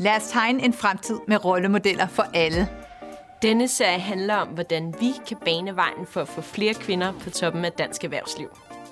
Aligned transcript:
Lad 0.00 0.16
os 0.16 0.28
tegne 0.28 0.64
en 0.64 0.72
fremtid 0.72 1.18
med 1.28 1.44
rollemodeller 1.44 2.06
for 2.06 2.22
alle. 2.34 2.68
Denne 3.42 3.68
serie 3.68 3.98
handler 3.98 4.34
om, 4.34 4.48
hvordan 4.48 4.94
vi 5.00 5.12
kan 5.28 5.36
bane 5.44 5.76
vejen 5.76 6.06
for 6.06 6.20
at 6.20 6.28
få 6.28 6.40
flere 6.40 6.74
kvinder 6.74 7.12
på 7.20 7.30
toppen 7.30 7.64
af 7.64 7.72
dansk 7.72 8.04
erhvervsliv. 8.04 8.48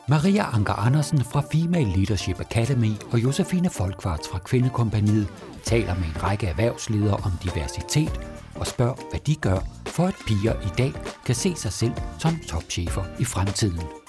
Maria 0.08 0.44
Anker 0.54 0.72
Andersen 0.72 1.24
fra 1.24 1.42
Female 1.52 1.92
Leadership 1.96 2.40
Academy 2.40 2.90
og 3.12 3.18
Josefine 3.18 3.70
Folkvarts 3.70 4.28
fra 4.28 4.38
Kvindekompaniet 4.38 5.28
taler 5.62 5.94
med 5.94 6.04
en 6.04 6.22
række 6.22 6.46
erhvervsledere 6.46 7.16
om 7.16 7.32
diversitet 7.42 8.20
og 8.54 8.66
spørger, 8.66 9.10
hvad 9.10 9.20
de 9.20 9.34
gør, 9.34 9.58
for 9.86 10.06
at 10.06 10.14
piger 10.26 10.54
i 10.60 10.70
dag 10.78 10.92
kan 11.26 11.34
se 11.34 11.54
sig 11.56 11.72
selv 11.72 11.92
som 12.18 12.38
topchefer 12.48 13.04
i 13.18 13.24
fremtiden. 13.24 14.07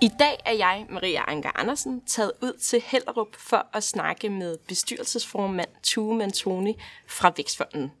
I 0.00 0.10
dag 0.18 0.38
er 0.44 0.52
jeg, 0.52 0.86
Maria 0.90 1.30
Anker 1.30 1.50
Andersen, 1.54 2.00
taget 2.06 2.32
ud 2.42 2.58
til 2.58 2.82
Hellerup 2.86 3.36
for 3.36 3.66
at 3.72 3.84
snakke 3.84 4.30
med 4.30 4.58
bestyrelsesformand 4.68 5.68
Tue 5.82 6.16
Mantoni 6.16 6.76
fra 7.06 7.32
Vækstfonden. 7.36 7.92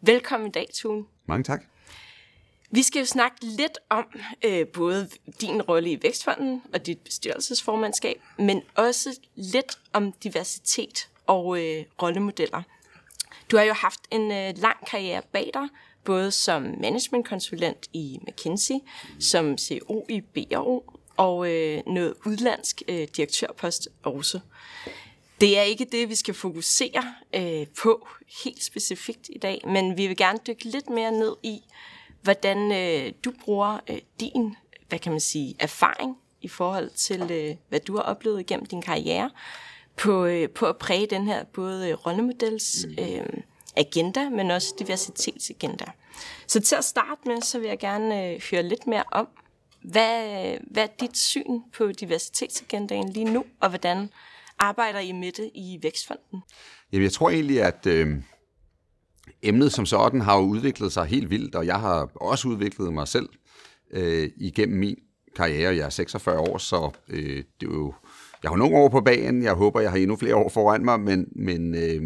Velkommen 0.00 0.48
i 0.48 0.52
dag, 0.52 0.68
Tue. 0.74 1.06
Mange 1.26 1.44
tak. 1.44 1.62
Vi 2.70 2.82
skal 2.82 3.00
jo 3.00 3.06
snakke 3.06 3.36
lidt 3.46 3.78
om 3.88 4.04
øh, 4.44 4.66
både 4.66 5.08
din 5.40 5.62
rolle 5.62 5.90
i 5.90 5.98
Vækstfonden 6.02 6.62
og 6.74 6.86
dit 6.86 6.98
bestyrelsesformandskab, 6.98 8.20
men 8.38 8.62
også 8.74 9.20
lidt 9.34 9.78
om 9.92 10.12
diversitet 10.12 11.08
og 11.26 11.58
øh, 11.64 11.84
rollemodeller. 12.02 12.62
Du 13.50 13.56
har 13.56 13.64
jo 13.64 13.72
haft 13.72 14.00
en 14.10 14.32
øh, 14.32 14.62
lang 14.62 14.86
karriere 14.86 15.22
bag 15.32 15.50
dig, 15.54 15.68
både 16.04 16.30
som 16.30 16.62
managementkonsulent 16.62 17.88
i 17.92 18.18
McKinsey, 18.28 18.74
som 19.20 19.58
CEO 19.58 20.06
i 20.08 20.20
B&O 20.20 20.80
og 21.20 21.50
øh, 21.50 21.82
noget 21.86 22.14
udlandsk 22.26 22.82
øh, 22.88 23.08
direktørpost 23.16 23.88
også. 24.02 24.40
Det 25.40 25.58
er 25.58 25.62
ikke 25.62 25.86
det, 25.92 26.08
vi 26.08 26.14
skal 26.14 26.34
fokusere 26.34 27.14
øh, 27.34 27.66
på 27.82 28.08
helt 28.44 28.64
specifikt 28.64 29.28
i 29.28 29.38
dag, 29.38 29.60
men 29.66 29.96
vi 29.96 30.06
vil 30.06 30.16
gerne 30.16 30.38
dykke 30.46 30.64
lidt 30.64 30.90
mere 30.90 31.12
ned 31.12 31.36
i, 31.42 31.60
hvordan 32.22 32.72
øh, 32.72 33.12
du 33.24 33.32
bruger 33.44 33.78
øh, 33.90 33.98
din, 34.20 34.56
hvad 34.88 34.98
kan 34.98 35.12
man 35.12 35.20
sige, 35.20 35.54
erfaring 35.58 36.16
i 36.42 36.48
forhold 36.48 36.90
til, 36.90 37.30
øh, 37.30 37.56
hvad 37.68 37.80
du 37.80 37.96
har 37.96 38.02
oplevet 38.02 38.40
igennem 38.40 38.66
din 38.66 38.82
karriere, 38.82 39.30
på, 39.96 40.24
øh, 40.24 40.48
på 40.48 40.66
at 40.66 40.76
præge 40.76 41.06
den 41.06 41.26
her 41.26 41.44
både 41.44 41.94
rollemodels 41.94 42.86
øh, 42.98 43.26
agenda, 43.76 44.28
men 44.28 44.50
også 44.50 44.74
diversitetsagenda. 44.78 45.84
Så 46.46 46.60
til 46.60 46.76
at 46.76 46.84
starte 46.84 47.20
med, 47.26 47.42
så 47.42 47.58
vil 47.58 47.68
jeg 47.68 47.78
gerne 47.78 48.28
øh, 48.28 48.40
høre 48.50 48.62
lidt 48.62 48.86
mere 48.86 49.04
om, 49.12 49.28
hvad, 49.82 50.56
hvad 50.70 50.82
er 50.82 50.88
dit 51.00 51.18
syn 51.18 51.60
på 51.72 51.92
diversitetsagendaen 51.92 53.08
lige 53.08 53.32
nu, 53.32 53.44
og 53.60 53.68
hvordan 53.68 54.08
arbejder 54.58 54.98
I 54.98 55.12
med 55.12 55.32
det 55.32 55.50
i 55.54 55.78
Vækstfonden? 55.82 56.42
Jamen, 56.92 57.02
jeg 57.02 57.12
tror 57.12 57.30
egentlig, 57.30 57.62
at 57.62 57.86
øh, 57.86 58.16
emnet 59.42 59.72
som 59.72 59.86
sådan 59.86 60.20
har 60.20 60.36
jo 60.36 60.42
udviklet 60.42 60.92
sig 60.92 61.04
helt 61.04 61.30
vildt, 61.30 61.54
og 61.54 61.66
jeg 61.66 61.80
har 61.80 62.10
også 62.14 62.48
udviklet 62.48 62.92
mig 62.92 63.08
selv 63.08 63.28
øh, 63.90 64.30
igennem 64.36 64.78
min 64.78 64.96
karriere. 65.36 65.76
Jeg 65.76 65.84
er 65.84 65.90
46 65.90 66.38
år, 66.38 66.58
så 66.58 66.90
øh, 67.08 67.36
det 67.60 67.68
er 67.68 67.72
jo, 67.72 67.94
jeg 68.42 68.50
har 68.50 68.56
nogle 68.56 68.76
år 68.76 68.88
på 68.88 69.00
banen. 69.00 69.42
Jeg 69.42 69.54
håber, 69.54 69.80
jeg 69.80 69.90
har 69.90 69.98
endnu 69.98 70.16
flere 70.16 70.36
år 70.36 70.48
foran 70.48 70.84
mig, 70.84 71.00
men, 71.00 71.28
men 71.36 71.74
øh, 71.74 72.02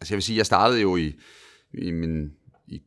altså 0.00 0.14
jeg 0.14 0.16
vil 0.16 0.22
sige, 0.22 0.36
jeg 0.36 0.46
startede 0.46 0.80
jo 0.80 0.96
i, 0.96 1.14
i 1.74 1.90
min, 1.90 2.32
i 2.66 2.82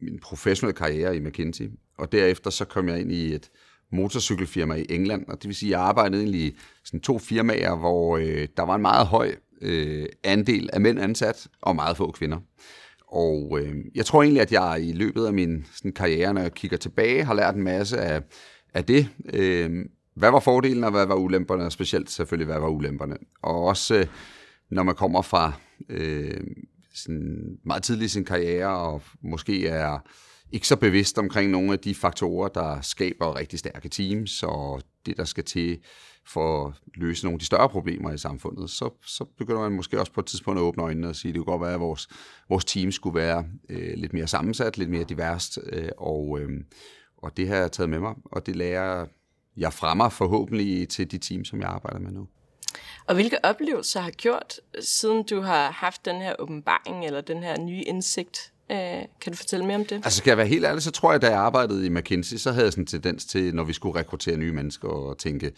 min 0.00 0.18
professionelle 0.18 0.76
karriere 0.76 1.16
i 1.16 1.20
McKinsey, 1.20 1.70
og 1.98 2.12
derefter 2.12 2.50
så 2.50 2.64
kom 2.64 2.88
jeg 2.88 3.00
ind 3.00 3.12
i 3.12 3.34
et 3.34 3.50
motorcykelfirma 3.92 4.74
i 4.74 4.86
England, 4.90 5.26
og 5.28 5.42
det 5.42 5.48
vil 5.48 5.54
sige, 5.54 5.68
at 5.68 5.70
jeg 5.70 5.80
arbejdede 5.80 6.22
egentlig 6.22 6.40
i 6.40 6.56
sådan 6.84 7.00
to 7.00 7.18
firmaer, 7.18 7.76
hvor 7.76 8.16
øh, 8.16 8.48
der 8.56 8.62
var 8.62 8.74
en 8.74 8.82
meget 8.82 9.06
høj 9.06 9.34
øh, 9.62 10.06
andel 10.24 10.70
af 10.72 10.80
mænd 10.80 11.00
ansat, 11.00 11.46
og 11.62 11.76
meget 11.76 11.96
få 11.96 12.10
kvinder. 12.10 12.38
Og 13.12 13.58
øh, 13.60 13.74
jeg 13.94 14.06
tror 14.06 14.22
egentlig, 14.22 14.42
at 14.42 14.52
jeg 14.52 14.78
i 14.82 14.92
løbet 14.92 15.26
af 15.26 15.32
min 15.32 15.66
sådan, 15.74 15.92
karriere, 15.92 16.34
når 16.34 16.40
jeg 16.40 16.54
kigger 16.54 16.76
tilbage, 16.76 17.24
har 17.24 17.34
lært 17.34 17.54
en 17.54 17.62
masse 17.62 17.98
af, 17.98 18.22
af 18.74 18.84
det. 18.84 19.08
Øh, 19.32 19.84
hvad 20.14 20.30
var 20.30 20.40
fordelen, 20.40 20.84
og 20.84 20.90
hvad 20.90 21.06
var 21.06 21.14
ulemperne, 21.14 21.64
og 21.64 21.72
specielt 21.72 22.10
selvfølgelig, 22.10 22.46
hvad 22.46 22.60
var 22.60 22.68
ulemperne. 22.68 23.16
Og 23.42 23.64
også, 23.64 23.94
øh, 23.94 24.06
når 24.70 24.82
man 24.82 24.94
kommer 24.94 25.22
fra 25.22 25.52
øh, 25.88 26.40
sådan 26.94 27.58
meget 27.64 27.82
tidlig 27.82 28.04
i 28.04 28.08
sin 28.08 28.24
karriere, 28.24 28.78
og 28.78 29.02
måske 29.22 29.68
er 29.68 29.98
ikke 30.52 30.68
så 30.68 30.76
bevidst 30.76 31.18
omkring 31.18 31.50
nogle 31.50 31.72
af 31.72 31.78
de 31.78 31.94
faktorer, 31.94 32.48
der 32.48 32.80
skaber 32.80 33.36
rigtig 33.36 33.58
stærke 33.58 33.88
teams, 33.88 34.42
og 34.42 34.82
det, 35.06 35.16
der 35.16 35.24
skal 35.24 35.44
til 35.44 35.78
for 36.26 36.66
at 36.66 36.74
løse 36.94 37.24
nogle 37.24 37.34
af 37.34 37.38
de 37.38 37.46
større 37.46 37.68
problemer 37.68 38.12
i 38.12 38.18
samfundet, 38.18 38.70
så, 38.70 38.90
så 39.02 39.24
begynder 39.38 39.60
man 39.60 39.72
måske 39.72 40.00
også 40.00 40.12
på 40.12 40.20
et 40.20 40.26
tidspunkt 40.26 40.58
at 40.58 40.62
åbne 40.62 40.82
øjnene 40.82 41.08
og 41.08 41.16
sige, 41.16 41.28
at 41.28 41.34
det 41.34 41.44
kunne 41.44 41.52
godt 41.52 41.62
være, 41.62 41.74
at 41.74 41.80
vores, 41.80 42.08
vores 42.48 42.64
team 42.64 42.92
skulle 42.92 43.14
være 43.14 43.44
øh, 43.68 43.92
lidt 43.96 44.12
mere 44.12 44.26
sammensat, 44.26 44.78
lidt 44.78 44.90
mere 44.90 45.04
diverst, 45.04 45.58
øh, 45.72 45.88
og, 45.98 46.38
øh, 46.40 46.48
og 47.16 47.36
det 47.36 47.48
har 47.48 47.56
jeg 47.56 47.72
taget 47.72 47.90
med 47.90 48.00
mig, 48.00 48.14
og 48.24 48.46
det 48.46 48.56
lærer 48.56 49.06
jeg 49.56 49.72
fremmer 49.72 50.08
forhåbentlig 50.08 50.88
til 50.88 51.10
de 51.10 51.18
teams, 51.18 51.48
som 51.48 51.60
jeg 51.60 51.68
arbejder 51.68 51.98
med 51.98 52.12
nu. 52.12 52.28
Og 53.06 53.14
hvilke 53.14 53.44
oplevelser 53.44 54.00
har 54.00 54.10
gjort, 54.10 54.60
siden 54.80 55.26
du 55.26 55.40
har 55.40 55.70
haft 55.70 56.04
den 56.04 56.16
her 56.16 56.34
åbenbaring, 56.38 57.06
eller 57.06 57.20
den 57.20 57.42
her 57.42 57.58
nye 57.60 57.82
indsigt 57.82 58.52
Øh, 58.70 58.78
kan 59.20 59.32
du 59.32 59.36
fortælle 59.36 59.66
mere 59.66 59.76
om 59.76 59.84
det? 59.84 59.94
Altså, 59.94 60.18
skal 60.18 60.30
jeg 60.30 60.38
være 60.38 60.46
helt 60.46 60.64
ærlig, 60.64 60.82
så 60.82 60.90
tror 60.90 61.12
jeg, 61.12 61.22
da 61.22 61.26
jeg 61.26 61.38
arbejdede 61.38 61.86
i 61.86 61.88
McKinsey, 61.88 62.36
så 62.36 62.52
havde 62.52 62.64
jeg 62.64 62.72
sådan 62.72 62.82
en 62.82 62.86
tendens 62.86 63.24
til, 63.24 63.54
når 63.54 63.64
vi 63.64 63.72
skulle 63.72 63.98
rekruttere 63.98 64.36
nye 64.36 64.52
mennesker, 64.52 64.88
og 64.88 65.18
tænke, 65.18 65.52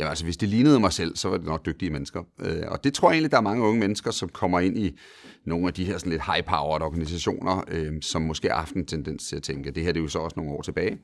ja, 0.00 0.08
altså 0.08 0.24
hvis 0.24 0.36
det 0.36 0.48
lignede 0.48 0.80
mig 0.80 0.92
selv, 0.92 1.16
så 1.16 1.28
var 1.28 1.36
det 1.36 1.46
nok 1.46 1.66
dygtige 1.66 1.90
mennesker. 1.90 2.22
Øh, 2.40 2.62
og 2.68 2.84
det 2.84 2.94
tror 2.94 3.08
jeg 3.10 3.14
egentlig, 3.14 3.30
der 3.30 3.36
er 3.36 3.42
mange 3.42 3.62
unge 3.62 3.80
mennesker, 3.80 4.10
som 4.10 4.28
kommer 4.28 4.60
ind 4.60 4.78
i 4.78 4.98
nogle 5.44 5.66
af 5.66 5.74
de 5.74 5.84
her 5.84 5.98
sådan 5.98 6.12
lidt 6.12 6.22
high-powered 6.22 6.82
organisationer, 6.82 7.64
øh, 7.68 7.92
som 8.02 8.22
måske 8.22 8.48
har 8.48 8.56
haft 8.56 8.74
en 8.74 8.86
tendens 8.86 9.28
til 9.28 9.36
at 9.36 9.42
tænke, 9.42 9.70
det 9.70 9.82
her 9.82 9.92
det 9.92 10.00
er 10.00 10.02
jo 10.02 10.08
så 10.08 10.18
også 10.18 10.34
nogle 10.36 10.52
år 10.52 10.62
tilbage. 10.62 10.98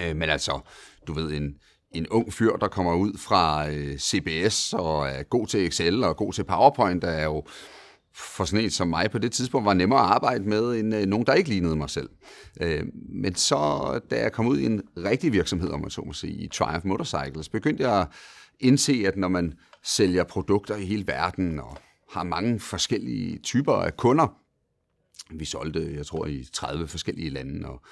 Øh, 0.00 0.16
men 0.16 0.30
altså, 0.30 0.60
du 1.06 1.12
ved, 1.12 1.30
en, 1.32 1.54
en 1.92 2.08
ung 2.08 2.32
fyr, 2.32 2.56
der 2.56 2.68
kommer 2.68 2.94
ud 2.94 3.18
fra 3.18 3.70
øh, 3.70 3.98
CBS 3.98 4.72
og 4.72 5.08
er 5.08 5.22
god 5.22 5.46
til 5.46 5.66
Excel 5.66 6.04
og 6.04 6.16
god 6.16 6.32
til 6.32 6.44
PowerPoint, 6.44 7.02
der 7.02 7.10
er 7.10 7.24
jo 7.24 7.44
for 8.14 8.44
sådan 8.44 8.64
en 8.64 8.70
som 8.70 8.88
mig 8.88 9.10
på 9.10 9.18
det 9.18 9.32
tidspunkt 9.32 9.66
var 9.66 9.74
nemmere 9.74 10.00
at 10.00 10.06
arbejde 10.06 10.44
med, 10.44 10.80
end 10.80 10.94
øh, 10.94 11.06
nogen, 11.06 11.26
der 11.26 11.34
ikke 11.34 11.50
lignede 11.50 11.76
mig 11.76 11.90
selv. 11.90 12.10
Øh, 12.60 12.84
men 13.08 13.34
så, 13.34 14.00
da 14.10 14.20
jeg 14.20 14.32
kom 14.32 14.46
ud 14.46 14.58
i 14.58 14.66
en 14.66 14.82
rigtig 14.96 15.32
virksomhed, 15.32 15.70
om 15.70 15.80
man 15.80 15.90
så 15.90 16.02
må 16.06 16.12
sige, 16.12 16.32
i 16.32 16.48
Triumph 16.48 16.86
Motorcycles, 16.86 17.48
begyndte 17.48 17.88
jeg 17.88 18.00
at 18.00 18.08
indse, 18.60 19.04
at 19.06 19.16
når 19.16 19.28
man 19.28 19.54
sælger 19.84 20.24
produkter 20.24 20.76
i 20.76 20.84
hele 20.84 21.06
verden, 21.06 21.60
og 21.60 21.78
har 22.10 22.22
mange 22.22 22.60
forskellige 22.60 23.38
typer 23.38 23.72
af 23.72 23.96
kunder, 23.96 24.36
vi 25.30 25.44
solgte, 25.44 25.94
jeg 25.94 26.06
tror, 26.06 26.26
i 26.26 26.44
30 26.52 26.88
forskellige 26.88 27.30
lande, 27.30 27.68
og 27.68 27.82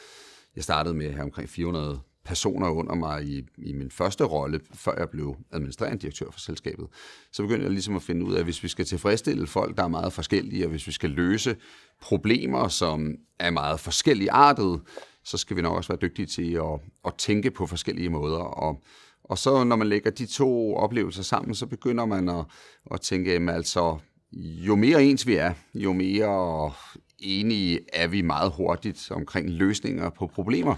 jeg 0.56 0.64
startede 0.64 0.94
med 0.94 1.06
at 1.06 1.12
have 1.12 1.24
omkring 1.24 1.48
400 1.48 2.00
personer 2.24 2.68
under 2.68 2.94
mig 2.94 3.24
i, 3.24 3.42
i 3.58 3.72
min 3.72 3.90
første 3.90 4.24
rolle, 4.24 4.60
før 4.74 4.98
jeg 4.98 5.08
blev 5.10 5.36
administrerende 5.52 5.98
direktør 5.98 6.30
for 6.30 6.40
selskabet, 6.40 6.86
så 7.32 7.42
begyndte 7.42 7.64
jeg 7.64 7.72
ligesom 7.72 7.96
at 7.96 8.02
finde 8.02 8.24
ud 8.24 8.34
af, 8.34 8.38
at 8.38 8.44
hvis 8.44 8.62
vi 8.62 8.68
skal 8.68 8.84
tilfredsstille 8.84 9.46
folk, 9.46 9.76
der 9.76 9.82
er 9.82 9.88
meget 9.88 10.12
forskellige, 10.12 10.64
og 10.64 10.70
hvis 10.70 10.86
vi 10.86 10.92
skal 10.92 11.10
løse 11.10 11.56
problemer, 12.02 12.68
som 12.68 13.14
er 13.38 13.50
meget 13.50 13.80
forskellige 13.80 14.30
artet, 14.30 14.80
så 15.24 15.38
skal 15.38 15.56
vi 15.56 15.62
nok 15.62 15.76
også 15.76 15.88
være 15.92 15.98
dygtige 16.02 16.26
til 16.26 16.52
at, 16.54 16.80
at 17.06 17.14
tænke 17.18 17.50
på 17.50 17.66
forskellige 17.66 18.08
måder. 18.08 18.38
Og, 18.38 18.82
og 19.24 19.38
så 19.38 19.64
når 19.64 19.76
man 19.76 19.88
lægger 19.88 20.10
de 20.10 20.26
to 20.26 20.76
oplevelser 20.76 21.22
sammen, 21.22 21.54
så 21.54 21.66
begynder 21.66 22.06
man 22.06 22.28
at, 22.28 22.44
at 22.90 23.00
tænke, 23.00 23.32
jamen 23.32 23.54
altså, 23.54 23.98
jo 24.32 24.76
mere 24.76 25.04
ens 25.04 25.26
vi 25.26 25.34
er, 25.34 25.52
jo 25.74 25.92
mere 25.92 26.72
enige 27.18 27.80
er 27.92 28.06
vi 28.06 28.22
meget 28.22 28.52
hurtigt 28.52 29.10
omkring 29.10 29.50
løsninger 29.50 30.10
på 30.10 30.26
problemer. 30.26 30.76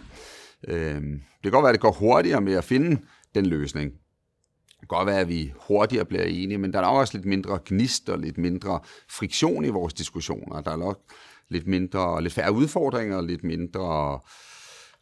Øh, 0.68 1.02
det 1.02 1.42
kan 1.42 1.50
godt 1.50 1.62
være, 1.62 1.70
at 1.70 1.74
det 1.74 1.80
går 1.80 1.92
hurtigere 1.92 2.40
med 2.40 2.54
at 2.54 2.64
finde 2.64 3.00
den 3.34 3.46
løsning. 3.46 3.92
Det 4.80 4.88
kan 4.88 4.96
godt 4.96 5.06
være, 5.06 5.20
at 5.20 5.28
vi 5.28 5.52
hurtigere 5.68 6.04
bliver 6.04 6.24
enige, 6.24 6.58
men 6.58 6.72
der 6.72 6.78
er 6.78 6.86
også 6.86 7.16
lidt 7.16 7.26
mindre 7.26 7.58
gnist 7.64 8.08
og 8.08 8.18
lidt 8.18 8.38
mindre 8.38 8.80
friktion 9.10 9.64
i 9.64 9.68
vores 9.68 9.94
diskussioner. 9.94 10.60
Der 10.60 10.70
er 10.70 10.76
nok 10.76 11.00
lidt 11.48 11.66
mindre, 11.66 12.22
lidt 12.22 12.34
færre 12.34 12.52
udfordringer, 12.52 13.20
lidt 13.20 13.44
mindre 13.44 14.20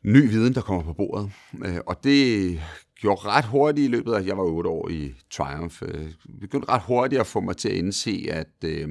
ny 0.04 0.28
viden, 0.28 0.54
der 0.54 0.60
kommer 0.60 0.82
på 0.82 0.92
bordet. 0.92 1.32
Øh, 1.64 1.78
og 1.86 2.04
det 2.04 2.60
gjorde 3.00 3.20
ret 3.24 3.44
hurtigt 3.44 3.84
i 3.84 3.90
løbet 3.90 4.12
af, 4.12 4.26
jeg 4.26 4.36
var 4.36 4.42
otte 4.42 4.70
år 4.70 4.88
i 4.88 5.14
Triumph, 5.30 5.82
øh, 5.82 6.04
det 6.04 6.40
begyndte 6.40 6.68
ret 6.68 6.82
hurtigt 6.82 7.20
at 7.20 7.26
få 7.26 7.40
mig 7.40 7.56
til 7.56 7.68
at 7.68 7.74
indse, 7.74 8.26
at, 8.30 8.64
øh, 8.64 8.88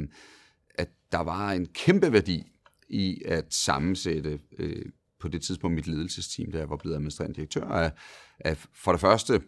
at 0.75 0.89
der 1.11 1.19
var 1.19 1.51
en 1.51 1.65
kæmpe 1.65 2.13
værdi 2.13 2.43
i 2.89 3.21
at 3.25 3.45
sammensætte 3.53 4.39
på 5.19 5.27
det 5.27 5.41
tidspunkt 5.41 5.75
mit 5.75 5.87
ledelsesteam, 5.87 6.51
da 6.51 6.57
jeg 6.57 6.69
var 6.69 6.75
blevet 6.75 6.95
administrerende 6.95 7.35
direktør, 7.35 7.65
af, 7.65 7.91
af 8.39 8.57
for 8.73 8.91
det 8.91 9.01
første 9.01 9.41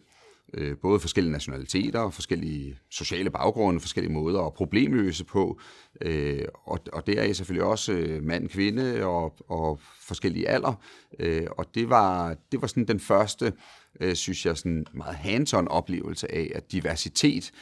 øh, 0.54 0.76
både 0.82 1.00
forskellige 1.00 1.32
nationaliteter, 1.32 2.10
forskellige 2.10 2.78
sociale 2.90 3.30
baggrunde, 3.30 3.80
forskellige 3.80 4.12
måder 4.12 4.40
at 4.40 4.54
problemløse 4.54 5.24
på, 5.24 5.60
øh, 6.00 6.44
og, 6.64 6.78
og 6.92 7.06
det 7.06 7.20
er 7.20 7.32
selvfølgelig 7.32 7.68
også 7.68 7.92
øh, 7.92 8.22
mand, 8.22 8.48
kvinde 8.48 9.04
og, 9.04 9.36
og 9.48 9.80
forskellige 10.00 10.48
alder, 10.48 10.74
øh, 11.18 11.46
og 11.58 11.74
det 11.74 11.88
var, 11.88 12.36
det 12.52 12.60
var 12.62 12.66
sådan 12.66 12.88
den 12.88 13.00
første, 13.00 13.52
øh, 14.00 14.14
synes 14.14 14.46
jeg, 14.46 14.56
sådan 14.56 14.86
meget 14.92 15.16
hands-on 15.16 15.68
oplevelse 15.68 16.34
af, 16.34 16.52
at 16.54 16.72
diversitet 16.72 17.52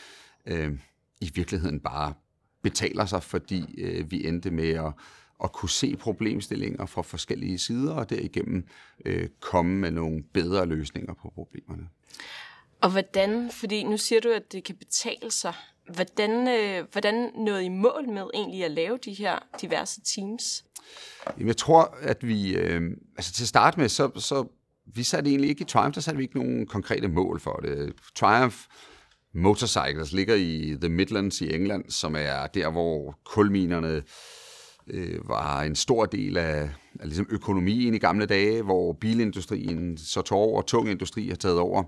øh, 0.46 0.72
i 1.20 1.30
virkeligheden 1.34 1.80
bare 1.80 2.14
betaler 2.62 3.06
sig, 3.06 3.22
fordi 3.22 3.64
øh, 3.78 4.10
vi 4.10 4.26
endte 4.26 4.50
med 4.50 4.68
at, 4.68 4.92
at 5.44 5.52
kunne 5.52 5.70
se 5.70 5.96
problemstillinger 5.96 6.86
fra 6.86 7.02
forskellige 7.02 7.58
sider, 7.58 7.94
og 7.94 8.10
derigennem 8.10 8.64
øh, 9.04 9.28
komme 9.40 9.76
med 9.76 9.90
nogle 9.90 10.22
bedre 10.34 10.66
løsninger 10.66 11.14
på 11.14 11.32
problemerne. 11.34 11.88
Og 12.80 12.90
hvordan, 12.90 13.50
fordi 13.50 13.82
nu 13.82 13.96
siger 13.96 14.20
du, 14.20 14.30
at 14.30 14.52
det 14.52 14.64
kan 14.64 14.76
betale 14.76 15.30
sig, 15.30 15.54
hvordan, 15.94 16.48
øh, 16.48 16.86
hvordan 16.92 17.30
nåede 17.36 17.64
I 17.64 17.68
mål 17.68 18.08
med 18.08 18.24
egentlig 18.34 18.64
at 18.64 18.70
lave 18.70 18.98
de 19.04 19.12
her 19.12 19.38
diverse 19.60 20.00
teams? 20.00 20.64
Jamen, 21.36 21.48
jeg 21.48 21.56
tror, 21.56 21.96
at 22.00 22.28
vi, 22.28 22.56
øh, 22.56 22.82
altså 23.16 23.32
til 23.32 23.44
at 23.44 23.48
starte 23.48 23.80
med, 23.80 23.88
så, 23.88 24.10
så 24.16 24.46
vi 24.94 25.02
satte 25.02 25.30
egentlig 25.30 25.50
ikke 25.50 25.62
i 25.62 25.64
Triumph, 25.64 25.94
der 25.94 26.00
satte 26.00 26.18
vi 26.18 26.24
ikke 26.24 26.38
nogen 26.38 26.66
konkrete 26.66 27.08
mål 27.08 27.40
for 27.40 27.56
det. 27.56 27.92
Triumph 28.14 28.56
Motorcycles 29.34 30.12
ligger 30.12 30.34
i 30.34 30.76
The 30.80 30.88
Midlands 30.88 31.40
i 31.40 31.54
England, 31.54 31.90
som 31.90 32.16
er 32.16 32.46
der, 32.46 32.70
hvor 32.70 33.18
kulminerne 33.24 34.02
øh, 34.90 35.28
var 35.28 35.62
en 35.62 35.74
stor 35.74 36.06
del 36.06 36.36
af, 36.36 36.62
af 37.00 37.06
ligesom 37.06 37.26
økonomien 37.30 37.94
i 37.94 37.98
gamle 37.98 38.26
dage, 38.26 38.62
hvor 38.62 38.92
bilindustrien 38.92 39.96
så 39.96 40.22
tog 40.22 40.38
over, 40.38 40.56
og 40.56 40.66
tung 40.66 40.90
industri 40.90 41.28
har 41.28 41.36
taget 41.36 41.58
over. 41.58 41.82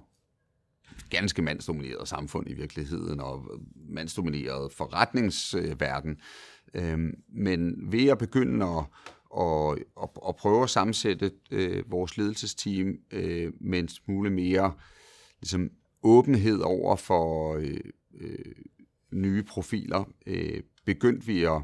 Ganske 1.11 1.43
mandsdomineret 1.43 2.09
samfund 2.09 2.51
i 2.51 2.55
virkeligheden, 2.55 3.21
og 3.21 3.47
mandsdomineret 3.89 4.73
forretningsverden. 4.73 6.17
Øh, 6.75 6.99
men 7.29 7.93
ved 7.93 8.09
at 8.09 8.19
begynde 8.19 8.67
at 8.67 8.85
og, 9.33 9.79
og, 9.97 10.13
og 10.27 10.37
prøve 10.37 10.63
at 10.63 10.71
sammensætte 10.71 11.31
øh, 11.51 11.91
vores 11.91 12.17
ledelsesteam 12.17 12.95
øh, 13.11 13.53
med 13.61 13.79
en 13.79 13.89
smule 13.89 14.31
mere 14.31 14.73
ligesom, 15.41 15.71
åbenhed 16.03 16.61
over 16.61 16.97
for 16.97 17.55
øh, 17.57 17.81
øh, 18.21 18.55
nye 19.13 19.43
profiler, 19.43 20.05
øh, 20.27 20.63
begyndte 20.85 21.27
vi 21.27 21.45
at 21.45 21.63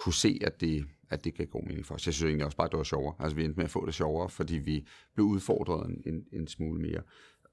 kunne 0.00 0.14
se, 0.14 0.38
at 0.44 0.60
det, 0.60 0.84
at 1.10 1.24
det 1.24 1.34
gav 1.34 1.46
god 1.46 1.66
mening 1.66 1.86
for 1.86 1.94
os. 1.94 2.06
Jeg 2.06 2.14
synes 2.14 2.28
egentlig 2.28 2.44
også 2.44 2.56
bare, 2.56 2.64
at 2.66 2.72
det 2.72 2.78
var 2.78 2.84
sjovere. 2.84 3.14
Altså, 3.18 3.36
vi 3.36 3.44
endte 3.44 3.56
med 3.56 3.64
at 3.64 3.70
få 3.70 3.86
det 3.86 3.94
sjovere, 3.94 4.28
fordi 4.28 4.56
vi 4.56 4.86
blev 5.14 5.26
udfordret 5.26 5.88
en, 5.88 6.02
en, 6.06 6.24
en 6.32 6.48
smule 6.48 6.80
mere. 6.80 7.02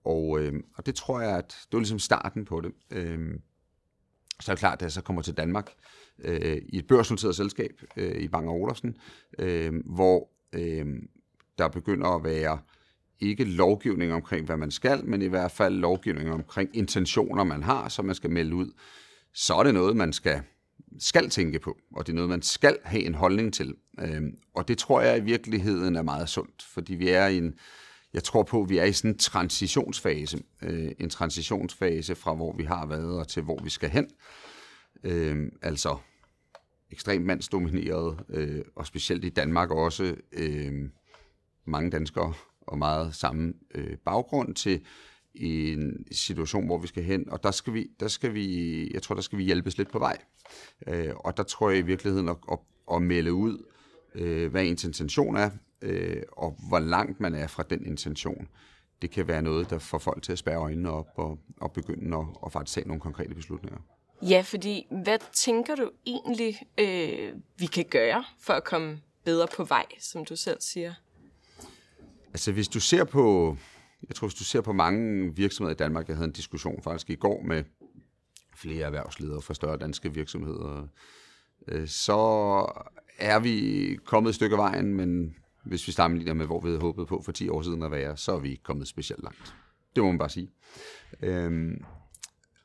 Og, 0.06 0.40
øh, 0.40 0.54
og 0.76 0.86
det 0.86 0.96
tror 0.96 1.22
jeg, 1.22 1.38
at 1.38 1.48
det 1.48 1.74
var 1.74 1.80
ligesom 1.80 2.00
starten 2.00 2.46
på 2.46 2.62
det. 2.62 2.72
Øh, 2.92 3.40
så 4.40 4.52
er 4.52 4.56
det 4.56 4.60
klart, 4.60 4.78
at 4.78 4.82
jeg 4.82 4.92
så 4.92 5.02
kommer 5.02 5.22
til 5.22 5.34
Danmark 5.34 5.74
øh, 6.20 6.58
i 6.70 6.78
et 6.78 6.88
børsnoteret 6.88 7.36
selskab 7.36 7.82
øh, 7.98 8.22
i 8.22 8.28
Bang 8.28 8.50
Olufsen, 8.50 8.98
øh, 9.40 9.74
hvor 9.86 10.30
øh, 10.54 10.86
der 11.58 11.68
begynder 11.68 12.08
at 12.08 12.24
være 12.24 12.60
ikke 13.20 13.44
lovgivning 13.44 14.14
omkring, 14.14 14.46
hvad 14.46 14.58
man 14.58 14.72
skal, 14.72 15.06
men 15.06 15.22
i 15.22 15.28
hvert 15.28 15.52
fald 15.52 15.76
lovgivning 15.76 16.32
omkring 16.32 16.70
intentioner, 16.74 17.44
man 17.44 17.64
har, 17.64 17.90
som 17.90 18.06
man 18.06 18.16
skal 18.16 18.30
melde 18.30 18.56
ud. 18.56 18.72
Så 19.34 19.56
er 19.56 19.64
det 19.64 19.74
noget, 19.74 19.98
man 19.98 20.14
skal, 20.14 20.42
skal 21.00 21.30
tænke 21.30 21.60
på, 21.60 21.78
og 21.96 22.08
det 22.08 22.14
er 22.14 22.16
noget, 22.16 22.30
man 22.30 22.42
skal 22.42 22.78
have 22.84 23.04
en 23.04 23.16
holdning 23.16 23.54
til. 23.54 23.76
Øhm, 24.00 24.38
og 24.54 24.68
det 24.68 24.78
tror 24.78 25.02
jeg 25.02 25.18
i 25.18 25.22
virkeligheden 25.22 25.96
er 25.96 26.02
meget 26.02 26.30
sundt, 26.30 26.64
fordi 26.64 26.96
vi 26.96 27.10
er 27.10 27.28
i 27.28 27.38
en, 27.38 27.54
jeg 28.14 28.24
tror 28.24 28.44
på, 28.44 28.62
at 28.62 28.70
vi 28.70 28.78
er 28.78 28.84
i 28.84 28.94
sådan 28.94 29.12
en 29.12 29.18
transitionsfase. 29.18 30.44
Øh, 30.62 30.92
en 31.00 31.10
transitionsfase 31.10 32.16
fra, 32.16 32.34
hvor 32.34 32.56
vi 32.58 32.64
har 32.64 32.86
været, 32.86 33.20
og 33.20 33.28
til 33.28 33.44
hvor 33.44 33.64
vi 33.64 33.70
skal 33.70 33.90
hen. 33.90 34.08
Øhm, 35.04 35.50
altså 35.62 35.98
ekstremt 36.92 37.26
mandsdomineret, 37.26 38.20
øh, 38.30 38.66
og 38.76 38.88
specielt 38.88 39.26
i 39.26 39.30
Danmark 39.30 39.72
også 39.72 40.16
øhm, 40.34 40.92
mange 41.66 41.92
danskere 41.92 42.34
og 42.62 42.78
meget 42.78 43.16
samme 43.16 43.54
øh, 43.76 43.98
baggrund 44.06 44.56
til 44.56 44.82
en 45.40 46.06
situation, 46.12 46.66
hvor 46.66 46.78
vi 46.78 46.88
skal 46.88 47.04
hen, 47.04 47.30
og 47.30 47.44
der 47.44 47.52
skal 47.52 47.74
vi, 47.74 47.88
der 48.00 48.08
skal 48.08 48.34
vi 48.34 48.90
jeg 48.94 49.02
tror, 49.02 49.16
der 49.16 49.22
skal 49.22 49.38
vi 49.38 49.44
hjælpes 49.44 49.78
lidt 49.78 49.92
på 49.92 50.00
vej. 50.00 50.18
Øh, 50.88 51.14
og 51.16 51.38
der 51.38 51.44
tror 51.44 51.70
jeg 51.70 51.80
i 51.80 51.82
virkeligheden 51.82 52.30
at, 52.30 52.38
at, 52.52 52.60
at 52.94 53.02
melde 53.02 53.34
ud, 53.34 53.66
øh, 54.16 54.52
hvad 54.52 54.64
ens 54.64 54.84
intention 54.84 55.36
er, 55.36 55.50
øh, 55.82 56.22
og 56.32 56.58
hvor 56.70 56.80
langt 56.80 57.20
man 57.20 57.36
er 57.36 57.48
fra 57.48 57.64
den 57.64 57.86
intention. 57.86 58.48
Det 59.02 59.12
kan 59.12 59.28
være 59.28 59.42
noget, 59.42 59.70
der 59.70 59.80
får 59.80 59.98
folk 59.98 60.24
til 60.24 60.32
at 60.32 60.38
spære 60.38 60.58
øjnene 60.58 60.92
op 60.92 61.08
og, 61.16 61.40
og 61.62 61.72
begynde 61.72 62.18
at, 62.18 62.26
at 62.46 62.52
faktisk 62.52 62.76
tage 62.76 62.88
nogle 62.88 63.02
konkrete 63.02 63.36
beslutninger. 63.36 63.80
Ja, 64.22 64.42
fordi 64.46 64.88
hvad 65.04 65.18
tænker 65.34 65.76
du 65.76 65.92
egentlig, 66.06 66.62
øh, 66.78 67.34
vi 67.58 67.66
kan 67.66 67.86
gøre 67.90 68.24
for 68.40 68.54
at 68.54 68.64
komme 68.64 69.02
bedre 69.24 69.48
på 69.56 69.64
vej, 69.64 69.86
som 70.00 70.26
du 70.26 70.36
selv 70.36 70.58
siger? 70.60 70.94
Altså 72.34 72.52
hvis 72.52 72.68
du 72.68 72.80
ser 72.80 73.04
på, 73.04 73.58
jeg 74.08 74.16
tror 74.16 74.28
hvis 74.28 74.36
du 74.36 74.44
ser 74.44 74.62
på 74.62 74.74
mange 74.74 75.36
virksomheder 75.36 75.76
i 75.76 75.78
Danmark, 75.78 76.08
jeg 76.08 76.16
havde 76.16 76.28
en 76.28 76.34
diskussion 76.34 76.82
faktisk 76.84 77.10
i 77.10 77.16
går 77.16 77.44
med 77.44 77.64
flere 78.56 78.86
erhvervsledere 78.86 79.42
fra 79.42 79.54
større 79.54 79.78
danske 79.78 80.14
virksomheder, 80.14 80.88
øh, 81.68 81.88
så 81.88 82.18
er 83.20 83.40
vi 83.40 83.98
kommet 84.06 84.30
et 84.30 84.36
stykke 84.36 84.56
af 84.56 84.60
vejen, 84.60 84.94
men 84.94 85.36
hvis 85.64 85.88
vi 85.88 85.92
sammenligner 85.92 86.34
med, 86.34 86.46
hvor 86.46 86.62
vi 86.62 86.68
havde 86.68 86.82
håbet 86.82 87.08
på 87.08 87.22
for 87.26 87.32
10 87.32 87.50
år 87.50 87.62
siden 87.62 87.84
at 87.84 87.92
være, 87.92 88.18
så 88.18 88.32
er 88.32 88.40
vi 88.40 88.60
kommet 88.64 88.88
specielt 88.88 89.24
langt. 89.24 89.56
Det 89.96 90.04
må 90.04 90.10
man 90.10 90.20
bare 90.20 90.30
sige. 90.30 90.50
Øhm, 91.22 91.84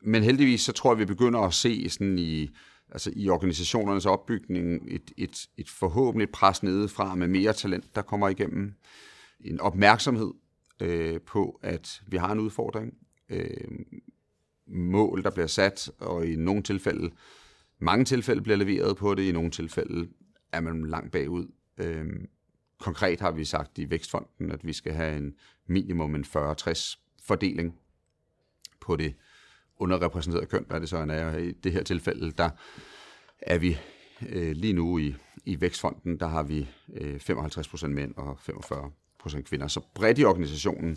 men 0.00 0.22
heldigvis 0.22 0.60
så 0.60 0.72
tror 0.72 0.92
jeg, 0.92 0.98
vi 0.98 1.04
begynder 1.04 1.40
at 1.40 1.54
se 1.54 1.88
sådan 1.88 2.18
i, 2.18 2.50
altså 2.90 3.12
i 3.16 3.28
organisationernes 3.28 4.06
opbygning 4.06 4.82
et, 4.88 5.12
et, 5.16 5.46
et 5.56 5.70
forhåbentlig 5.70 6.30
pres 6.30 6.62
nedefra 6.62 7.14
med 7.14 7.28
mere 7.28 7.52
talent, 7.52 7.94
der 7.94 8.02
kommer 8.02 8.28
igennem. 8.28 8.74
En 9.40 9.60
opmærksomhed 9.60 10.30
øh, 10.82 11.20
på, 11.20 11.60
at 11.62 12.02
vi 12.06 12.16
har 12.16 12.32
en 12.32 12.40
udfordring. 12.40 12.94
Øh, 13.28 13.80
mål, 14.66 15.22
der 15.22 15.30
bliver 15.30 15.46
sat, 15.46 15.90
og 15.98 16.26
i 16.26 16.36
nogle 16.36 16.62
tilfælde, 16.62 17.10
mange 17.78 18.04
tilfælde 18.04 18.42
bliver 18.42 18.56
leveret 18.56 18.96
på 18.96 19.14
det, 19.14 19.22
i 19.22 19.32
nogle 19.32 19.50
tilfælde 19.50 20.08
er 20.52 20.60
man 20.60 20.86
langt 20.86 21.12
bagud. 21.12 21.46
Øh, 21.78 22.06
konkret 22.78 23.20
har 23.20 23.30
vi 23.30 23.44
sagt 23.44 23.78
i 23.78 23.90
Vækstfonden, 23.90 24.50
at 24.50 24.66
vi 24.66 24.72
skal 24.72 24.92
have 24.92 25.16
en 25.16 25.34
minimum 25.66 26.14
en 26.14 26.24
40-60 26.24 26.98
fordeling 27.22 27.78
på 28.80 28.96
det 28.96 29.14
underrepræsenterede 29.76 30.46
køn, 30.46 30.64
hvad 30.68 30.80
det 30.80 30.88
så 30.88 30.96
er. 30.96 31.36
I 31.36 31.52
det 31.52 31.72
her 31.72 31.82
tilfælde, 31.82 32.30
der 32.30 32.50
er 33.38 33.58
vi 33.58 33.78
øh, 34.28 34.52
lige 34.52 34.72
nu 34.72 34.98
i, 34.98 35.14
i 35.44 35.60
Vækstfonden, 35.60 36.20
der 36.20 36.26
har 36.26 36.42
vi 36.42 36.68
øh, 36.94 37.14
55% 37.16 37.86
mænd 37.86 38.14
og 38.16 38.38
45 38.40 38.90
kvinder. 39.28 39.68
Så 39.68 39.80
bredt 39.94 40.18
i 40.18 40.24
organisationen, 40.24 40.96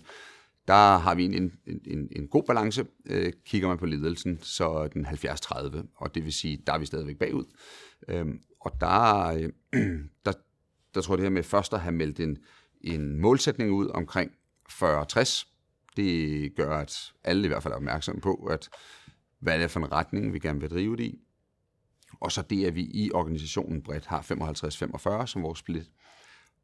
der 0.68 0.98
har 0.98 1.16
vi 1.16 1.26
en, 1.26 1.34
en, 1.34 1.82
en, 1.86 2.10
en 2.16 2.28
god 2.28 2.44
balance. 2.44 2.86
Øh, 3.06 3.34
kigger 3.46 3.68
man 3.68 3.78
på 3.78 3.86
ledelsen, 3.86 4.40
så 4.42 4.70
er 4.70 4.88
den 4.88 5.06
70-30, 5.06 5.86
og 5.96 6.16
det 6.16 6.24
vil 6.24 6.34
sige, 6.34 6.64
der 6.68 6.74
er 6.74 6.78
vi 6.78 6.86
stadigvæk 6.86 7.18
bagud. 7.18 7.46
Øhm, 8.08 8.42
og 8.60 8.72
der, 8.82 9.26
øh, 9.28 9.50
der, 10.26 10.34
der 10.96 11.02
tror 11.02 11.14
jeg 11.14 11.18
det 11.18 11.26
her 11.26 11.30
med 11.30 11.44
først 11.44 11.74
at 11.74 11.80
have 11.80 11.92
meldt 11.92 12.20
en, 12.20 12.38
en 12.82 13.22
målsætning 13.22 13.72
ud 13.72 13.88
omkring 13.88 14.32
40-60, 14.72 15.52
det 15.96 16.56
gør, 16.56 16.78
at 16.78 17.14
alle 17.24 17.46
i 17.46 17.48
hvert 17.48 17.64
fald 17.64 17.72
er 17.72 17.78
opmærksomme 17.78 18.22
på, 18.22 18.34
at 18.34 18.70
hvad 19.40 19.62
er 19.62 19.68
for 19.68 19.80
en 19.80 19.92
retning, 19.92 20.34
vi 20.34 20.40
gerne 20.40 20.60
vil 20.60 20.70
drive 20.70 20.98
det 20.98 21.04
i. 21.04 21.20
Og 22.20 22.32
så 22.32 22.42
det, 22.42 22.66
at 22.66 22.76
vi 22.76 22.82
i 22.82 23.12
organisationen 23.14 23.82
bredt 23.82 24.06
har 24.06 24.22
55-45 25.22 25.26
som 25.26 25.44
vores 25.44 25.60
split, 25.60 25.92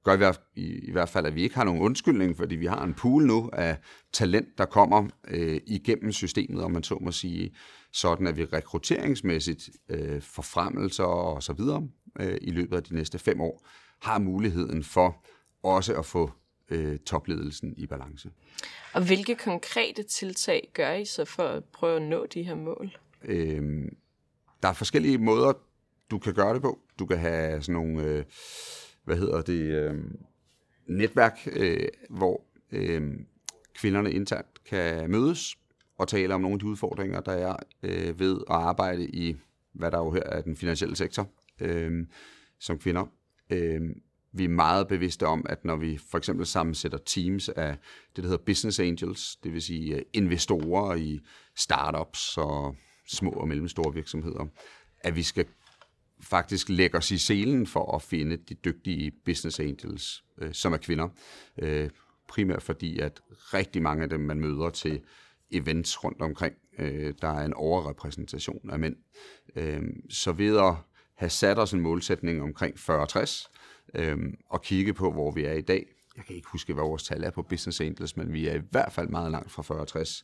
gør 0.04 0.14
i 0.14 0.18
hvert, 0.18 0.42
i, 0.56 0.88
i 0.88 0.92
hvert 0.92 1.10
fald, 1.10 1.26
at 1.26 1.36
vi 1.36 1.44
ikke 1.44 1.56
har 1.56 1.64
nogen 1.64 1.82
undskyldning, 1.82 2.38
fordi 2.38 2.56
vi 2.56 2.66
har 2.66 2.84
en 2.84 2.94
pool 2.94 3.24
nu 3.26 3.50
af 3.54 3.78
talent, 4.14 4.58
der 4.58 4.66
kommer 4.66 5.08
øh, 5.28 5.62
igennem 5.68 6.12
systemet, 6.12 6.64
om 6.64 6.72
man 6.72 6.84
så 6.84 6.98
må 7.02 7.12
sige, 7.12 7.56
sådan 7.94 8.28
at 8.28 8.38
vi 8.38 8.46
rekrutteringsmæssigt, 8.46 9.70
øh, 9.90 10.22
forfremmelser 10.22 11.04
og 11.04 11.44
så 11.44 11.54
videre 11.54 11.88
øh, 12.20 12.38
i 12.42 12.52
løbet 12.52 12.78
af 12.78 12.84
de 12.84 12.96
næste 12.96 13.20
fem 13.20 13.42
år, 13.42 13.68
har 14.02 14.20
muligheden 14.20 14.84
for 14.84 15.26
også 15.64 15.96
at 15.96 16.06
få 16.06 16.32
øh, 16.70 17.00
topledelsen 17.00 17.74
i 17.78 17.88
balance. 17.88 18.32
Og 18.94 19.06
hvilke 19.06 19.36
konkrete 19.36 20.04
tiltag 20.04 20.72
gør 20.74 20.94
I 20.94 21.06
så 21.06 21.26
for 21.26 21.44
at 21.44 21.64
prøve 21.64 21.96
at 21.96 22.02
nå 22.02 22.26
de 22.26 22.44
her 22.44 22.56
mål? 22.56 22.98
Øh, 23.24 23.88
der 24.64 24.70
er 24.70 24.74
forskellige 24.74 25.18
måder, 25.18 25.54
du 26.12 26.20
kan 26.20 26.34
gøre 26.34 26.54
det 26.54 26.62
på. 26.62 26.80
Du 27.00 27.06
kan 27.06 27.18
have 27.18 27.62
sådan 27.62 27.74
nogle, 27.74 28.04
øh, 28.04 28.24
hvad 29.06 29.18
hedder 29.18 29.42
det, 29.42 29.62
øh, 29.62 29.96
netværk, 30.88 31.40
øh, 31.52 31.88
hvor 32.10 32.42
øh, 32.72 33.02
kvinderne 33.76 34.12
internt 34.12 34.64
kan 34.66 35.12
mødes 35.12 35.58
og 35.98 36.08
tale 36.08 36.34
om 36.34 36.42
nogle 36.42 36.54
af 36.54 36.60
de 36.60 36.66
udfordringer, 36.66 37.20
der 37.20 37.32
er 37.32 37.56
øh, 37.84 38.20
ved 38.20 38.38
at 38.38 38.56
arbejde 38.56 39.06
i, 39.06 39.36
hvad 39.74 39.92
der 39.92 39.98
jo 39.98 40.12
her 40.12 40.24
er 40.24 40.42
den 40.42 40.56
finansielle 40.56 40.96
sektor, 40.96 41.30
øh, 41.60 42.06
som 42.60 42.80
kvinder. 42.80 43.06
Øh, 43.50 43.82
vi 44.34 44.44
er 44.44 44.50
meget 44.50 44.88
bevidste 44.88 45.28
om, 45.28 45.46
at 45.50 45.66
når 45.66 45.76
vi 45.76 46.00
for 46.12 46.18
eksempel 46.18 46.46
sammensætter 46.46 46.98
teams 47.06 47.50
af 47.50 47.78
det, 48.16 48.24
der 48.24 48.30
hedder 48.30 48.44
business 48.46 48.80
angels, 48.80 49.36
det 49.36 49.54
vil 49.54 49.62
sige 49.62 49.96
øh, 49.96 50.02
investorer 50.14 50.96
i 50.96 51.20
startups 51.56 52.38
og 52.38 52.76
små 53.08 53.30
og 53.30 53.48
mellemstore 53.48 53.94
virksomheder, 53.94 54.46
at 55.00 55.16
vi 55.16 55.24
skal 55.24 55.46
faktisk 56.22 56.70
lægger 56.70 57.00
sig 57.00 57.16
i 57.16 57.18
selen 57.18 57.68
for 57.68 57.96
at 57.96 58.02
finde 58.02 58.38
de 58.38 58.54
dygtige 58.54 59.12
business 59.26 59.60
angels, 59.60 60.24
øh, 60.42 60.54
som 60.54 60.74
er 60.74 60.78
kvinder. 60.78 61.10
Øh, 61.58 61.90
primært 62.28 62.64
fordi, 62.64 63.00
at 63.00 63.22
rigtig 63.32 63.82
mange 63.82 64.04
af 64.04 64.10
dem, 64.10 64.20
man 64.20 64.40
møder 64.40 64.70
til 64.70 65.02
events 65.52 66.04
rundt 66.04 66.22
omkring, 66.22 66.56
øh, 66.80 67.14
der 67.22 67.28
er 67.28 67.46
en 67.46 67.54
overrepræsentation 67.54 68.70
af 68.70 68.80
mænd. 68.80 68.96
Øh, 69.56 69.82
så 70.10 70.32
ved 70.32 70.58
at 70.58 70.76
have 71.16 71.30
sat 71.30 71.60
os 71.60 71.74
en 71.74 71.82
målsætning 71.82 72.42
omkring 72.42 72.76
40-60, 72.80 73.48
øh, 73.96 74.18
og 74.50 74.62
kigge 74.62 74.94
på, 74.94 75.12
hvor 75.12 75.32
vi 75.32 75.44
er 75.44 75.54
i 75.54 75.62
dag. 75.62 75.86
Jeg 76.18 76.26
kan 76.26 76.36
ikke 76.36 76.48
huske, 76.52 76.74
hvad 76.74 76.84
vores 76.84 77.04
tal 77.04 77.24
er 77.24 77.32
på 77.32 77.42
Business 77.42 77.82
Angels, 77.82 78.18
men 78.18 78.34
vi 78.34 78.48
er 78.48 78.56
i 78.56 78.62
hvert 78.72 78.92
fald 78.92 79.08
meget 79.08 79.32
langt 79.32 79.52
fra 79.52 79.64
40-60. 79.64 80.24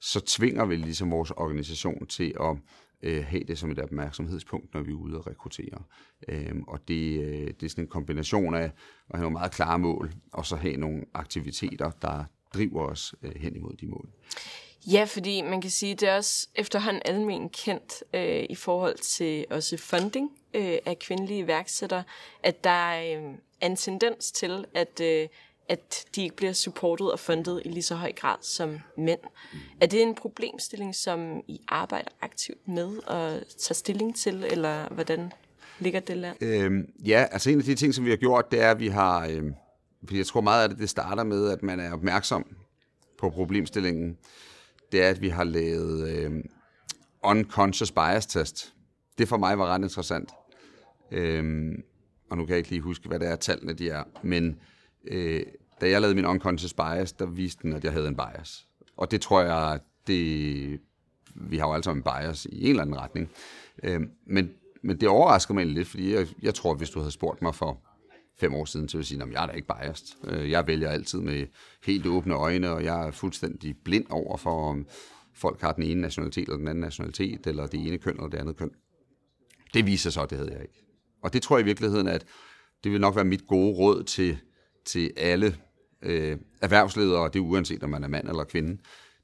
Så 0.00 0.20
tvinger 0.20 0.64
vi 0.64 0.76
ligesom 0.76 1.10
vores 1.10 1.30
organisation 1.30 2.06
til 2.06 2.34
at 2.40 2.56
øh, 3.02 3.24
have 3.24 3.44
det 3.44 3.58
som 3.58 3.70
et 3.70 3.78
opmærksomhedspunkt, 3.78 4.74
når 4.74 4.82
vi 4.82 4.90
er 4.90 4.96
ude 4.96 5.18
og 5.18 5.26
rekruttere. 5.26 5.82
Øhm, 6.28 6.62
og 6.62 6.88
det, 6.88 7.20
øh, 7.20 7.46
det 7.46 7.62
er 7.62 7.68
sådan 7.68 7.84
en 7.84 7.88
kombination 7.88 8.54
af 8.54 8.64
at 8.64 8.72
have 9.12 9.22
nogle 9.22 9.32
meget 9.32 9.52
klare 9.52 9.78
mål, 9.78 10.12
og 10.32 10.46
så 10.46 10.56
have 10.56 10.76
nogle 10.76 11.04
aktiviteter, 11.14 11.90
der 11.90 12.24
driver 12.54 12.86
os 12.86 13.14
øh, 13.22 13.34
hen 13.36 13.56
imod 13.56 13.76
de 13.76 13.86
mål. 13.86 14.08
Ja, 14.92 15.04
fordi 15.04 15.42
man 15.42 15.60
kan 15.60 15.70
sige, 15.70 15.94
det 15.94 16.08
er 16.08 16.16
også 16.16 16.48
efterhånden 16.54 17.02
almen 17.04 17.48
kendt 17.48 18.04
øh, 18.14 18.46
i 18.50 18.54
forhold 18.54 18.98
til 18.98 19.44
også 19.50 19.76
funding 19.76 20.30
øh, 20.54 20.78
af 20.86 20.98
kvindelige 20.98 21.38
iværksættere, 21.38 22.02
at 22.42 22.64
der 22.64 22.88
øh, 22.88 23.34
er 23.60 23.66
en 23.66 23.76
tendens 23.76 24.32
til, 24.32 24.64
at, 24.74 25.00
øh, 25.00 25.28
at 25.68 26.04
de 26.14 26.22
ikke 26.22 26.36
bliver 26.36 26.52
supportet 26.52 27.12
og 27.12 27.18
fundet 27.18 27.62
i 27.64 27.68
lige 27.68 27.82
så 27.82 27.94
høj 27.94 28.12
grad 28.12 28.36
som 28.40 28.78
mænd. 28.98 29.20
Er 29.80 29.86
det 29.86 30.02
en 30.02 30.14
problemstilling, 30.14 30.94
som 30.94 31.42
I 31.48 31.60
arbejder 31.68 32.08
aktivt 32.20 32.68
med 32.68 32.98
at 33.08 33.44
tage 33.58 33.74
stilling 33.74 34.16
til, 34.16 34.44
eller 34.50 34.88
hvordan 34.88 35.32
ligger 35.78 36.00
det 36.00 36.16
land? 36.16 36.42
Øhm, 36.42 36.92
ja, 37.06 37.26
altså 37.30 37.50
en 37.50 37.58
af 37.58 37.64
de 37.64 37.74
ting, 37.74 37.94
som 37.94 38.04
vi 38.04 38.10
har 38.10 38.16
gjort, 38.16 38.50
det 38.50 38.60
er, 38.60 38.70
at 38.70 38.80
vi 38.80 38.88
har... 38.88 39.26
Øhm, 39.26 39.54
fordi 40.04 40.18
jeg 40.18 40.26
tror 40.26 40.40
meget 40.40 40.62
af 40.62 40.68
det, 40.68 40.78
det 40.78 40.90
starter 40.90 41.24
med, 41.24 41.50
at 41.50 41.62
man 41.62 41.80
er 41.80 41.92
opmærksom 41.92 42.56
på 43.18 43.30
problemstillingen 43.30 44.18
det 44.92 45.02
er, 45.02 45.10
at 45.10 45.20
vi 45.20 45.28
har 45.28 45.44
lavet 45.44 46.08
øhm, 46.08 46.50
unconscious 47.24 47.92
bias 47.92 48.26
test. 48.26 48.74
Det 49.18 49.28
for 49.28 49.36
mig 49.36 49.58
var 49.58 49.66
ret 49.66 49.82
interessant. 49.82 50.30
Øhm, 51.10 51.82
og 52.30 52.36
nu 52.36 52.44
kan 52.44 52.50
jeg 52.50 52.58
ikke 52.58 52.70
lige 52.70 52.80
huske, 52.80 53.08
hvad 53.08 53.18
det 53.18 53.28
er, 53.28 53.36
tallene 53.36 53.72
de 53.72 53.90
er. 53.90 54.04
Men 54.22 54.60
øh, 55.06 55.42
da 55.80 55.88
jeg 55.88 56.00
lavede 56.00 56.14
min 56.14 56.26
unconscious 56.26 56.74
bias, 56.74 57.12
der 57.12 57.26
viste 57.26 57.62
den, 57.62 57.72
at 57.72 57.84
jeg 57.84 57.92
havde 57.92 58.08
en 58.08 58.16
bias. 58.16 58.66
Og 58.96 59.10
det 59.10 59.20
tror 59.20 59.40
jeg, 59.42 59.80
det, 60.06 60.80
vi 61.34 61.58
har 61.58 61.66
jo 61.66 61.74
altså 61.74 61.90
en 61.90 62.02
bias 62.02 62.44
i 62.44 62.64
en 62.64 62.70
eller 62.70 62.82
anden 62.82 62.96
retning. 62.96 63.30
Øh, 63.82 64.00
men, 64.26 64.50
men 64.82 65.00
det 65.00 65.08
overrasker 65.08 65.54
mig 65.54 65.66
lidt, 65.66 65.88
fordi 65.88 66.14
jeg, 66.14 66.26
jeg 66.42 66.54
tror, 66.54 66.74
hvis 66.74 66.90
du 66.90 66.98
havde 66.98 67.10
spurgt 67.10 67.42
mig 67.42 67.54
for 67.54 67.80
fem 68.38 68.54
år 68.54 68.64
siden, 68.64 68.88
så 68.88 68.96
ville 68.96 69.02
jeg 69.02 69.06
sige, 69.06 69.22
at 69.22 69.32
jeg 69.32 69.42
er 69.42 69.46
da 69.46 69.52
ikke 69.52 69.68
biased. 69.68 70.06
Øh, 70.24 70.50
jeg 70.50 70.66
vælger 70.66 70.88
altid 70.88 71.18
med 71.18 71.46
helt 71.84 72.06
åbne 72.06 72.34
øjne, 72.34 72.70
og 72.70 72.84
jeg 72.84 73.06
er 73.06 73.10
fuldstændig 73.10 73.76
blind 73.84 74.06
over 74.10 74.36
for, 74.36 74.70
om 74.70 74.86
folk 75.34 75.60
har 75.60 75.72
den 75.72 75.82
ene 75.82 76.00
nationalitet 76.00 76.42
eller 76.42 76.56
den 76.56 76.68
anden 76.68 76.82
nationalitet, 76.82 77.46
eller 77.46 77.66
det 77.66 77.86
ene 77.86 77.98
køn 77.98 78.14
eller 78.14 78.28
det 78.28 78.38
andet 78.38 78.56
køn. 78.56 78.70
Det 79.74 79.86
viser 79.86 80.10
sig, 80.10 80.22
at 80.22 80.30
det 80.30 80.38
havde 80.38 80.52
jeg 80.52 80.62
ikke. 80.62 80.84
Og 81.22 81.32
det 81.32 81.42
tror 81.42 81.56
jeg 81.56 81.64
i 81.64 81.66
virkeligheden, 81.66 82.08
at 82.08 82.24
det 82.84 82.92
vil 82.92 83.00
nok 83.00 83.16
være 83.16 83.24
mit 83.24 83.46
gode 83.46 83.76
råd 83.76 84.02
til, 84.02 84.38
til 84.86 85.12
alle 85.16 85.56
øh, 86.02 86.36
erhvervsledere, 86.62 87.20
og 87.20 87.32
det 87.32 87.38
er 87.38 87.44
uanset 87.44 87.82
om 87.82 87.90
man 87.90 88.04
er 88.04 88.08
mand 88.08 88.28
eller 88.28 88.44
kvinde, 88.44 88.78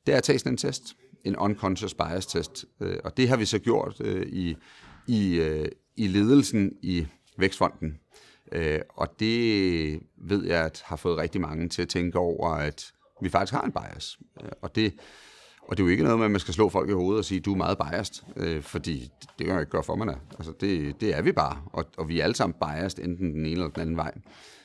det 0.07 0.14
er 0.14 0.19
at 0.19 0.23
tage 0.23 0.38
sådan 0.38 0.52
en 0.52 0.57
test, 0.57 0.83
en 1.25 1.37
unconscious 1.37 1.95
bias 1.95 2.26
test. 2.26 2.64
Øh, 2.81 2.97
og 3.04 3.16
det 3.16 3.28
har 3.28 3.37
vi 3.37 3.45
så 3.45 3.59
gjort 3.59 4.00
øh, 4.00 4.26
i, 4.26 4.57
i, 5.07 5.35
øh, 5.35 5.69
i 5.97 6.07
ledelsen 6.07 6.73
i 6.83 7.07
Vækstfonden. 7.38 7.99
Øh, 8.52 8.81
og 8.88 9.21
det 9.21 10.00
ved 10.16 10.45
jeg, 10.45 10.64
at 10.64 10.83
har 10.85 10.97
fået 10.97 11.19
rigtig 11.19 11.40
mange 11.40 11.69
til 11.69 11.83
at 11.83 11.88
tænke 11.88 12.19
over, 12.19 12.50
at 12.50 12.92
vi 13.23 13.28
faktisk 13.28 13.52
har 13.52 13.62
en 13.62 13.73
bias. 13.73 14.19
Øh, 14.42 14.49
og 14.62 14.75
det, 14.75 14.95
og 15.62 15.76
det 15.76 15.83
er 15.83 15.87
jo 15.87 15.90
ikke 15.90 16.02
noget 16.02 16.19
med, 16.19 16.25
at 16.25 16.31
man 16.31 16.40
skal 16.40 16.54
slå 16.54 16.69
folk 16.69 16.90
i 16.90 16.92
hovedet 16.92 17.19
og 17.19 17.25
sige, 17.25 17.40
du 17.40 17.52
er 17.52 17.57
meget 17.57 17.78
biased, 17.78 18.25
øh, 18.37 18.62
fordi 18.62 19.11
det 19.38 19.47
kan 19.47 19.54
man 19.54 19.61
ikke 19.61 19.71
gøre 19.71 19.85
for, 19.85 19.95
man 19.95 20.09
er. 20.09 20.16
Altså, 20.38 20.52
det, 20.61 21.00
det 21.00 21.16
er 21.16 21.23
vi 21.23 21.33
bare, 21.33 21.62
og, 21.73 21.85
og 21.97 22.09
vi 22.09 22.21
er 22.21 22.25
alle 22.25 22.37
sammen 22.37 22.57
biased, 22.61 23.04
enten 23.04 23.35
den 23.35 23.47
ene 23.47 23.50
eller 23.50 23.69
den 23.69 23.81
anden 23.81 23.97
vej. 23.97 24.12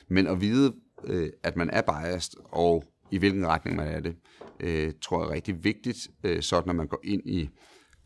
Men 0.08 0.26
at 0.26 0.40
vide, 0.40 0.74
øh, 1.04 1.30
at 1.42 1.56
man 1.56 1.70
er 1.70 1.82
biased, 1.82 2.32
og 2.44 2.84
i 3.10 3.18
hvilken 3.18 3.46
retning 3.46 3.76
man 3.76 3.88
er 3.88 4.00
det, 4.00 4.16
øh, 4.60 4.92
tror 5.02 5.22
jeg 5.22 5.28
er 5.30 5.34
rigtig 5.34 5.64
vigtigt, 5.64 6.08
øh, 6.24 6.42
sådan 6.42 6.66
når 6.66 6.74
man 6.74 6.86
går 6.86 7.00
ind 7.04 7.22
i 7.30 7.50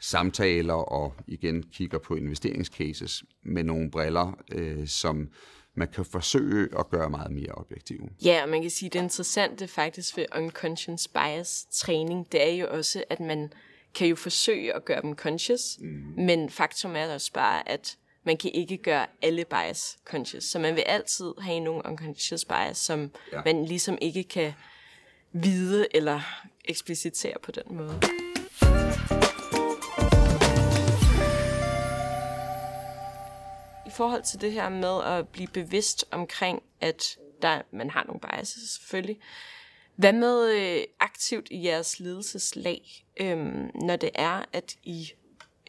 samtaler 0.01 0.75
og 0.75 1.15
igen 1.27 1.63
kigger 1.63 1.99
på 1.99 2.15
investeringscases 2.15 3.25
med 3.45 3.65
nogle 3.65 3.91
briller, 3.91 4.39
øh, 4.53 4.87
som 4.87 5.29
man 5.75 5.89
kan 5.89 6.05
forsøge 6.05 6.69
at 6.79 6.91
gøre 6.91 7.11
meget 7.11 7.31
mere 7.31 7.53
objektive. 7.53 8.09
Ja, 8.25 8.43
og 8.43 8.49
man 8.49 8.63
kan 8.63 8.71
sige, 8.71 8.87
at 8.87 8.93
det 8.93 9.03
interessante 9.03 9.69
faktisk 9.69 10.17
ved 10.17 10.27
unconscious 10.37 11.09
bias 11.09 11.67
træning, 11.73 12.33
det 12.33 12.49
er 12.49 12.55
jo 12.57 12.67
også, 12.71 13.05
at 13.11 13.21
man 13.21 13.53
kan 13.95 14.09
jo 14.09 14.17
forsøge 14.17 14.75
at 14.77 14.85
gøre 14.85 15.03
dem 15.03 15.15
conscious, 15.15 15.79
mm. 15.81 16.25
men 16.25 16.51
faktum 16.51 16.97
er 16.97 17.15
også 17.15 17.33
bare, 17.33 17.69
at 17.69 17.97
man 18.25 18.37
kan 18.37 18.51
ikke 18.55 18.77
gøre 18.77 19.07
alle 19.23 19.45
bias 19.45 19.99
conscious. 20.05 20.45
Så 20.45 20.59
man 20.59 20.77
vil 20.77 20.83
altid 20.83 21.33
have 21.41 21.61
nogle 21.61 21.83
unconscious 21.85 22.45
bias, 22.45 22.77
som 22.77 23.11
ja. 23.33 23.41
man 23.45 23.65
ligesom 23.65 23.99
ikke 24.01 24.25
kan 24.25 24.53
vide 25.33 25.87
eller 25.97 26.21
eksplicitere 26.65 27.37
på 27.43 27.51
den 27.51 27.77
måde. 27.77 28.01
forhold 33.93 34.23
til 34.23 34.41
det 34.41 34.53
her 34.53 34.69
med 34.69 35.05
at 35.05 35.29
blive 35.29 35.49
bevidst 35.49 36.05
omkring, 36.11 36.63
at 36.81 37.19
der, 37.43 37.63
man 37.73 37.91
har 37.91 38.05
nogle 38.05 38.21
biases 38.21 38.71
selvfølgelig. 38.71 39.19
Hvad 39.97 40.13
med 40.13 40.51
øh, 40.51 40.85
aktivt 41.01 41.49
i 41.51 41.65
jeres 41.65 42.01
ledelseslag, 42.01 43.05
øh, 43.21 43.37
når 43.75 43.97
det 43.97 44.11
er, 44.15 44.45
at 44.53 44.77
I 44.83 45.13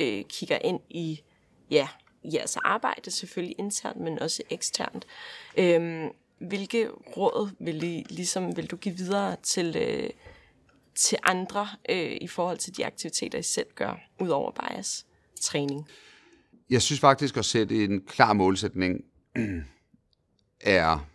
øh, 0.01 0.23
kigger 0.29 0.57
ind 0.57 0.79
i 0.89 1.21
ja, 1.71 1.87
jeres 2.25 2.57
arbejde, 2.57 3.11
selvfølgelig 3.11 3.55
internt, 3.59 3.99
men 3.99 4.19
også 4.19 4.43
eksternt. 4.49 5.05
Øhm, 5.57 6.09
hvilke 6.39 6.89
råd 6.89 7.49
vil, 7.59 7.83
I, 7.83 8.05
ligesom, 8.09 8.57
vil 8.57 8.65
du 8.65 8.75
give 8.75 8.97
videre 8.97 9.35
til, 9.43 9.75
øh, 9.77 10.09
til 10.95 11.17
andre 11.23 11.67
øh, 11.89 12.17
i 12.21 12.27
forhold 12.27 12.57
til 12.57 12.77
de 12.77 12.85
aktiviteter, 12.85 13.39
I 13.39 13.43
selv 13.43 13.67
gør, 13.75 13.99
ud 14.19 14.29
over 14.29 14.51
bias 14.51 15.05
træning? 15.41 15.87
jeg 16.69 16.81
synes 16.81 16.99
faktisk 16.99 17.37
at 17.37 17.45
sætte 17.45 17.83
en 17.83 18.01
klar 18.01 18.33
målsætning 18.33 19.03
er 20.61 21.09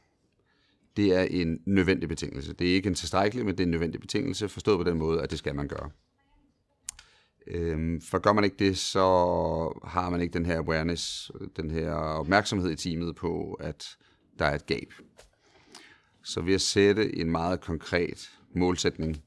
det 0.96 1.14
er 1.14 1.22
en 1.22 1.60
nødvendig 1.66 2.08
betingelse. 2.08 2.52
Det 2.52 2.70
er 2.70 2.74
ikke 2.74 2.86
en 2.86 2.94
tilstrækkelig, 2.94 3.44
men 3.44 3.54
det 3.54 3.60
er 3.60 3.64
en 3.64 3.70
nødvendig 3.70 4.00
betingelse, 4.00 4.48
forstået 4.48 4.78
på 4.78 4.90
den 4.90 4.98
måde, 4.98 5.22
at 5.22 5.30
det 5.30 5.38
skal 5.38 5.54
man 5.54 5.68
gøre. 5.68 5.90
Øhm, 7.50 8.00
for 8.00 8.19
gør 8.19 8.33
man 8.33 8.45
ikke 8.45 8.57
det, 8.59 8.78
så 8.78 9.00
har 9.85 10.11
man 10.11 10.21
ikke 10.21 10.33
den 10.33 10.47
her 10.47 10.59
awareness, 10.59 11.31
den 11.57 11.71
her 11.71 11.93
opmærksomhed 11.93 12.71
i 12.71 12.76
teamet 12.76 13.17
på, 13.17 13.52
at 13.52 13.97
der 14.38 14.45
er 14.45 14.55
et 14.55 14.67
gab. 14.67 14.93
Så 16.23 16.40
ved 16.40 16.55
at 16.55 16.61
sætte 16.61 17.17
en 17.17 17.31
meget 17.31 17.61
konkret 17.61 18.38
målsætning, 18.55 19.23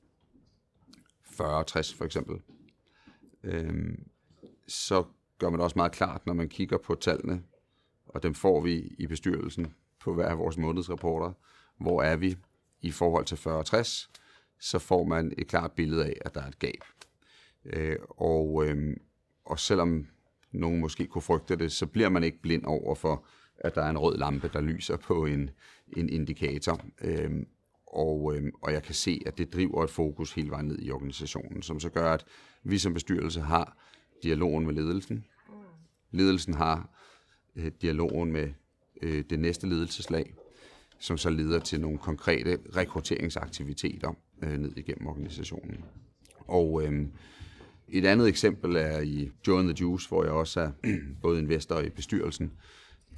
40-60 1.25 1.97
for 1.97 2.03
eksempel, 2.03 2.41
øhm, 3.43 4.03
så 4.67 5.03
gør 5.37 5.49
man 5.49 5.61
også 5.61 5.75
meget 5.75 5.91
klart, 5.91 6.25
når 6.25 6.33
man 6.33 6.49
kigger 6.49 6.77
på 6.77 6.95
tallene, 6.95 7.43
og 8.07 8.23
dem 8.23 8.33
får 8.33 8.61
vi 8.61 8.95
i 8.97 9.07
bestyrelsen 9.07 9.73
på 9.99 10.13
hver 10.13 10.27
af 10.27 10.37
vores 10.37 10.57
månedsrapporter. 10.57 11.31
Hvor 11.77 12.01
er 12.01 12.15
vi 12.15 12.37
i 12.81 12.91
forhold 12.91 13.25
til 13.25 13.35
40-60? 13.35 14.09
Så 14.59 14.79
får 14.79 15.03
man 15.03 15.33
et 15.37 15.47
klart 15.47 15.71
billede 15.71 16.05
af, 16.05 16.17
at 16.21 16.35
der 16.35 16.41
er 16.41 16.47
et 16.47 16.59
gab. 16.59 16.83
Øh, 17.65 17.97
og, 18.09 18.67
øh, 18.67 18.97
og 19.45 19.59
selvom 19.59 20.07
nogen 20.51 20.79
måske 20.79 21.07
kunne 21.07 21.21
frygte 21.21 21.55
det, 21.55 21.71
så 21.71 21.85
bliver 21.85 22.09
man 22.09 22.23
ikke 22.23 22.41
blind 22.41 22.63
over 22.65 22.95
for, 22.95 23.25
at 23.57 23.75
der 23.75 23.81
er 23.81 23.89
en 23.89 23.97
rød 23.97 24.17
lampe, 24.17 24.49
der 24.53 24.61
lyser 24.61 24.97
på 24.97 25.25
en, 25.25 25.49
en 25.97 26.09
indikator. 26.09 26.81
Øh, 27.01 27.31
og, 27.87 28.35
øh, 28.35 28.51
og 28.61 28.73
jeg 28.73 28.83
kan 28.83 28.95
se, 28.95 29.21
at 29.25 29.37
det 29.37 29.53
driver 29.53 29.83
et 29.83 29.89
fokus 29.89 30.33
hele 30.33 30.49
vejen 30.49 30.65
ned 30.65 30.79
i 30.81 30.91
organisationen, 30.91 31.61
som 31.61 31.79
så 31.79 31.89
gør, 31.89 32.13
at 32.13 32.25
vi 32.63 32.77
som 32.77 32.93
bestyrelse 32.93 33.41
har 33.41 33.77
dialogen 34.23 34.65
med 34.65 34.73
ledelsen, 34.73 35.25
Ledelsen 36.11 36.53
har 36.53 36.89
øh, 37.55 37.71
dialogen 37.81 38.31
med 38.31 38.49
øh, 39.01 39.23
det 39.29 39.39
næste 39.39 39.67
ledelseslag, 39.67 40.33
som 40.99 41.17
så 41.17 41.29
leder 41.29 41.59
til 41.59 41.81
nogle 41.81 41.97
konkrete 41.97 42.57
rekrutteringsaktiviteter 42.75 44.13
øh, 44.41 44.57
ned 44.57 44.77
igennem 44.77 45.07
organisationen. 45.07 45.83
Og 46.47 46.83
øh, 46.83 47.07
et 47.91 48.05
andet 48.05 48.27
eksempel 48.27 48.75
er 48.75 48.99
i 48.99 49.31
Joe 49.47 49.59
and 49.59 49.67
the 49.67 49.77
Juice, 49.81 50.07
hvor 50.07 50.23
jeg 50.23 50.33
også 50.33 50.59
er 50.59 50.71
både 51.21 51.39
investor 51.39 51.79
i 51.79 51.89
bestyrelsen, 51.89 52.51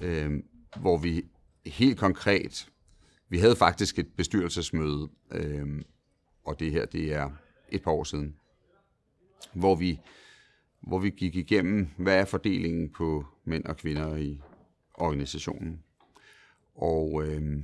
øh, 0.01 0.31
hvor 0.79 0.97
vi 0.97 1.25
helt 1.65 1.99
konkret, 1.99 2.69
vi 3.29 3.37
havde 3.37 3.55
faktisk 3.55 3.99
et 3.99 4.07
bestyrelsesmøde, 4.17 5.09
øh, 5.31 5.81
og 6.45 6.59
det 6.59 6.71
her 6.71 6.85
det 6.85 7.13
er 7.13 7.29
et 7.69 7.83
par 7.83 7.91
år 7.91 8.03
siden, 8.03 8.35
hvor 9.53 9.75
vi 9.75 9.99
hvor 10.87 10.99
vi 10.99 11.09
gik 11.09 11.35
igennem, 11.35 11.87
hvad 11.97 12.19
er 12.19 12.25
fordelingen 12.25 12.89
på 12.89 13.25
mænd 13.43 13.65
og 13.65 13.77
kvinder 13.77 14.15
i 14.15 14.41
organisationen. 14.93 15.83
Og 16.75 17.23
øh, 17.25 17.63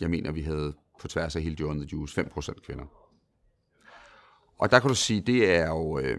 jeg 0.00 0.10
mener, 0.10 0.32
vi 0.32 0.42
havde 0.42 0.74
på 1.00 1.08
tværs 1.08 1.36
af 1.36 1.42
hele 1.42 1.56
Joe 1.60 1.74
the 1.74 1.88
Juice 1.92 2.20
5% 2.20 2.64
kvinder. 2.66 3.01
Og 4.58 4.70
der 4.70 4.78
kan 4.78 4.88
du 4.88 4.94
sige, 4.94 5.20
det 5.20 5.50
er 5.50 5.68
jo... 5.68 5.98
Øh, 5.98 6.18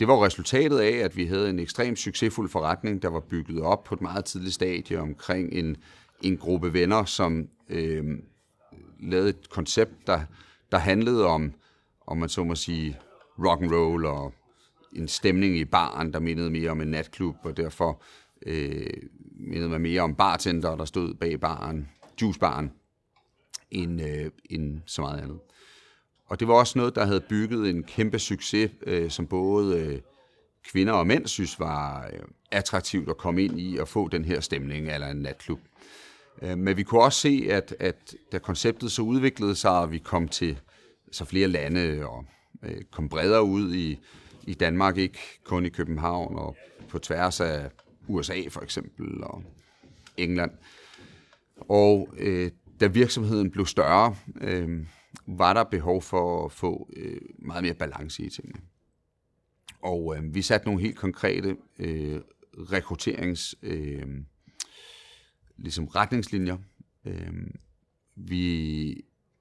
det 0.00 0.08
var 0.08 0.14
jo 0.14 0.24
resultatet 0.24 0.78
af, 0.78 0.96
at 0.96 1.16
vi 1.16 1.26
havde 1.26 1.50
en 1.50 1.58
ekstremt 1.58 1.98
succesfuld 1.98 2.48
forretning, 2.48 3.02
der 3.02 3.08
var 3.08 3.20
bygget 3.20 3.60
op 3.60 3.84
på 3.84 3.94
et 3.94 4.00
meget 4.00 4.24
tidligt 4.24 4.54
stadie 4.54 5.00
omkring 5.00 5.52
en, 5.52 5.76
en 6.22 6.36
gruppe 6.36 6.72
venner, 6.72 7.04
som 7.04 7.48
øh, 7.68 8.04
lavede 9.00 9.28
et 9.28 9.50
koncept, 9.50 10.06
der, 10.06 10.20
der 10.72 10.78
handlede 10.78 11.26
om, 11.26 11.52
om 12.06 12.18
man 12.18 12.28
så 12.28 12.44
må 12.44 12.54
sige, 12.54 12.98
rock 13.38 13.62
and 13.62 13.72
roll 13.72 14.06
og 14.06 14.34
en 14.96 15.08
stemning 15.08 15.56
i 15.56 15.64
baren, 15.64 16.12
der 16.12 16.20
mindede 16.20 16.50
mere 16.50 16.70
om 16.70 16.80
en 16.80 16.88
natklub, 16.88 17.36
og 17.44 17.56
derfor 17.56 18.02
øh, 18.46 18.86
mindede 19.30 19.68
man 19.68 19.80
mere 19.80 20.00
om 20.00 20.14
bartender, 20.14 20.76
der 20.76 20.84
stod 20.84 21.14
bag 21.14 21.40
baren, 21.40 21.88
juicebaren, 22.22 22.72
end, 23.70 24.02
øh, 24.02 24.30
end 24.50 24.80
så 24.86 25.02
meget 25.02 25.20
andet. 25.20 25.38
Og 26.32 26.40
det 26.40 26.48
var 26.48 26.54
også 26.54 26.78
noget, 26.78 26.94
der 26.94 27.04
havde 27.04 27.20
bygget 27.20 27.70
en 27.70 27.82
kæmpe 27.82 28.18
succes, 28.18 28.70
øh, 28.86 29.10
som 29.10 29.26
både 29.26 29.80
øh, 29.80 30.00
kvinder 30.70 30.92
og 30.92 31.06
mænd 31.06 31.26
synes 31.26 31.60
var 31.60 32.06
øh, 32.12 32.18
attraktivt 32.50 33.08
at 33.08 33.16
komme 33.16 33.44
ind 33.44 33.60
i 33.60 33.76
og 33.76 33.88
få 33.88 34.08
den 34.08 34.24
her 34.24 34.40
stemning 34.40 34.88
eller 34.88 35.08
en 35.08 35.16
natklub. 35.16 35.60
Øh, 36.42 36.58
men 36.58 36.76
vi 36.76 36.82
kunne 36.82 37.02
også 37.02 37.20
se, 37.20 37.46
at, 37.50 37.74
at 37.80 38.14
da 38.32 38.38
konceptet 38.38 38.92
så 38.92 39.02
udviklede 39.02 39.54
sig, 39.54 39.70
og 39.70 39.92
vi 39.92 39.98
kom 39.98 40.28
til 40.28 40.60
så 41.10 41.24
flere 41.24 41.48
lande 41.48 42.06
og 42.06 42.24
øh, 42.62 42.82
kom 42.90 43.08
bredere 43.08 43.42
ud 43.42 43.74
i, 43.74 43.98
i 44.46 44.54
Danmark, 44.54 44.96
ikke 44.96 45.18
kun 45.44 45.66
i 45.66 45.68
København 45.68 46.38
og 46.38 46.56
på 46.88 46.98
tværs 46.98 47.40
af 47.40 47.70
USA 48.08 48.40
for 48.48 48.60
eksempel 48.60 49.24
og 49.24 49.42
England. 50.16 50.50
Og 51.56 52.08
øh, 52.18 52.50
da 52.80 52.86
virksomheden 52.86 53.50
blev 53.50 53.66
større, 53.66 54.16
øh, 54.40 54.86
var 55.26 55.52
der 55.52 55.64
behov 55.64 56.02
for 56.02 56.44
at 56.44 56.52
få 56.52 56.90
øh, 56.96 57.20
meget 57.38 57.64
mere 57.64 57.74
balance 57.74 58.22
i 58.22 58.30
tingene. 58.30 58.60
Og 59.82 60.16
øh, 60.16 60.34
vi 60.34 60.42
satte 60.42 60.66
nogle 60.66 60.80
helt 60.80 60.96
konkrete 60.96 61.56
øh, 61.78 62.20
rekrutterings 62.54 63.54
øh, 63.62 64.06
ligesom 65.56 65.86
retningslinjer. 65.86 66.56
Øh, 67.04 67.32
vi, 68.16 68.90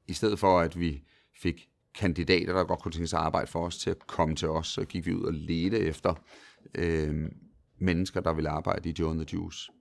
I 0.07 0.13
stedet 0.13 0.39
for, 0.39 0.59
at 0.59 0.79
vi 0.79 1.03
fik 1.41 1.69
kandidater, 1.95 2.53
der 2.53 2.63
godt 2.63 2.79
kunne 2.79 2.91
tænke 2.91 3.07
sig 3.07 3.19
at 3.19 3.25
arbejde 3.25 3.47
for 3.47 3.65
os, 3.65 3.77
til 3.77 3.89
at 3.89 4.07
komme 4.07 4.35
til 4.35 4.50
os, 4.50 4.67
så 4.67 4.85
gik 4.85 5.05
vi 5.05 5.13
ud 5.13 5.23
og 5.23 5.33
ledte 5.33 5.79
efter 5.79 6.13
øh, 6.75 7.31
mennesker, 7.77 8.21
der 8.21 8.33
ville 8.33 8.50
arbejde 8.50 8.89
i 8.89 8.95
Joe 9.00 9.11
and 9.11 9.19
the 9.19 9.27
Juice. 9.33 9.71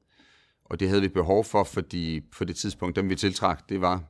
Og 0.64 0.80
det 0.80 0.88
havde 0.88 1.02
vi 1.02 1.08
behov 1.08 1.44
for, 1.44 1.64
fordi 1.64 2.20
på 2.20 2.44
det 2.44 2.56
tidspunkt, 2.56 2.96
dem 2.96 3.08
vi 3.08 3.16
tiltrak, 3.16 3.68
det 3.68 3.80
var 3.80 4.04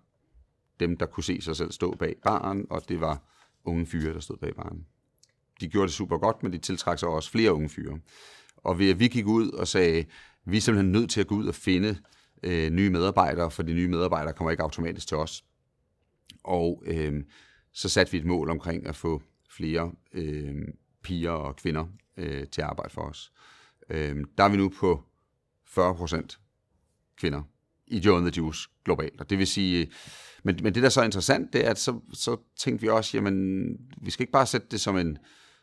dem, 0.80 0.96
der 0.96 1.06
kunne 1.06 1.24
se 1.24 1.40
sig 1.40 1.56
selv 1.56 1.72
stå 1.72 1.94
bag 1.94 2.16
baren, 2.24 2.66
og 2.70 2.88
det 2.88 3.00
var 3.00 3.22
unge 3.64 3.86
fyre, 3.86 4.14
der 4.14 4.20
stod 4.20 4.36
bag 4.36 4.54
baren. 4.54 4.86
De 5.60 5.68
gjorde 5.68 5.86
det 5.86 5.94
super 5.94 6.18
godt, 6.18 6.42
men 6.42 6.52
de 6.52 6.58
tiltrak 6.58 6.98
sig 6.98 7.08
også 7.08 7.30
flere 7.30 7.54
unge 7.54 7.68
fyre. 7.68 7.98
Og 8.56 8.78
vi, 8.78 8.92
vi 8.92 9.08
gik 9.08 9.26
ud 9.26 9.50
og 9.50 9.68
sagde, 9.68 10.04
vi 10.44 10.56
er 10.56 10.60
simpelthen 10.60 10.92
nødt 10.92 11.10
til 11.10 11.20
at 11.20 11.26
gå 11.26 11.34
ud 11.34 11.46
og 11.46 11.54
finde 11.54 11.98
øh, 12.42 12.70
nye 12.70 12.90
medarbejdere, 12.90 13.50
for 13.50 13.62
de 13.62 13.74
nye 13.74 13.88
medarbejdere 13.88 14.34
kommer 14.34 14.50
ikke 14.50 14.62
automatisk 14.62 15.08
til 15.08 15.16
os. 15.16 15.44
Og 16.44 16.82
øh, 16.86 17.24
så 17.72 17.88
satte 17.88 18.12
vi 18.12 18.18
et 18.18 18.24
mål 18.24 18.50
omkring 18.50 18.86
at 18.86 18.96
få 18.96 19.22
flere 19.50 19.92
øh, 20.12 20.54
piger 21.02 21.30
og 21.30 21.56
kvinder 21.56 21.86
øh, 22.16 22.46
til 22.46 22.60
at 22.60 22.66
arbejde 22.66 22.94
for 22.94 23.02
os. 23.02 23.32
Øh, 23.90 24.16
der 24.38 24.44
er 24.44 24.48
vi 24.48 24.56
nu 24.56 24.68
på 24.68 25.04
40 25.66 25.94
procent 25.94 26.40
kvinder 27.16 27.42
i 27.86 27.98
Joe 27.98 28.20
the 28.20 28.32
Juice 28.36 28.68
globalt. 28.84 29.20
Og 29.20 29.30
det 29.30 29.38
vil 29.38 29.46
sige, 29.46 29.90
men, 30.42 30.58
men 30.62 30.74
det 30.74 30.82
der 30.82 30.88
er 30.88 30.90
så 30.90 31.02
interessant, 31.02 31.52
det 31.52 31.66
er, 31.66 31.70
at 31.70 31.78
så, 31.78 32.00
så 32.12 32.36
tænkte 32.58 32.82
vi 32.82 32.88
også, 32.88 33.16
jamen, 33.16 33.76
vi 34.02 34.10
skal 34.10 34.22
ikke 34.22 34.32
bare 34.32 34.46
sætte 34.46 34.66
det 34.70 34.80
som 34.80 34.96
en, 34.96 35.18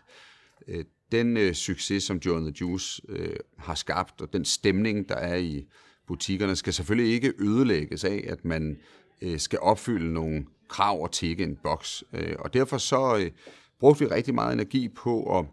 Øh, 0.67 0.85
den 1.11 1.37
øh, 1.37 1.53
succes, 1.53 2.03
som 2.03 2.17
Joe 2.17 2.39
the 2.39 2.53
Juice 2.61 3.01
øh, 3.09 3.35
har 3.57 3.75
skabt, 3.75 4.21
og 4.21 4.33
den 4.33 4.45
stemning, 4.45 5.09
der 5.09 5.15
er 5.15 5.35
i 5.35 5.67
butikkerne, 6.07 6.55
skal 6.55 6.73
selvfølgelig 6.73 7.13
ikke 7.13 7.33
ødelægges 7.39 8.03
af, 8.03 8.25
at 8.27 8.45
man 8.45 8.77
øh, 9.21 9.39
skal 9.39 9.59
opfylde 9.59 10.13
nogle 10.13 10.45
krav 10.69 11.01
og 11.01 11.11
tække 11.11 11.43
en 11.43 11.55
boks. 11.63 12.03
Øh, 12.13 12.35
og 12.39 12.53
derfor 12.53 12.77
så 12.77 13.17
øh, 13.17 13.31
brugte 13.79 14.05
vi 14.05 14.11
rigtig 14.11 14.35
meget 14.35 14.53
energi 14.53 14.87
på 14.87 15.39
at, 15.39 15.45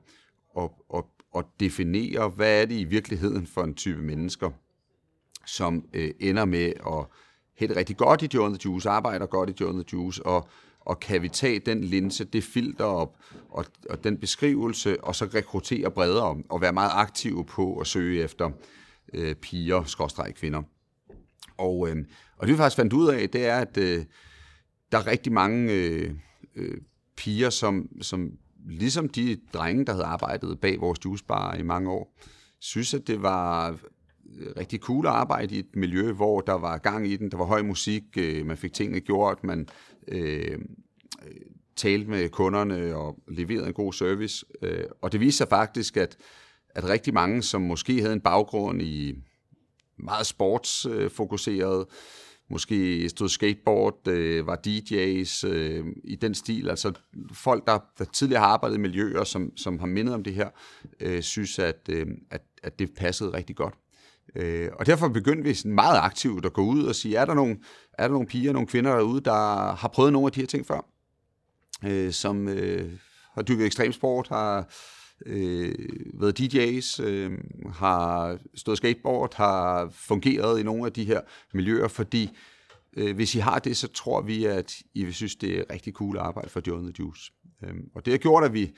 at, 0.58 0.70
at, 0.94 1.04
at 1.36 1.44
definere, 1.60 2.28
hvad 2.28 2.62
er 2.62 2.66
det 2.66 2.74
i 2.74 2.84
virkeligheden 2.84 3.46
for 3.46 3.62
en 3.62 3.74
type 3.74 4.02
mennesker, 4.02 4.50
som 5.46 5.84
øh, 5.92 6.10
ender 6.20 6.44
med 6.44 6.72
at 6.86 7.06
hætte 7.58 7.76
rigtig 7.76 7.96
godt 7.96 8.22
i 8.22 8.28
Joe 8.34 8.48
the 8.48 8.58
Juice, 8.64 8.90
arbejder 8.90 9.26
godt 9.26 9.50
i 9.50 9.54
Joe 9.60 9.72
the 9.72 9.84
Juice, 9.92 10.26
og, 10.26 10.48
og 10.80 11.00
kan 11.00 11.22
vi 11.22 11.28
tage 11.28 11.58
den 11.58 11.84
linse, 11.84 12.24
det 12.24 12.44
filter 12.44 12.84
op, 12.84 13.16
og, 13.50 13.64
og 13.90 14.04
den 14.04 14.18
beskrivelse, 14.18 15.04
og 15.04 15.14
så 15.14 15.24
rekruttere 15.24 15.90
bredere, 15.90 16.42
og 16.48 16.60
være 16.60 16.72
meget 16.72 16.90
aktive 16.94 17.44
på 17.44 17.78
at 17.78 17.86
søge 17.86 18.22
efter 18.22 18.50
øh, 19.12 19.34
piger, 19.34 19.84
skråstreg 19.84 20.34
kvinder. 20.34 20.62
Og, 21.56 21.88
øh, 21.88 21.96
og 22.36 22.46
det 22.46 22.52
vi 22.52 22.56
faktisk 22.56 22.76
fandt 22.76 22.92
ud 22.92 23.08
af, 23.08 23.30
det 23.30 23.46
er, 23.46 23.56
at 23.56 23.76
øh, 23.76 24.04
der 24.92 24.98
er 24.98 25.06
rigtig 25.06 25.32
mange 25.32 25.72
øh, 25.72 26.10
øh, 26.56 26.76
piger, 27.16 27.50
som, 27.50 27.88
som 28.00 28.30
ligesom 28.66 29.08
de 29.08 29.38
drenge, 29.54 29.84
der 29.84 29.92
havde 29.92 30.04
arbejdet 30.04 30.60
bag 30.60 30.80
vores 30.80 30.98
juicebar 31.04 31.54
i 31.54 31.62
mange 31.62 31.90
år, 31.90 32.16
synes, 32.60 32.94
at 32.94 33.06
det 33.06 33.22
var 33.22 33.70
øh, 33.70 34.46
rigtig 34.56 34.80
cool 34.80 35.06
at 35.06 35.12
arbejde 35.12 35.54
i 35.54 35.58
et 35.58 35.76
miljø, 35.76 36.12
hvor 36.12 36.40
der 36.40 36.52
var 36.52 36.78
gang 36.78 37.08
i 37.08 37.16
den, 37.16 37.30
der 37.30 37.36
var 37.36 37.44
høj 37.44 37.62
musik, 37.62 38.02
øh, 38.18 38.46
man 38.46 38.56
fik 38.56 38.72
tingene 38.72 39.00
gjort, 39.00 39.44
man 39.44 39.68
øh, 40.08 40.58
øh, 41.26 41.40
talte 41.76 42.10
med 42.10 42.28
kunderne 42.28 42.96
og 42.96 43.18
leverede 43.28 43.66
en 43.66 43.72
god 43.72 43.92
service. 43.92 44.46
Øh, 44.62 44.84
og 45.02 45.12
det 45.12 45.20
viste 45.20 45.38
sig 45.38 45.48
faktisk, 45.48 45.96
at, 45.96 46.16
at 46.68 46.88
rigtig 46.88 47.14
mange, 47.14 47.42
som 47.42 47.62
måske 47.62 48.00
havde 48.00 48.12
en 48.12 48.20
baggrund 48.20 48.82
i 48.82 49.14
meget 50.02 50.26
sportsfokuseret, 50.26 51.86
måske 52.50 53.08
stod 53.08 53.28
skateboard, 53.28 54.08
øh, 54.08 54.46
var 54.46 54.60
DJ's 54.66 55.46
øh, 55.46 55.86
i 56.04 56.16
den 56.16 56.34
stil. 56.34 56.70
Altså 56.70 56.92
folk, 57.32 57.66
der, 57.66 57.78
der 57.98 58.04
tidligere 58.04 58.40
har 58.40 58.48
arbejdet 58.48 58.76
i 58.76 58.80
miljøer, 58.80 59.24
som, 59.24 59.56
som 59.56 59.78
har 59.78 59.86
mindet 59.86 60.14
om 60.14 60.22
det 60.22 60.34
her, 60.34 60.48
øh, 61.00 61.22
synes, 61.22 61.58
at, 61.58 61.88
øh, 61.88 62.06
at, 62.30 62.42
at 62.62 62.78
det 62.78 62.94
passede 62.94 63.32
rigtig 63.32 63.56
godt. 63.56 63.74
Øh, 64.36 64.68
og 64.78 64.86
derfor 64.86 65.08
begyndte 65.08 65.44
vi 65.44 65.54
sådan 65.54 65.74
meget 65.74 65.98
aktivt 65.98 66.46
at 66.46 66.52
gå 66.52 66.62
ud 66.62 66.84
og 66.84 66.94
sige, 66.94 67.16
er 67.16 67.24
der 67.24 67.34
nogle, 67.34 67.56
er 67.92 68.02
der 68.02 68.12
nogle 68.12 68.26
piger, 68.26 68.52
nogle 68.52 68.68
kvinder 68.68 68.94
derude, 68.96 69.20
der 69.20 69.72
har 69.74 69.90
prøvet 69.94 70.12
nogle 70.12 70.26
af 70.26 70.32
de 70.32 70.40
her 70.40 70.46
ting 70.46 70.66
før? 70.66 70.86
Øh, 71.84 72.12
som 72.12 72.48
øh, 72.48 72.92
har 73.34 73.42
dykket 73.42 73.66
ekstremsport, 73.66 74.28
har 74.28 74.68
øh, 75.26 75.74
været 76.14 76.40
DJ's, 76.40 77.02
øh, 77.02 77.38
har 77.72 78.38
stået 78.54 78.78
skateboard, 78.78 79.34
har 79.34 79.88
fungeret 79.90 80.60
i 80.60 80.62
nogle 80.62 80.86
af 80.86 80.92
de 80.92 81.04
her 81.04 81.20
miljøer, 81.54 81.88
fordi 81.88 82.30
øh, 82.96 83.14
hvis 83.14 83.34
I 83.34 83.38
har 83.38 83.58
det, 83.58 83.76
så 83.76 83.88
tror 83.88 84.20
vi, 84.20 84.44
at 84.44 84.74
I 84.94 85.04
vil 85.04 85.14
synes, 85.14 85.36
det 85.36 85.58
er 85.58 85.64
rigtig 85.70 85.92
cool 85.92 86.18
arbejde 86.18 86.48
for 86.48 86.62
Joe 86.66 86.80
the 86.80 86.92
Juice. 86.98 87.32
Øh, 87.64 87.74
og 87.94 88.04
det 88.04 88.12
har 88.12 88.18
gjort, 88.18 88.44
at 88.44 88.52
vi 88.52 88.72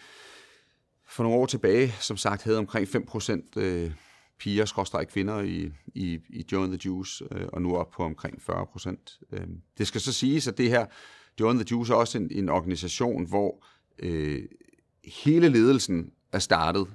for 1.09 1.23
nogle 1.23 1.39
år 1.39 1.47
tilbage, 1.47 1.95
som 2.01 2.17
sagt, 2.17 2.43
havde 2.43 2.59
omkring 2.59 2.89
5% 2.89 3.61
øh, 3.61 3.91
piger, 4.39 4.65
skråstrej 4.65 5.05
kvinder 5.05 5.41
i, 5.41 5.71
i, 5.95 6.19
i 6.29 6.45
Join 6.53 6.71
the 6.71 6.81
Juice, 6.85 7.25
øh, 7.31 7.47
og 7.53 7.63
nu 7.63 7.77
op 7.77 7.91
på 7.91 8.03
omkring 8.03 8.43
40%. 8.51 9.19
Øh, 9.33 9.47
det 9.79 9.87
skal 9.87 10.01
så 10.01 10.13
siges, 10.13 10.49
at 10.49 10.59
det 10.59 10.69
her, 10.69 10.87
Join 11.41 11.57
the 11.57 11.67
Juice 11.71 11.93
er 11.93 11.97
også 11.97 12.19
en, 12.19 12.29
en 12.31 12.49
organisation, 12.49 13.27
hvor 13.27 13.65
øh, 13.99 14.43
hele 15.05 15.49
ledelsen 15.49 16.11
er 16.35 16.39
startet 16.39 16.87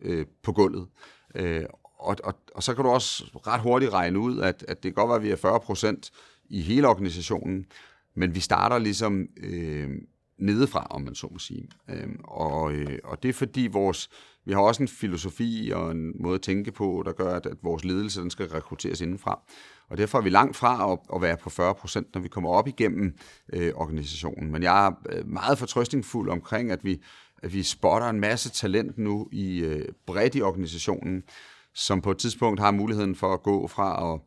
øh, 0.00 0.26
på 0.42 0.52
gulvet. 0.52 0.86
Øh, 1.34 1.64
og, 1.98 2.16
og, 2.24 2.34
og 2.54 2.62
så 2.62 2.74
kan 2.74 2.84
du 2.84 2.90
også 2.90 3.24
ret 3.46 3.60
hurtigt 3.60 3.92
regne 3.92 4.18
ud, 4.18 4.38
at, 4.38 4.64
at 4.68 4.82
det 4.82 4.94
kan 4.94 4.94
godt 4.94 5.08
være, 5.08 5.16
at 5.16 5.22
vi 5.22 5.30
er 5.30 5.36
40 5.36 5.60
procent 5.60 6.10
i 6.50 6.60
hele 6.60 6.88
organisationen, 6.88 7.66
men 8.14 8.34
vi 8.34 8.40
starter 8.40 8.78
ligesom 8.78 9.26
øh, 9.36 9.90
nedefra, 10.38 10.86
om 10.90 11.02
man 11.02 11.14
så 11.14 11.28
må 11.32 11.38
sige. 11.38 11.68
Øh, 11.88 12.08
og, 12.24 12.72
øh, 12.72 12.98
og 13.04 13.22
det 13.22 13.28
er 13.28 13.32
fordi 13.32 13.68
vores, 13.72 14.10
vi 14.44 14.52
har 14.52 14.60
også 14.60 14.82
en 14.82 14.88
filosofi 14.88 15.72
og 15.74 15.90
en 15.90 16.22
måde 16.22 16.34
at 16.34 16.42
tænke 16.42 16.72
på, 16.72 17.02
der 17.06 17.12
gør, 17.12 17.34
at, 17.34 17.46
at 17.46 17.56
vores 17.62 17.84
ledelse 17.84 18.20
den 18.20 18.30
skal 18.30 18.46
rekrutteres 18.46 19.00
indenfra. 19.00 19.40
Og 19.88 19.98
derfor 19.98 20.18
er 20.18 20.22
vi 20.22 20.30
langt 20.30 20.56
fra 20.56 20.92
at, 20.92 20.98
at 21.14 21.22
være 21.22 21.36
på 21.36 21.50
40 21.50 21.74
procent, 21.74 22.14
når 22.14 22.20
vi 22.20 22.28
kommer 22.28 22.50
op 22.50 22.68
igennem 22.68 23.14
øh, 23.52 23.72
organisationen. 23.74 24.52
Men 24.52 24.62
jeg 24.62 24.86
er 24.86 24.92
øh, 25.08 25.28
meget 25.28 25.58
fortrøstningsfuld 25.58 26.30
omkring, 26.30 26.70
at 26.70 26.84
vi 26.84 27.02
at 27.42 27.52
vi 27.52 27.62
spotter 27.62 28.08
en 28.08 28.20
masse 28.20 28.50
talent 28.50 28.98
nu 28.98 29.28
i 29.32 29.58
øh, 29.58 29.88
bredt 30.06 30.34
i 30.34 30.42
organisationen, 30.42 31.22
som 31.74 32.02
på 32.02 32.10
et 32.10 32.18
tidspunkt 32.18 32.60
har 32.60 32.70
muligheden 32.70 33.14
for 33.14 33.34
at 33.34 33.42
gå 33.42 33.66
fra 33.66 34.14
at, 34.14 34.20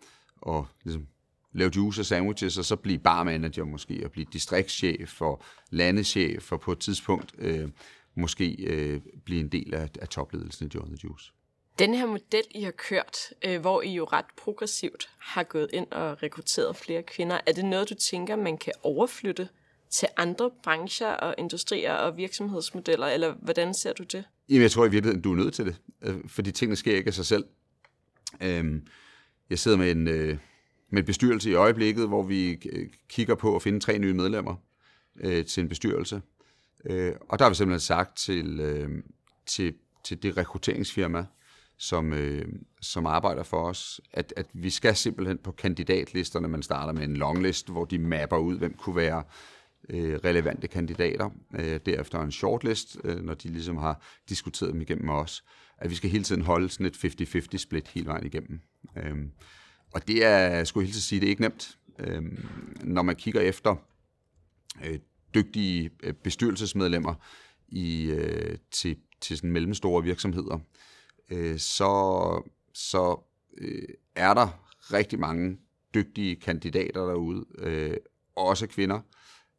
at 0.55 0.63
ligesom, 0.83 1.07
lave 1.53 1.71
juice 1.75 2.01
og 2.01 2.05
sandwiches, 2.05 2.57
og 2.57 2.65
så 2.65 2.75
blive 2.75 2.99
barmanager 2.99 3.63
måske, 3.63 4.01
og 4.05 4.11
blive 4.11 4.27
distriktschef 4.33 5.21
og 5.21 5.41
landeschef, 5.69 6.51
og 6.51 6.61
på 6.61 6.71
et 6.71 6.79
tidspunkt 6.79 7.35
øh, 7.37 7.69
måske 8.15 8.55
øh, 8.59 9.01
blive 9.25 9.39
en 9.39 9.49
del 9.49 9.73
af, 9.73 9.89
af 10.01 10.07
topledelsen 10.07 10.67
i 10.67 10.69
John 10.75 10.87
the 10.87 10.97
Juice. 11.03 11.31
Den 11.79 11.93
her 11.93 12.05
model, 12.05 12.43
I 12.51 12.63
har 12.63 12.71
kørt, 12.71 13.17
øh, 13.45 13.61
hvor 13.61 13.81
I 13.81 13.93
jo 13.93 14.03
ret 14.03 14.25
progressivt 14.37 15.09
har 15.19 15.43
gået 15.43 15.69
ind 15.73 15.91
og 15.91 16.23
rekrutteret 16.23 16.75
flere 16.75 17.03
kvinder, 17.03 17.39
er 17.45 17.51
det 17.51 17.65
noget, 17.65 17.89
du 17.89 17.95
tænker, 17.95 18.35
man 18.35 18.57
kan 18.57 18.73
overflytte 18.83 19.49
til 19.95 20.07
andre 20.17 20.51
brancher 20.63 21.11
og 21.11 21.35
industrier 21.37 21.93
og 21.93 22.17
virksomhedsmodeller, 22.17 23.07
eller 23.07 23.33
hvordan 23.33 23.73
ser 23.73 23.93
du 23.93 24.03
det? 24.03 24.23
Jamen, 24.49 24.61
jeg 24.61 24.71
tror 24.71 24.85
i 24.85 24.89
virkeligheden, 24.89 25.21
du 25.21 25.31
er 25.31 25.35
nødt 25.35 25.53
til 25.53 25.65
det, 25.65 25.75
øh, 26.01 26.15
fordi 26.27 26.51
tingene 26.51 26.75
sker 26.75 26.95
ikke 26.95 27.07
af 27.07 27.13
sig 27.13 27.25
selv. 27.25 27.45
Øhm, 28.41 28.87
jeg 29.49 29.59
sidder 29.59 29.77
med 29.77 29.91
en, 29.91 30.07
øh, 30.07 30.37
med 30.89 30.99
en 30.99 31.05
bestyrelse 31.05 31.49
i 31.49 31.53
øjeblikket, 31.53 32.07
hvor 32.07 32.23
vi 32.23 32.51
øh, 32.51 32.89
kigger 33.09 33.35
på 33.35 33.55
at 33.55 33.61
finde 33.61 33.79
tre 33.79 33.97
nye 33.97 34.13
medlemmer 34.13 34.55
til 35.47 35.61
en 35.61 35.69
bestyrelse. 35.69 36.21
Og 37.29 37.39
der 37.39 37.45
har 37.45 37.49
vi 37.49 37.55
simpelthen 37.55 37.79
sagt 37.79 38.17
til, 38.17 38.61
til, 39.47 39.73
til 40.03 40.23
det 40.23 40.37
rekrutteringsfirma, 40.37 41.25
som, 41.77 42.13
som 42.81 43.05
arbejder 43.05 43.43
for 43.43 43.69
os, 43.69 44.01
at, 44.13 44.33
at 44.37 44.45
vi 44.53 44.69
skal 44.69 44.95
simpelthen 44.95 45.37
på 45.37 45.51
kandidatlisterne, 45.51 46.47
man 46.47 46.63
starter 46.63 46.93
med 46.93 47.03
en 47.03 47.17
longlist, 47.17 47.69
hvor 47.69 47.85
de 47.85 47.99
mapper 47.99 48.37
ud, 48.37 48.57
hvem 48.57 48.73
kunne 48.73 48.95
være 48.95 49.23
øh, 49.89 50.19
relevante 50.25 50.67
kandidater, 50.67 51.29
øh, 51.55 51.79
derefter 51.85 52.21
en 52.21 52.31
shortlist, 52.31 52.97
øh, 53.03 53.23
når 53.23 53.33
de 53.33 53.47
ligesom 53.47 53.77
har 53.77 54.01
diskuteret 54.29 54.73
dem 54.73 54.81
igennem 54.81 55.09
os, 55.09 55.43
at 55.77 55.89
vi 55.89 55.95
skal 55.95 56.09
hele 56.09 56.23
tiden 56.23 56.41
holde 56.41 56.69
sådan 56.69 56.85
et 56.85 57.05
50-50 57.55 57.57
split 57.57 57.87
hele 57.87 58.07
vejen 58.07 58.25
igennem. 58.25 58.59
Øh, 58.97 59.15
og 59.93 60.07
det 60.07 60.25
er, 60.25 60.63
skulle 60.63 60.83
jeg 60.83 60.93
helt 60.93 61.03
sige, 61.03 61.19
det 61.19 61.25
er 61.25 61.29
ikke 61.29 61.41
nemt. 61.41 61.77
Øh, 61.99 62.21
når 62.83 63.01
man 63.01 63.15
kigger 63.15 63.41
efter 63.41 63.75
øh, 64.85 64.99
dygtige 65.35 65.89
øh, 66.03 66.13
bestyrelsesmedlemmer 66.13 67.13
i, 67.67 68.05
øh, 68.05 68.57
til, 68.71 68.97
til 69.21 69.37
sådan 69.37 69.51
mellemstore 69.51 70.03
virksomheder, 70.03 70.59
øh, 71.29 71.59
så, 71.59 72.51
så 72.73 73.19
øh, 73.57 73.87
er 74.15 74.33
der 74.33 74.47
rigtig 74.93 75.19
mange 75.19 75.57
dygtige 75.93 76.35
kandidater 76.35 77.05
derude, 77.05 77.45
øh, 77.57 77.97
også 78.35 78.67
kvinder, 78.67 78.99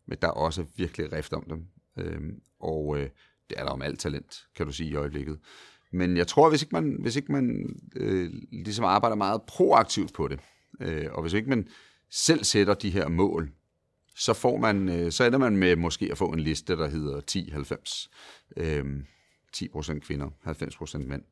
men 0.07 0.19
der 0.23 0.29
er 0.29 0.33
også 0.33 0.65
virkelig 0.77 1.13
rift 1.13 1.33
om 1.33 1.45
dem. 1.49 1.67
Øhm, 1.99 2.41
og 2.61 2.99
øh, 2.99 3.09
det 3.51 3.59
er 3.59 3.65
der 3.65 3.71
om 3.71 3.83
alt 3.83 4.01
talent, 4.01 4.47
kan 4.57 4.67
du 4.67 4.73
sige 4.73 4.91
i 4.91 4.95
øjeblikket. 4.95 5.39
Men 5.93 6.17
jeg 6.17 6.27
tror, 6.27 6.49
hvis 6.51 6.63
ikke 6.63 6.75
man, 6.75 6.97
hvis 7.01 7.17
ikke 7.17 7.33
man 7.33 7.77
øh, 7.97 8.31
ligesom 8.53 8.85
arbejder 8.85 9.17
meget 9.17 9.43
proaktivt 9.43 10.15
på 10.15 10.29
det, 10.29 10.41
øh, 10.81 11.07
og 11.13 11.23
hvis 11.23 11.33
ikke 11.33 11.49
man 11.49 11.69
selv 12.11 12.45
sætter 12.45 12.75
de 12.75 12.91
her 12.91 13.09
mål, 13.09 13.51
så, 14.17 14.33
får 14.33 14.57
man, 14.57 14.89
øh, 14.89 15.13
så 15.13 15.25
ender 15.25 15.39
man 15.39 15.57
med 15.57 15.77
måske 15.77 16.09
at 16.11 16.19
få 16.19 16.27
en 16.27 16.41
liste, 16.41 16.77
der 16.77 16.89
hedder 16.89 17.21
10-90. 17.31 18.09
Øh, 18.57 18.85
10% 19.57 19.99
kvinder, 19.99 20.31
90% 20.47 20.99
mænd. 20.99 21.23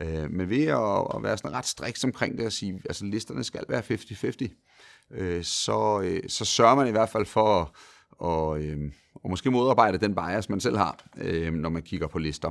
Øh, 0.00 0.30
men 0.30 0.50
ved 0.50 0.66
at, 0.66 1.16
at 1.16 1.22
være 1.22 1.38
sådan 1.38 1.52
ret 1.52 1.66
striks 1.66 2.04
omkring 2.04 2.38
det 2.38 2.46
og 2.46 2.52
sige, 2.52 2.82
altså 2.84 3.04
listerne 3.04 3.44
skal 3.44 3.64
være 3.68 3.82
50-50, 3.82 5.10
øh, 5.10 5.44
så, 5.44 6.00
øh, 6.04 6.22
så 6.28 6.44
sørger 6.44 6.74
man 6.74 6.88
i 6.88 6.90
hvert 6.90 7.08
fald 7.08 7.26
for 7.26 7.60
at 7.60 7.68
og, 8.18 8.62
øh, 8.62 8.92
og 9.14 9.30
måske 9.30 9.50
modarbejde 9.50 9.98
den 9.98 10.14
bias, 10.14 10.48
man 10.48 10.60
selv 10.60 10.76
har, 10.76 11.04
øh, 11.16 11.52
når 11.52 11.68
man 11.68 11.82
kigger 11.82 12.06
på 12.06 12.18
lister. 12.18 12.50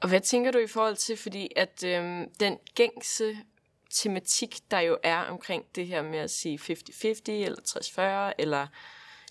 Og 0.00 0.08
hvad 0.08 0.20
tænker 0.20 0.50
du 0.50 0.58
i 0.58 0.66
forhold 0.66 0.96
til, 0.96 1.16
fordi 1.16 1.48
at 1.56 1.84
øh, 1.84 2.26
den 2.40 2.56
gængse 2.74 3.36
tematik, 3.90 4.58
der 4.70 4.80
jo 4.80 4.98
er 5.02 5.18
omkring 5.18 5.64
det 5.74 5.86
her 5.86 6.02
med 6.02 6.18
at 6.18 6.30
sige 6.30 6.58
50-50 6.58 7.30
eller 7.30 8.30
60-40 8.30 8.34
eller 8.38 8.66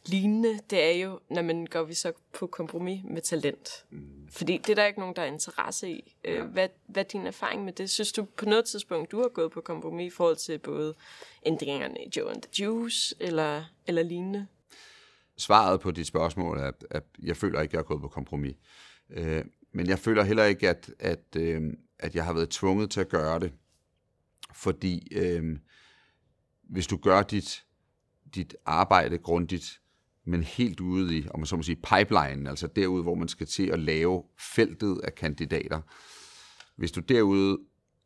lignende, 0.06 0.60
det 0.70 0.84
er 0.84 0.91
jo, 0.91 1.20
når 1.30 1.41
man 1.41 1.65
går 1.65 1.84
vi 1.84 1.93
så 1.93 2.12
på 2.34 2.48
kompromis 2.48 3.02
med 3.04 3.22
talent. 3.22 3.70
Mm. 3.89 4.28
Fordi 4.32 4.58
det 4.58 4.70
er 4.70 4.76
der 4.76 4.86
ikke 4.86 5.00
nogen, 5.00 5.15
der 5.15 5.22
er 5.22 5.26
interesse 5.26 5.89
i. 5.89 6.15
Øh, 6.26 6.46
hvad, 6.46 6.70
hvad 6.86 7.04
er 7.04 7.08
din 7.08 7.28
erfaring 7.28 7.65
med 7.65 7.74
det? 7.74 7.89
Synes 7.89 8.12
du 8.12 8.24
på 8.24 8.46
noget 8.46 8.65
tidspunkt, 8.65 9.12
du 9.12 9.22
har 9.22 9.30
gået 9.30 9.52
på 9.52 9.62
kompromis 9.62 10.13
i 10.13 10.15
forhold 10.15 10.36
til 10.36 10.58
både 10.58 10.93
ændringerne 11.46 12.04
i 12.06 12.10
Joe 12.17 12.32
and 12.32 12.41
the 12.41 12.63
Juice 12.63 13.15
eller, 13.20 13.63
eller 13.88 14.04
lignende? 14.04 14.48
Svaret 15.38 15.80
på 15.80 15.91
dit 15.91 16.08
spørgsmål 16.08 16.58
er, 16.58 16.71
at 16.91 17.04
jeg 17.23 17.38
føler 17.38 17.62
ikke, 17.62 17.69
at 17.69 17.73
jeg 17.73 17.80
er 17.80 17.84
gået 17.84 18.02
på 18.02 18.08
kompromis. 18.08 18.56
Øh, 19.10 19.45
men 19.71 19.88
jeg 19.88 20.00
føler 20.00 20.23
heller 20.23 20.43
ikke, 20.43 20.69
at, 20.69 20.89
at, 21.00 21.36
øh, 21.38 21.73
at 22.00 22.15
jeg 22.15 22.26
har 22.26 22.34
været 22.34 22.50
tvunget 22.50 22.91
til 22.91 23.00
at 23.00 23.10
gøre 23.10 23.39
det. 23.39 23.54
Fordi 24.54 25.08
øh, 25.12 25.58
hvis 26.69 26.88
du 26.88 26.97
gør 26.97 27.21
dit, 27.21 27.65
dit 28.36 28.56
arbejde 28.65 29.17
grundigt, 29.17 29.82
men 30.26 30.43
helt 30.43 30.80
ude 30.80 31.17
i, 31.17 31.28
om 31.30 31.39
man 31.39 31.47
så 31.47 31.56
må 31.56 31.63
sige, 31.63 31.76
pipeline, 31.76 32.50
altså 32.50 32.67
derude, 32.67 33.04
hvor 33.04 33.15
man 33.15 33.28
skal 33.28 33.47
til 33.47 33.67
at 33.67 33.80
lave 33.80 34.23
feltet 34.56 35.02
af 35.04 35.15
kandidater. 35.15 35.82
Hvis 36.76 36.91
du 36.91 37.00
derude 37.00 37.58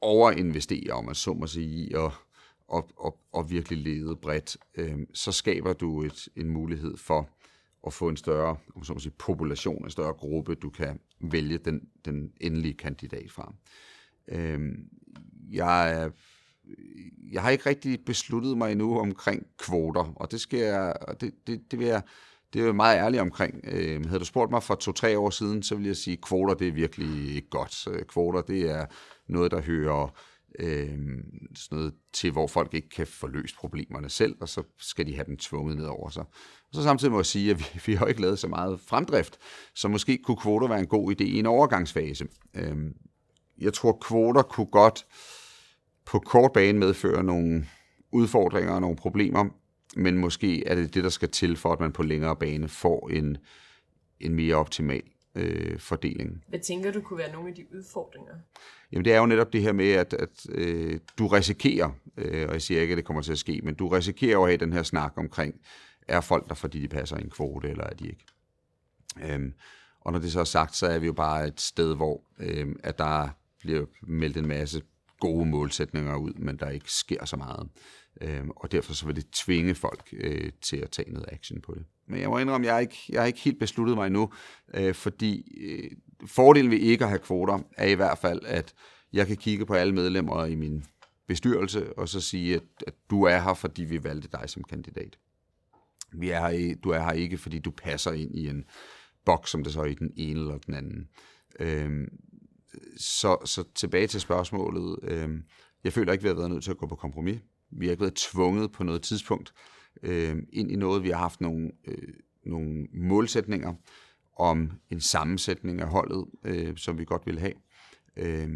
overinvesterer, 0.01 0.93
om 0.93 1.05
man 1.05 1.15
så 1.15 1.33
må 1.33 1.47
sige, 1.47 1.99
og 1.99 2.13
og, 2.71 2.89
og, 2.97 3.17
og 3.34 3.49
virkelig 3.49 3.77
lede 3.77 4.15
bredt, 4.15 4.57
øh, 4.75 4.97
så 5.13 5.31
skaber 5.31 5.73
du 5.73 6.03
et, 6.03 6.27
en 6.36 6.49
mulighed 6.49 6.97
for 6.97 7.29
at 7.88 7.93
få 7.93 8.10
en 8.10 8.17
større 8.17 8.57
så 8.84 8.95
sige, 8.99 9.13
population, 9.19 9.84
en 9.86 9.91
større 9.91 10.13
gruppe, 10.13 10.55
du 10.55 10.69
kan 10.69 10.99
vælge 11.19 11.57
den, 11.57 11.81
den 12.05 12.31
endelige 12.41 12.73
kandidat 12.73 13.31
fra. 13.31 13.53
Øh, 14.27 14.60
jeg, 15.51 16.12
jeg 17.31 17.41
har 17.41 17.49
ikke 17.49 17.69
rigtig 17.69 18.05
besluttet 18.05 18.57
mig 18.57 18.71
endnu 18.71 18.99
omkring 18.99 19.47
kvoter, 19.57 20.13
og 20.15 20.31
det 20.31 20.41
skal 20.41 20.60
jeg, 20.60 20.95
det, 21.21 21.34
det, 21.47 21.71
det 21.71 21.79
vil 21.79 21.88
jeg, 21.88 22.01
det 22.53 22.62
er 22.62 22.65
jeg 22.65 22.75
meget 22.75 22.97
ærlig 22.97 23.21
omkring. 23.21 23.60
Øh, 23.63 24.05
havde 24.05 24.19
du 24.19 24.25
spurgt 24.25 24.51
mig 24.51 24.63
for 24.63 24.75
to-tre 24.75 25.19
år 25.19 25.29
siden, 25.29 25.63
så 25.63 25.75
ville 25.75 25.88
jeg 25.88 25.95
sige, 25.95 26.13
at 26.13 26.21
kvoter 26.21 26.53
det 26.53 26.67
er 26.67 26.71
virkelig 26.71 27.36
ikke 27.36 27.49
godt. 27.49 28.07
Kvoter 28.07 28.41
det 28.41 28.69
er 28.69 28.86
noget, 29.27 29.51
der 29.51 29.62
hører 29.62 30.13
øh, 30.59 30.99
sådan 31.55 31.77
noget 31.77 31.93
til, 32.13 32.31
hvor 32.31 32.47
folk 32.47 32.73
ikke 32.73 32.89
kan 32.89 33.07
få 33.07 33.27
løst 33.27 33.55
problemerne 33.55 34.09
selv, 34.09 34.35
og 34.41 34.49
så 34.49 34.63
skal 34.77 35.07
de 35.07 35.15
have 35.15 35.25
dem 35.25 35.37
tvunget 35.37 35.77
ned 35.77 35.85
over 35.85 36.09
sig. 36.09 36.23
Og 36.23 36.73
så 36.73 36.83
samtidig 36.83 37.11
må 37.11 37.19
jeg 37.19 37.25
sige, 37.25 37.51
at 37.51 37.59
vi, 37.59 37.65
vi 37.85 37.93
har 37.93 38.05
ikke 38.05 38.21
lavet 38.21 38.39
så 38.39 38.47
meget 38.47 38.79
fremdrift, 38.79 39.37
så 39.75 39.87
måske 39.87 40.17
kunne 40.17 40.37
kvoter 40.37 40.67
være 40.67 40.79
en 40.79 40.87
god 40.87 41.11
idé 41.11 41.23
i 41.23 41.39
en 41.39 41.45
overgangsfase. 41.45 42.27
Øh, 42.53 42.77
jeg 43.57 43.73
tror, 43.73 43.97
kvoter 44.01 44.41
kunne 44.41 44.71
godt 44.71 45.05
på 46.05 46.19
kort 46.19 46.51
bane 46.53 46.79
medføre 46.79 47.23
nogle 47.23 47.65
udfordringer 48.11 48.73
og 48.73 48.81
nogle 48.81 48.95
problemer, 48.95 49.45
men 49.95 50.17
måske 50.17 50.67
er 50.67 50.75
det 50.75 50.93
det, 50.93 51.03
der 51.03 51.09
skal 51.09 51.29
til 51.29 51.57
for, 51.57 51.73
at 51.73 51.79
man 51.79 51.91
på 51.91 52.03
længere 52.03 52.35
bane 52.35 52.67
får 52.67 53.09
en, 53.09 53.37
en 54.19 54.35
mere 54.35 54.55
optimal 54.55 55.11
øh, 55.35 55.79
fordeling. 55.79 56.43
Hvad 56.47 56.59
tænker 56.59 56.91
du 56.91 57.01
kunne 57.01 57.19
være 57.19 57.31
nogle 57.31 57.49
af 57.49 57.55
de 57.55 57.65
udfordringer? 57.73 58.33
Jamen 58.91 59.05
det 59.05 59.13
er 59.13 59.19
jo 59.19 59.25
netop 59.25 59.53
det 59.53 59.61
her 59.61 59.73
med, 59.73 59.91
at, 59.91 60.13
at 60.13 60.45
øh, 60.49 60.99
du 61.17 61.27
risikerer, 61.27 61.89
øh, 62.17 62.47
og 62.47 62.53
jeg 62.53 62.61
siger 62.61 62.81
ikke, 62.81 62.91
at 62.91 62.97
det 62.97 63.05
kommer 63.05 63.21
til 63.21 63.31
at 63.31 63.37
ske, 63.37 63.61
men 63.63 63.75
du 63.75 63.87
risikerer 63.87 64.31
jo 64.31 64.43
at 64.43 64.49
have 64.49 64.57
den 64.57 64.73
her 64.73 64.83
snak 64.83 65.13
omkring, 65.15 65.55
er 66.07 66.21
folk 66.21 66.49
der, 66.49 66.55
fordi 66.55 66.81
de 66.81 66.87
passer 66.87 67.17
en 67.17 67.29
kvote, 67.29 67.69
eller 67.69 67.83
er 67.83 67.93
de 67.93 68.07
ikke? 68.07 68.25
Øhm, 69.23 69.53
og 70.01 70.11
når 70.11 70.19
det 70.19 70.31
så 70.31 70.39
er 70.39 70.43
sagt, 70.43 70.75
så 70.75 70.87
er 70.87 70.99
vi 70.99 71.05
jo 71.05 71.13
bare 71.13 71.47
et 71.47 71.61
sted, 71.61 71.95
hvor 71.95 72.23
øh, 72.39 72.75
at 72.83 72.97
der 72.97 73.29
bliver 73.59 73.85
meldt 74.01 74.37
en 74.37 74.47
masse 74.47 74.81
gode 75.19 75.45
målsætninger 75.45 76.15
ud, 76.15 76.33
men 76.33 76.57
der 76.57 76.69
ikke 76.69 76.91
sker 76.91 77.25
så 77.25 77.37
meget. 77.37 77.69
Øh, 78.21 78.47
og 78.47 78.71
derfor 78.71 78.93
så 78.93 79.06
vil 79.06 79.15
det 79.15 79.32
tvinge 79.32 79.76
folk 79.76 80.13
øh, 80.13 80.52
til 80.62 80.78
at 80.78 80.89
tage 80.89 81.12
noget 81.12 81.30
action 81.32 81.62
på 81.62 81.74
det. 81.74 81.86
Men 82.08 82.21
jeg 82.21 82.30
må 82.30 82.38
indrømme, 82.38 82.67
jeg 82.67 82.82
ikke, 82.82 82.97
jeg 83.10 83.21
har 83.21 83.28
ikke 83.28 83.39
helt 83.39 83.60
besluttet 83.60 83.97
mig 83.97 84.08
endnu, 84.08 84.32
øh, 84.74 84.93
fordi 84.93 85.58
øh, 85.62 85.91
fordelen 86.28 86.71
ved 86.71 86.78
ikke 86.78 87.04
at 87.04 87.10
have 87.10 87.19
kvoter 87.19 87.60
er 87.78 87.88
i 87.88 87.93
hvert 87.93 88.17
fald, 88.17 88.41
at 88.45 88.74
jeg 89.13 89.28
kan 89.28 89.38
kigge 89.38 89.65
på 89.65 89.74
alle 89.74 89.93
medlemmer 89.93 90.45
i 90.45 90.56
min 90.56 90.84
bestyrelse 91.28 91.97
og 91.97 92.10
så 92.10 92.21
sige, 92.21 92.56
at, 92.56 92.63
at 92.88 92.93
du 93.10 93.24
er 93.24 93.39
her, 93.39 93.54
fordi 93.54 93.84
vi 93.84 94.04
valgte 94.04 94.30
dig 94.32 94.50
som 94.50 94.63
kandidat. 94.63 95.17
Vi 96.13 96.30
er 96.30 96.50
her, 96.50 96.76
du 96.84 96.89
er 96.89 97.00
her 97.00 97.12
ikke, 97.12 97.38
fordi 97.38 97.60
du 97.60 97.71
passer 97.71 98.12
ind 98.12 98.36
i 98.36 98.47
en 98.47 98.65
boks, 99.26 99.52
som 99.52 99.63
det 99.63 99.74
så 99.74 99.82
er 99.82 99.86
i 99.86 99.93
den 99.93 100.13
ene 100.17 100.39
eller 100.39 100.58
den 100.58 100.74
anden. 100.74 101.08
Øhm, 101.60 102.08
så, 102.97 103.38
så 103.45 103.63
tilbage 103.76 104.08
til 104.08 104.21
spørgsmålet. 104.21 105.00
Øhm, 105.04 105.43
jeg 105.84 105.93
føler 105.93 106.12
ikke, 106.12 106.21
vi 106.21 106.28
har 106.28 106.36
været 106.36 106.50
nødt 106.52 106.63
til 106.63 106.71
at 106.71 106.78
gå 106.78 106.88
på 106.88 106.95
kompromis. 106.95 107.39
Vi 107.71 107.86
har 107.86 107.91
ikke 107.91 108.01
været 108.01 108.15
tvunget 108.15 108.71
på 108.71 108.84
noget 108.84 109.01
tidspunkt 109.01 109.53
øh, 110.03 110.36
ind 110.53 110.71
i 110.71 110.75
noget. 110.75 111.03
Vi 111.03 111.10
har 111.10 111.17
haft 111.17 111.41
nogle, 111.41 111.71
øh, 111.88 112.13
nogle 112.45 112.88
målsætninger 112.93 113.73
om 114.38 114.71
en 114.89 115.01
sammensætning 115.01 115.81
af 115.81 115.88
holdet, 115.88 116.25
øh, 116.43 116.77
som 116.77 116.97
vi 116.97 117.05
godt 117.05 117.25
vil 117.25 117.39
have. 117.39 117.53
Øh, 118.15 118.49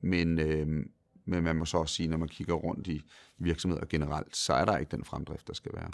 men, 0.00 0.38
øh, 0.38 0.66
men 1.24 1.44
man 1.44 1.56
må 1.56 1.64
så 1.64 1.78
også 1.78 1.94
sige, 1.94 2.08
når 2.08 2.16
man 2.16 2.28
kigger 2.28 2.54
rundt 2.54 2.86
i 2.86 3.02
virksomheder 3.38 3.86
generelt, 3.86 4.36
så 4.36 4.52
er 4.52 4.64
der 4.64 4.78
ikke 4.78 4.96
den 4.96 5.04
fremdrift, 5.04 5.48
der 5.48 5.54
skal 5.54 5.72
være. 5.74 5.90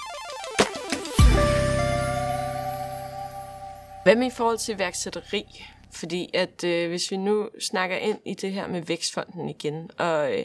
Hvad 4.04 4.16
med 4.16 4.26
i 4.26 4.30
forhold 4.36 4.58
til 4.58 4.78
værksætteri? 4.78 5.44
Fordi 5.92 6.30
at 6.34 6.64
øh, 6.64 6.88
hvis 6.88 7.10
vi 7.10 7.16
nu 7.16 7.48
snakker 7.60 7.96
ind 7.96 8.18
i 8.26 8.34
det 8.34 8.52
her 8.52 8.68
med 8.68 8.82
Vækstfonden 8.82 9.48
igen, 9.48 9.90
og 9.98 10.38
øh, 10.38 10.44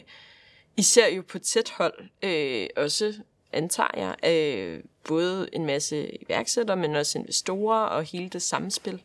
i 0.76 0.82
ser 0.82 1.08
jo 1.08 1.22
på 1.28 1.38
tæt 1.38 1.70
hold 1.70 2.08
øh, 2.22 2.66
også, 2.76 3.14
antager 3.52 3.90
jeg, 3.96 4.32
øh, 4.32 4.84
både 5.04 5.48
en 5.52 5.66
masse 5.66 6.22
iværksættere, 6.22 6.76
men 6.76 6.96
også 6.96 7.18
investorer 7.18 7.86
og 7.86 8.04
hele 8.04 8.28
det 8.28 8.42
samspil. 8.42 9.02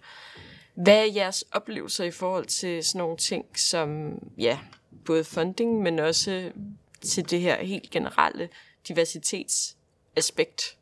Hvad 0.76 0.98
er 0.98 1.14
jeres 1.16 1.46
oplevelser 1.52 2.04
i 2.04 2.12
forhold 2.12 2.46
til 2.46 2.84
sådan 2.84 3.00
nogle 3.00 3.18
ting 3.18 3.46
som, 3.56 4.20
ja, 4.38 4.60
både 5.06 5.24
funding, 5.24 5.82
men 5.82 6.00
også 6.00 6.52
til 7.02 7.30
det 7.30 7.42
her 7.42 7.64
helt 7.64 7.90
generelle 7.90 8.50
diversitetsaspekt? 8.88 10.78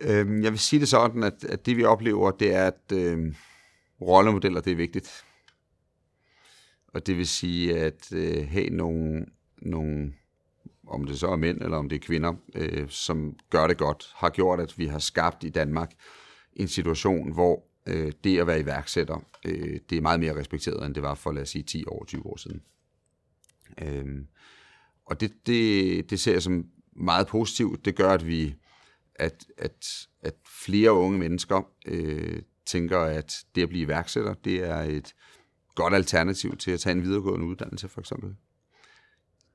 Øhm, 0.00 0.42
jeg 0.42 0.52
vil 0.52 0.58
sige 0.58 0.80
det 0.80 0.88
sådan, 0.88 1.22
at, 1.22 1.44
at 1.44 1.66
det 1.66 1.76
vi 1.76 1.84
oplever, 1.84 2.30
det 2.30 2.54
er, 2.54 2.66
at 2.66 2.92
øh, 2.92 3.34
rollemodeller, 4.00 4.60
det 4.60 4.70
er 4.72 4.76
vigtigt. 4.76 5.24
Og 6.88 7.06
det 7.06 7.16
vil 7.16 7.28
sige 7.28 7.78
at 7.78 8.12
øh, 8.12 8.48
have 8.48 8.70
nogle, 8.70 9.26
nogle, 9.66 10.12
om 10.86 11.04
det 11.04 11.18
så 11.18 11.28
er 11.28 11.36
mænd 11.36 11.62
eller 11.62 11.76
om 11.76 11.88
det 11.88 11.96
er 11.96 12.06
kvinder, 12.06 12.34
øh, 12.54 12.88
som 12.88 13.36
gør 13.50 13.66
det 13.66 13.78
godt, 13.78 14.12
har 14.14 14.30
gjort, 14.30 14.60
at 14.60 14.78
vi 14.78 14.86
har 14.86 14.98
skabt 14.98 15.44
i 15.44 15.48
Danmark 15.48 15.92
en 16.52 16.68
situation, 16.68 17.32
hvor 17.32 17.64
øh, 17.86 18.12
det 18.24 18.38
at 18.40 18.46
være 18.46 18.60
iværksætter, 18.60 19.24
øh, 19.44 19.80
det 19.90 19.98
er 19.98 20.02
meget 20.02 20.20
mere 20.20 20.38
respekteret, 20.38 20.86
end 20.86 20.94
det 20.94 21.02
var 21.02 21.14
for, 21.14 21.32
lad 21.32 21.42
os 21.42 21.48
sige, 21.48 21.62
10 21.62 21.84
år, 21.86 22.04
20 22.04 22.26
år 22.26 22.36
siden. 22.36 22.62
Øh, 23.82 24.24
og 25.06 25.20
det, 25.20 25.32
det, 25.46 26.10
det 26.10 26.20
ser 26.20 26.32
jeg 26.32 26.42
som 26.42 26.66
meget 26.96 27.26
positivt. 27.26 27.84
Det 27.84 27.96
gør, 27.96 28.10
at 28.10 28.26
vi 28.26 28.54
at, 29.14 29.46
at, 29.58 30.08
at 30.22 30.34
flere 30.64 30.92
unge 30.92 31.18
mennesker 31.18 31.62
øh, 31.86 32.42
tænker, 32.66 32.98
at 32.98 33.34
det 33.54 33.62
at 33.62 33.68
blive 33.68 33.82
iværksætter, 33.82 34.34
det 34.34 34.64
er 34.64 34.76
et 34.76 35.14
godt 35.74 35.94
alternativ 35.94 36.56
til 36.56 36.70
at 36.70 36.80
tage 36.80 36.96
en 36.96 37.02
videregående 37.02 37.46
uddannelse, 37.46 37.88
for 37.88 38.00
eksempel. 38.00 38.36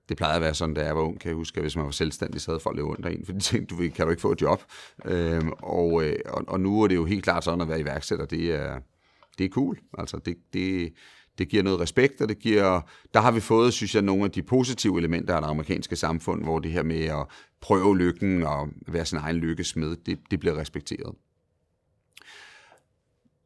Det 0.10 0.18
plejede 0.18 0.36
at 0.36 0.42
være 0.42 0.54
sådan, 0.54 0.76
da 0.76 0.86
jeg 0.86 0.96
var 0.96 1.02
ung, 1.02 1.20
kan 1.20 1.30
jeg 1.30 1.36
huske, 1.36 1.58
at 1.58 1.64
hvis 1.64 1.76
man 1.76 1.86
var 1.86 1.92
selvstændig, 1.92 2.42
så 2.42 2.52
havde 2.52 2.60
folk 2.60 2.76
løbet 2.76 2.90
under 2.90 3.10
en, 3.10 3.26
for 3.26 3.34
de 3.34 3.40
tænkte, 3.40 3.76
du 3.76 3.90
kan 3.96 4.06
du 4.06 4.10
ikke 4.10 4.22
få 4.22 4.32
et 4.32 4.42
job. 4.42 4.64
Øhm, 5.06 5.52
og, 5.52 6.04
øh, 6.04 6.16
og, 6.26 6.44
og 6.48 6.60
nu 6.60 6.82
er 6.82 6.88
det 6.88 6.96
jo 6.96 7.06
helt 7.06 7.24
klart 7.24 7.44
sådan, 7.44 7.62
at 7.62 7.68
være 7.68 7.80
iværksætter, 7.80 8.26
det 8.26 8.56
er, 8.56 8.80
det 9.38 9.46
er 9.46 9.50
cool. 9.50 9.80
Altså, 9.98 10.18
det, 10.26 10.38
det, 10.54 10.94
det 11.38 11.50
giver 11.50 11.64
noget 11.64 11.80
respekt, 11.80 12.22
og 12.22 12.30
det 12.30 12.40
giver, 12.40 12.82
der 13.14 13.20
har 13.20 13.32
vi 13.32 13.40
fået, 13.40 13.74
synes 13.74 13.96
jeg, 13.96 14.04
nogle 14.04 14.24
af 14.24 14.32
de 14.32 14.44
positive 14.44 14.98
elementer 15.00 15.36
af 15.36 15.42
det 15.42 15.50
amerikanske 15.50 15.96
samfund, 15.96 16.44
hvor 16.44 16.60
det 16.60 16.72
her 16.72 16.84
med 16.84 17.06
at 17.06 17.26
prøve 17.62 17.98
lykken 17.98 18.44
og 18.44 18.70
være 18.88 19.06
sin 19.06 19.18
egen 19.18 19.36
lykkesmed, 19.36 19.96
det, 19.96 20.20
det 20.32 20.40
bliver 20.40 20.58
respekteret. 20.58 21.16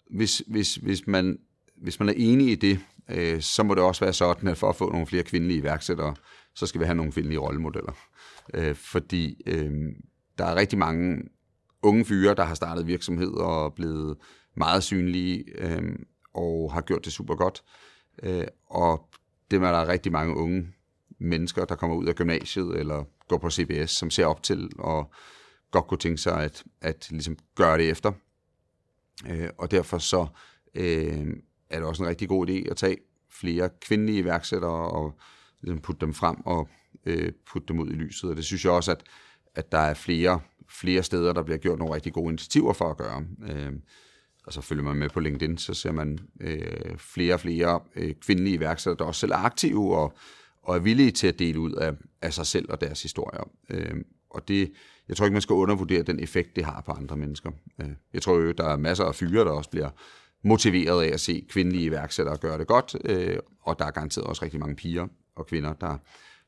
Hvis, 0.09 0.43
hvis, 0.47 0.75
hvis, 0.75 1.07
man, 1.07 1.39
hvis 1.75 1.99
man 1.99 2.09
er 2.09 2.13
enig 2.17 2.51
i 2.51 2.55
det, 2.55 2.79
øh, 3.09 3.41
så 3.41 3.63
må 3.63 3.75
det 3.75 3.83
også 3.83 4.05
være 4.05 4.13
sådan, 4.13 4.49
at 4.49 4.57
for 4.57 4.69
at 4.69 4.75
få 4.75 4.91
nogle 4.91 5.07
flere 5.07 5.23
kvindelige 5.23 5.59
iværksættere, 5.59 6.15
så 6.53 6.65
skal 6.65 6.81
vi 6.81 6.85
have 6.85 6.95
nogle 6.95 7.11
kvindelige 7.11 7.39
rollemodeller. 7.39 7.91
Øh, 8.53 8.75
fordi 8.75 9.41
øh, 9.45 9.71
der 10.37 10.45
er 10.45 10.55
rigtig 10.55 10.79
mange 10.79 11.23
unge 11.81 12.05
fyre, 12.05 12.35
der 12.35 12.43
har 12.43 12.55
startet 12.55 12.87
virksomheder 12.87 13.43
og 13.43 13.73
blevet 13.73 14.17
meget 14.55 14.83
synlige, 14.83 15.43
øh, 15.57 15.95
og 16.33 16.73
har 16.73 16.81
gjort 16.81 17.05
det 17.05 17.13
super 17.13 17.35
godt. 17.35 17.63
Øh, 18.23 18.47
og 18.65 19.09
det 19.51 19.57
er 19.57 19.71
der 19.71 19.87
rigtig 19.87 20.11
mange 20.11 20.35
unge 20.35 20.67
mennesker, 21.19 21.65
der 21.65 21.75
kommer 21.75 21.95
ud 21.95 22.05
af 22.05 22.15
gymnasiet 22.15 22.79
eller 22.79 23.03
går 23.27 23.37
på 23.37 23.49
CBS, 23.49 23.91
som 23.91 24.09
ser 24.09 24.25
op 24.25 24.43
til 24.43 24.69
og 24.79 25.11
godt 25.71 25.87
kunne 25.87 25.97
tænke 25.97 26.17
sig 26.17 26.43
at, 26.43 26.63
at 26.81 27.07
ligesom 27.11 27.37
gøre 27.55 27.77
det 27.77 27.89
efter. 27.89 28.11
Øh, 29.29 29.49
og 29.57 29.71
derfor 29.71 29.97
så 29.97 30.27
øh, 30.75 31.27
er 31.71 31.79
det 31.79 31.87
også 31.87 32.03
en 32.03 32.09
rigtig 32.09 32.29
god 32.29 32.49
idé 32.49 32.71
at 32.71 32.77
tage 32.77 32.97
flere 33.29 33.69
kvindelige 33.81 34.19
iværksættere 34.19 34.89
og 34.91 35.19
ligesom 35.61 35.81
putte 35.81 36.05
dem 36.05 36.13
frem 36.13 36.35
og 36.45 36.69
øh, 37.05 37.31
putte 37.51 37.67
dem 37.67 37.79
ud 37.79 37.89
i 37.89 37.93
lyset. 37.93 38.29
Og 38.29 38.35
det 38.35 38.45
synes 38.45 38.65
jeg 38.65 38.73
også, 38.73 38.91
at, 38.91 39.03
at 39.55 39.71
der 39.71 39.77
er 39.77 39.93
flere, 39.93 40.39
flere 40.69 41.03
steder, 41.03 41.33
der 41.33 41.43
bliver 41.43 41.57
gjort 41.57 41.79
nogle 41.79 41.95
rigtig 41.95 42.13
gode 42.13 42.29
initiativer 42.29 42.73
for 42.73 42.89
at 42.89 42.97
gøre. 42.97 43.25
Øh, 43.49 43.71
og 44.45 44.53
så 44.53 44.61
følger 44.61 44.83
man 44.83 44.95
med 44.95 45.09
på 45.09 45.19
LinkedIn, 45.19 45.57
så 45.57 45.73
ser 45.73 45.91
man 45.91 46.19
øh, 46.41 46.97
flere 46.97 47.33
og 47.33 47.39
flere 47.39 47.79
øh, 47.95 48.15
kvindelige 48.15 48.55
iværksættere, 48.55 48.97
der 48.97 49.05
også 49.05 49.19
selv 49.19 49.31
er 49.31 49.45
aktive 49.45 49.97
og, 49.97 50.13
og 50.63 50.75
er 50.75 50.79
villige 50.79 51.11
til 51.11 51.27
at 51.27 51.39
dele 51.39 51.59
ud 51.59 51.71
af, 51.71 51.93
af 52.21 52.33
sig 52.33 52.45
selv 52.45 52.71
og 52.71 52.81
deres 52.81 53.01
historier. 53.01 53.49
Øh, 53.69 53.95
og 54.29 54.47
det, 54.47 54.71
jeg 55.07 55.17
tror 55.17 55.25
ikke, 55.25 55.33
man 55.33 55.41
skal 55.41 55.53
undervurdere 55.53 56.03
den 56.03 56.19
effekt, 56.19 56.55
det 56.55 56.65
har 56.65 56.81
på 56.81 56.91
andre 56.91 57.17
mennesker. 57.17 57.51
Øh, 57.81 57.89
jeg 58.13 58.21
tror 58.21 58.37
jo, 58.37 58.51
der 58.51 58.65
er 58.65 58.77
masser 58.77 59.03
af 59.03 59.15
fyre, 59.15 59.45
der 59.45 59.51
også 59.51 59.69
bliver 59.69 59.89
motiveret 60.43 61.03
af 61.03 61.13
at 61.13 61.19
se 61.19 61.45
kvindelige 61.49 61.85
iværksættere 61.85 62.37
gøre 62.37 62.57
det 62.57 62.67
godt, 62.67 62.95
øh, 63.05 63.37
og 63.61 63.79
der 63.79 63.85
er 63.85 63.91
garanteret 63.91 64.27
også 64.27 64.45
rigtig 64.45 64.59
mange 64.59 64.75
piger 64.75 65.07
og 65.35 65.47
kvinder, 65.47 65.73
der, 65.73 65.97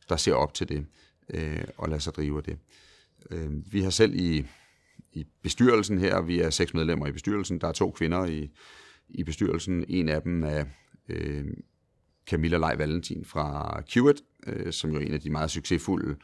der 0.09 0.15
ser 0.15 0.33
op 0.33 0.53
til 0.53 0.69
det 0.69 0.85
øh, 1.29 1.63
og 1.77 1.89
lader 1.89 1.99
sig 1.99 2.13
drive 2.13 2.37
af 2.37 2.43
det. 2.43 2.57
Øh, 3.31 3.73
vi 3.73 3.81
har 3.81 3.89
selv 3.89 4.15
i 4.15 4.45
i 5.13 5.25
bestyrelsen 5.41 5.97
her. 5.97 6.21
Vi 6.21 6.39
er 6.39 6.49
seks 6.49 6.73
medlemmer 6.73 7.07
i 7.07 7.11
bestyrelsen. 7.11 7.61
Der 7.61 7.67
er 7.67 7.71
to 7.71 7.91
kvinder 7.91 8.25
i, 8.25 8.49
i 9.09 9.23
bestyrelsen. 9.23 9.85
En 9.87 10.09
af 10.09 10.21
dem 10.21 10.43
er 10.43 10.65
øh, 11.09 11.45
Camilla 12.29 12.57
Lej 12.57 12.75
Valentin 12.75 13.25
fra 13.25 13.81
Qt, 13.89 14.21
øh, 14.47 14.73
som 14.73 14.91
jo 14.91 14.97
er 14.97 15.01
en 15.01 15.13
af 15.13 15.21
de 15.21 15.29
meget 15.29 15.51
succesfulde 15.51 16.15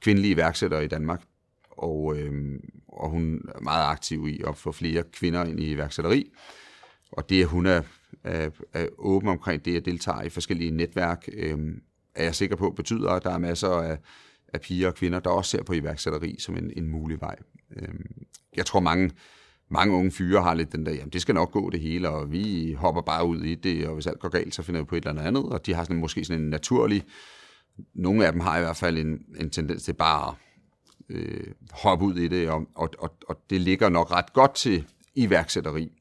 kvindelige 0.00 0.32
iværksættere 0.32 0.84
i 0.84 0.88
Danmark. 0.88 1.22
Og, 1.70 2.16
øh, 2.18 2.60
og 2.88 3.10
hun 3.10 3.48
er 3.54 3.60
meget 3.60 3.90
aktiv 3.90 4.28
i 4.28 4.42
at 4.46 4.56
få 4.56 4.72
flere 4.72 5.02
kvinder 5.12 5.44
ind 5.44 5.60
i 5.60 5.70
iværksætteri. 5.70 6.30
Og 7.12 7.28
det, 7.28 7.42
at 7.42 7.48
hun 7.48 7.66
er, 7.66 7.82
er, 8.24 8.50
er 8.72 8.86
åben 8.98 9.28
omkring 9.28 9.64
det, 9.64 9.76
at 9.76 9.84
deltager 9.84 10.22
i 10.22 10.28
forskellige 10.28 10.70
netværk, 10.70 11.28
øh, 11.32 11.58
er 12.14 12.24
jeg 12.24 12.34
sikker 12.34 12.56
på, 12.56 12.70
betyder, 12.70 13.10
at 13.10 13.22
der 13.24 13.30
er 13.30 13.38
masser 13.38 13.68
af, 13.68 13.98
af 14.48 14.60
piger 14.60 14.88
og 14.88 14.94
kvinder, 14.94 15.20
der 15.20 15.30
også 15.30 15.50
ser 15.50 15.62
på 15.62 15.72
iværksætteri 15.72 16.36
som 16.38 16.56
en, 16.56 16.72
en 16.76 16.88
mulig 16.88 17.20
vej. 17.20 17.36
Øh, 17.76 17.94
jeg 18.56 18.66
tror, 18.66 18.80
mange, 18.80 19.10
mange 19.68 19.94
unge 19.94 20.10
fyre 20.10 20.42
har 20.42 20.54
lidt 20.54 20.72
den 20.72 20.86
der, 20.86 20.92
jamen 20.92 21.10
det 21.10 21.22
skal 21.22 21.34
nok 21.34 21.52
gå 21.52 21.70
det 21.70 21.80
hele, 21.80 22.08
og 22.08 22.32
vi 22.32 22.72
hopper 22.72 23.02
bare 23.02 23.26
ud 23.26 23.42
i 23.42 23.54
det, 23.54 23.88
og 23.88 23.94
hvis 23.94 24.06
alt 24.06 24.20
går 24.20 24.28
galt, 24.28 24.54
så 24.54 24.62
finder 24.62 24.80
vi 24.80 24.84
på 24.84 24.96
et 24.96 25.06
eller 25.06 25.22
andet, 25.22 25.44
og 25.44 25.66
de 25.66 25.74
har 25.74 25.84
sådan, 25.84 25.96
måske 25.96 26.24
sådan 26.24 26.42
en 26.42 26.50
naturlig, 26.50 27.04
nogle 27.94 28.26
af 28.26 28.32
dem 28.32 28.40
har 28.40 28.58
i 28.58 28.60
hvert 28.60 28.76
fald 28.76 28.98
en, 28.98 29.18
en 29.40 29.50
tendens 29.50 29.82
til 29.82 29.92
bare 29.92 30.28
at 30.28 30.34
øh, 31.16 31.46
hoppe 31.70 32.04
ud 32.04 32.16
i 32.16 32.28
det, 32.28 32.50
og, 32.50 32.66
og, 32.74 32.90
og, 32.98 33.16
og 33.28 33.40
det 33.50 33.60
ligger 33.60 33.88
nok 33.88 34.10
ret 34.10 34.32
godt 34.32 34.54
til 34.54 34.84
iværksætteri. 35.14 35.92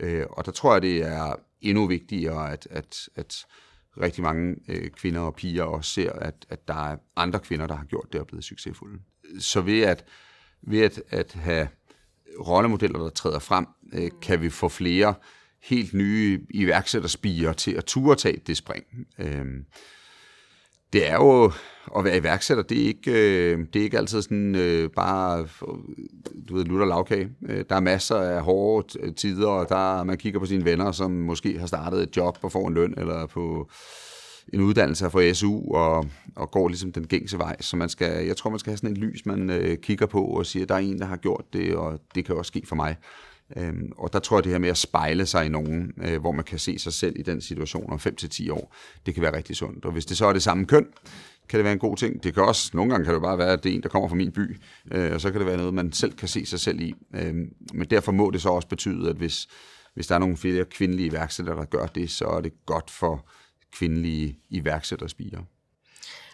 Øh, 0.00 0.26
og 0.30 0.46
der 0.46 0.52
tror 0.52 0.72
jeg, 0.72 0.82
det 0.82 1.02
er 1.02 1.34
endnu 1.60 1.86
vigtigere, 1.86 2.52
at, 2.52 2.68
at, 2.70 3.08
at 3.16 3.46
rigtig 4.00 4.22
mange 4.22 4.56
øh, 4.68 4.90
kvinder 4.90 5.20
og 5.20 5.34
piger 5.34 5.62
også 5.62 5.90
ser, 5.90 6.12
at, 6.12 6.46
at 6.48 6.68
der 6.68 6.90
er 6.92 6.96
andre 7.16 7.38
kvinder, 7.38 7.66
der 7.66 7.74
har 7.74 7.84
gjort 7.84 8.06
det 8.12 8.20
og 8.20 8.26
blevet 8.26 8.44
succesfulde. 8.44 8.98
så 9.38 9.60
ved 9.60 9.80
at, 9.80 10.04
ved 10.62 10.80
at, 10.80 11.02
at 11.10 11.32
have 11.32 11.68
rollemodeller, 12.46 12.98
der 12.98 13.08
træder 13.08 13.38
frem, 13.38 13.66
øh, 13.92 14.10
kan 14.22 14.42
vi 14.42 14.50
få 14.50 14.68
flere 14.68 15.14
helt 15.62 15.94
nye 15.94 16.46
iværksætterspiger 16.50 17.52
til 17.52 17.72
at 17.72 17.84
turde 17.84 18.20
tage 18.20 18.40
det 18.46 18.56
spring. 18.56 18.84
Øh, 19.18 19.46
det 20.96 21.10
er 21.10 21.14
jo 21.14 21.52
at 21.96 22.04
være 22.04 22.16
iværksætter, 22.16 22.62
det 22.62 22.82
er 22.82 22.86
ikke, 22.86 23.10
øh, 23.10 23.58
det 23.72 23.80
er 23.80 23.84
ikke 23.84 23.98
altid 23.98 24.22
sådan 24.22 24.54
øh, 24.54 24.90
bare, 24.90 25.46
du 26.48 26.56
ved, 26.56 26.64
lutter 26.64 26.86
lavkage. 26.86 27.30
Øh, 27.48 27.64
der 27.68 27.76
er 27.76 27.80
masser 27.80 28.16
af 28.16 28.42
hårde 28.42 29.12
tider, 29.12 29.48
og 29.48 29.68
der 29.68 30.04
man 30.04 30.16
kigger 30.16 30.40
på 30.40 30.46
sine 30.46 30.64
venner, 30.64 30.92
som 30.92 31.10
måske 31.10 31.58
har 31.58 31.66
startet 31.66 32.02
et 32.02 32.16
job 32.16 32.38
og 32.42 32.52
får 32.52 32.68
en 32.68 32.74
løn, 32.74 32.94
eller 32.96 33.26
på 33.26 33.70
en 34.52 34.60
uddannelse 34.60 35.06
og 35.06 35.12
får 35.12 35.32
SU, 35.32 35.72
og, 35.74 36.06
og 36.36 36.50
går 36.50 36.68
ligesom 36.68 36.92
den 36.92 37.06
gængse 37.06 37.38
vej. 37.38 37.56
Så 37.60 37.76
man 37.76 37.88
skal, 37.88 38.26
jeg 38.26 38.36
tror, 38.36 38.50
man 38.50 38.58
skal 38.58 38.70
have 38.70 38.78
sådan 38.78 38.90
en 38.90 38.96
lys, 38.96 39.26
man 39.26 39.50
øh, 39.50 39.78
kigger 39.78 40.06
på 40.06 40.24
og 40.24 40.46
siger, 40.46 40.66
der 40.66 40.74
er 40.74 40.78
en, 40.78 40.98
der 40.98 41.06
har 41.06 41.16
gjort 41.16 41.44
det, 41.52 41.74
og 41.74 42.00
det 42.14 42.24
kan 42.24 42.36
også 42.36 42.48
ske 42.48 42.62
for 42.66 42.76
mig. 42.76 42.96
Øhm, 43.56 43.92
og 43.98 44.12
der 44.12 44.18
tror 44.18 44.36
jeg, 44.36 44.44
det 44.44 44.52
her 44.52 44.58
med 44.58 44.68
at 44.68 44.76
spejle 44.76 45.26
sig 45.26 45.46
i 45.46 45.48
nogen, 45.48 45.92
øh, 46.02 46.20
hvor 46.20 46.32
man 46.32 46.44
kan 46.44 46.58
se 46.58 46.78
sig 46.78 46.92
selv 46.92 47.18
i 47.18 47.22
den 47.22 47.40
situation 47.40 47.92
om 47.92 47.98
5-10 47.98 48.52
år, 48.52 48.74
det 49.06 49.14
kan 49.14 49.22
være 49.22 49.36
rigtig 49.36 49.56
sundt. 49.56 49.84
Og 49.84 49.92
hvis 49.92 50.06
det 50.06 50.16
så 50.16 50.26
er 50.26 50.32
det 50.32 50.42
samme 50.42 50.66
køn, 50.66 50.86
kan 51.48 51.58
det 51.58 51.64
være 51.64 51.72
en 51.72 51.78
god 51.78 51.96
ting. 51.96 52.22
Det 52.22 52.34
kan 52.34 52.42
også, 52.42 52.70
nogle 52.74 52.90
gange 52.90 53.04
kan 53.04 53.14
det 53.14 53.22
bare 53.22 53.38
være, 53.38 53.52
at 53.52 53.64
det 53.64 53.70
er 53.70 53.74
en, 53.74 53.82
der 53.82 53.88
kommer 53.88 54.08
fra 54.08 54.16
min 54.16 54.32
by, 54.32 54.56
øh, 54.92 55.12
og 55.12 55.20
så 55.20 55.30
kan 55.30 55.40
det 55.40 55.46
være 55.46 55.56
noget, 55.56 55.74
man 55.74 55.92
selv 55.92 56.12
kan 56.12 56.28
se 56.28 56.46
sig 56.46 56.60
selv 56.60 56.80
i. 56.80 56.94
Øh, 57.14 57.34
men 57.74 57.86
derfor 57.90 58.12
må 58.12 58.30
det 58.30 58.42
så 58.42 58.48
også 58.48 58.68
betyde, 58.68 59.10
at 59.10 59.16
hvis, 59.16 59.48
hvis 59.94 60.06
der 60.06 60.14
er 60.14 60.18
nogle 60.18 60.36
flere 60.36 60.64
kvindelige 60.64 61.06
iværksættere, 61.06 61.56
der 61.56 61.64
gør 61.64 61.86
det, 61.86 62.10
så 62.10 62.24
er 62.24 62.40
det 62.40 62.52
godt 62.66 62.90
for 62.90 63.26
kvindelige 63.72 64.38
iværksætterspiger. 64.50 65.40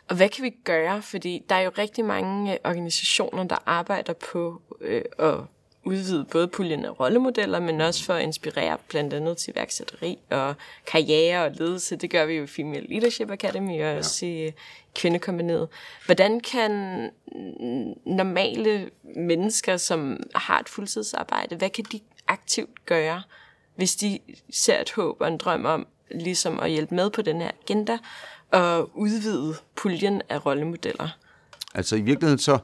Og 0.09 0.17
hvad 0.17 0.29
kan 0.29 0.45
vi 0.45 0.55
gøre? 0.65 1.03
Fordi 1.03 1.43
der 1.49 1.55
er 1.55 1.61
jo 1.61 1.71
rigtig 1.79 2.05
mange 2.05 2.53
øh, 2.53 2.59
organisationer, 2.65 3.45
der 3.45 3.57
arbejder 3.67 4.13
på 4.33 4.63
øh, 4.81 5.03
at 5.19 5.41
udvide 5.85 6.25
både 6.25 6.49
puljen 6.49 6.85
af 6.85 7.01
rollemodeller, 7.01 7.61
men 7.61 7.81
også 7.81 8.05
for 8.05 8.15
at 8.15 8.23
inspirere 8.23 8.79
blandt 8.89 9.15
andet 9.15 9.37
til 9.37 9.55
værksætteri 9.55 10.19
og 10.31 10.55
karriere 10.87 11.45
og 11.45 11.51
ledelse. 11.55 11.97
Det 11.97 12.11
gør 12.11 12.25
vi 12.25 12.35
jo 12.35 12.43
i 12.43 12.47
Female 12.47 12.87
Leadership 12.89 13.31
Academy 13.31 13.73
og 13.73 13.77
ja. 13.77 13.97
også 13.97 14.27
i 14.27 14.53
Kvindekompaniet. 14.95 15.69
Hvordan 16.07 16.41
kan 16.41 16.71
normale 18.07 18.91
mennesker, 19.17 19.77
som 19.77 20.21
har 20.35 20.61
et 20.61 20.69
fuldtidsarbejde, 20.69 21.57
hvad 21.57 21.71
kan 21.71 21.85
de 21.93 22.01
aktivt 22.29 22.87
gøre, 22.87 23.23
hvis 23.77 23.97
de 23.97 24.19
ser 24.53 24.81
et 24.81 24.91
håb 24.91 25.21
og 25.21 25.29
en 25.29 25.39
drøm 25.39 25.65
om 25.65 25.87
ligesom 26.11 26.61
at 26.61 26.71
hjælpe 26.71 26.95
med 26.95 27.11
på 27.11 27.23
den 27.23 27.41
her 27.41 27.51
agenda 27.63 27.99
og 28.51 28.99
udvide 28.99 29.55
puljen 29.77 30.23
af 30.29 30.47
rollemodeller? 30.47 31.09
Altså 31.75 31.97
i 31.97 32.01
virkeligheden 32.01 32.39
så, 32.39 32.59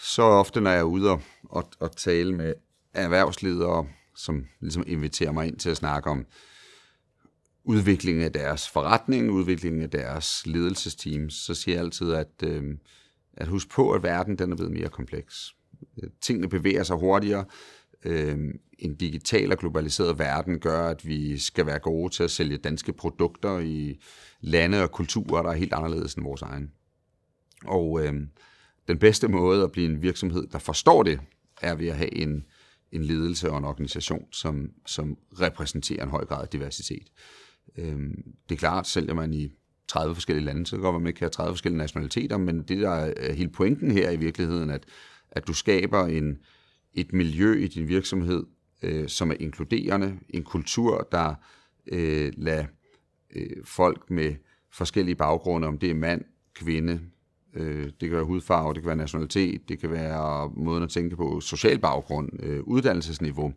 så 0.00 0.22
ofte, 0.22 0.60
når 0.60 0.70
jeg 0.70 0.80
er 0.80 0.84
ude 0.84 1.10
og, 1.10 1.22
og, 1.44 1.70
og 1.80 1.96
tale 1.96 2.34
med 2.34 2.54
erhvervsledere, 2.94 3.86
som 4.16 4.46
ligesom 4.60 4.84
inviterer 4.86 5.32
mig 5.32 5.46
ind 5.46 5.56
til 5.56 5.70
at 5.70 5.76
snakke 5.76 6.10
om 6.10 6.26
udviklingen 7.64 8.24
af 8.24 8.32
deres 8.32 8.68
forretning, 8.68 9.30
udviklingen 9.30 9.82
af 9.82 9.90
deres 9.90 10.46
ledelsesteams, 10.46 11.34
så 11.34 11.54
siger 11.54 11.74
jeg 11.74 11.84
altid, 11.84 12.12
at, 12.12 12.42
øh, 12.44 12.76
at 13.32 13.48
husk 13.48 13.70
på, 13.70 13.90
at 13.92 14.02
verden 14.02 14.38
den 14.38 14.52
er 14.52 14.56
blevet 14.56 14.72
mere 14.72 14.88
kompleks. 14.88 15.54
Tingene 16.20 16.48
bevæger 16.48 16.82
sig 16.82 16.96
hurtigere. 16.96 17.44
Øh, 18.04 18.38
en 18.78 18.94
digital 18.94 19.52
og 19.52 19.58
globaliseret 19.58 20.18
verden 20.18 20.60
gør, 20.60 20.88
at 20.88 21.06
vi 21.06 21.38
skal 21.38 21.66
være 21.66 21.78
gode 21.78 22.14
til 22.14 22.22
at 22.22 22.30
sælge 22.30 22.56
danske 22.56 22.92
produkter 22.92 23.58
i 23.58 24.00
lande 24.40 24.82
og 24.82 24.92
kulturer, 24.92 25.42
der 25.42 25.50
er 25.50 25.54
helt 25.54 25.72
anderledes 25.72 26.14
end 26.14 26.24
vores 26.24 26.42
egen. 26.42 26.72
Og 27.64 28.04
øh, 28.04 28.14
den 28.90 28.98
bedste 28.98 29.28
måde 29.28 29.62
at 29.62 29.72
blive 29.72 29.90
en 29.90 30.02
virksomhed, 30.02 30.46
der 30.46 30.58
forstår 30.58 31.02
det, 31.02 31.20
er 31.60 31.74
ved 31.74 31.88
at 31.88 31.96
have 31.96 32.14
en, 32.14 32.44
en 32.92 33.04
ledelse 33.04 33.50
og 33.50 33.58
en 33.58 33.64
organisation, 33.64 34.24
som, 34.32 34.70
som 34.86 35.18
repræsenterer 35.40 36.02
en 36.02 36.10
høj 36.10 36.24
grad 36.24 36.42
af 36.42 36.48
diversitet. 36.48 37.08
Øhm, 37.78 38.22
det 38.48 38.54
er 38.54 38.58
klart, 38.58 38.86
sælger 38.86 39.14
man 39.14 39.34
i 39.34 39.52
30 39.88 40.14
forskellige 40.14 40.44
lande, 40.44 40.66
så 40.66 40.76
kan 40.76 40.92
man 40.92 41.06
ikke 41.06 41.20
have 41.20 41.30
30 41.30 41.52
forskellige 41.52 41.78
nationaliteter, 41.78 42.36
men 42.36 42.62
det 42.62 42.78
der 42.78 42.90
er 42.90 43.32
hele 43.32 43.50
pointen 43.50 43.90
her 43.90 44.10
i 44.10 44.16
virkeligheden, 44.16 44.70
at, 44.70 44.84
at 45.30 45.46
du 45.46 45.52
skaber 45.52 46.06
en, 46.06 46.38
et 46.94 47.12
miljø 47.12 47.54
i 47.64 47.66
din 47.66 47.88
virksomhed, 47.88 48.44
øh, 48.82 49.08
som 49.08 49.30
er 49.30 49.36
inkluderende, 49.40 50.18
en 50.28 50.42
kultur, 50.42 51.08
der 51.12 51.34
øh, 51.86 52.32
lader 52.36 52.66
øh, 53.36 53.64
folk 53.64 54.10
med 54.10 54.34
forskellige 54.72 55.14
baggrunde, 55.14 55.68
om 55.68 55.78
det 55.78 55.90
er 55.90 55.94
mand, 55.94 56.24
kvinde, 56.54 57.00
øh, 57.54 57.84
det 57.84 58.08
kan 58.08 58.12
være 58.12 58.24
hudfarve, 58.24 58.74
det 58.74 58.82
kan 58.82 58.88
være 58.88 58.96
nationalitet, 58.96 59.68
det 59.68 59.80
kan 59.80 59.90
være 59.90 60.50
måden 60.56 60.82
at 60.82 60.90
tænke 60.90 61.16
på, 61.16 61.40
social 61.40 61.78
baggrund, 61.78 62.28
øh, 62.42 62.60
uddannelsesniveau, 62.62 63.52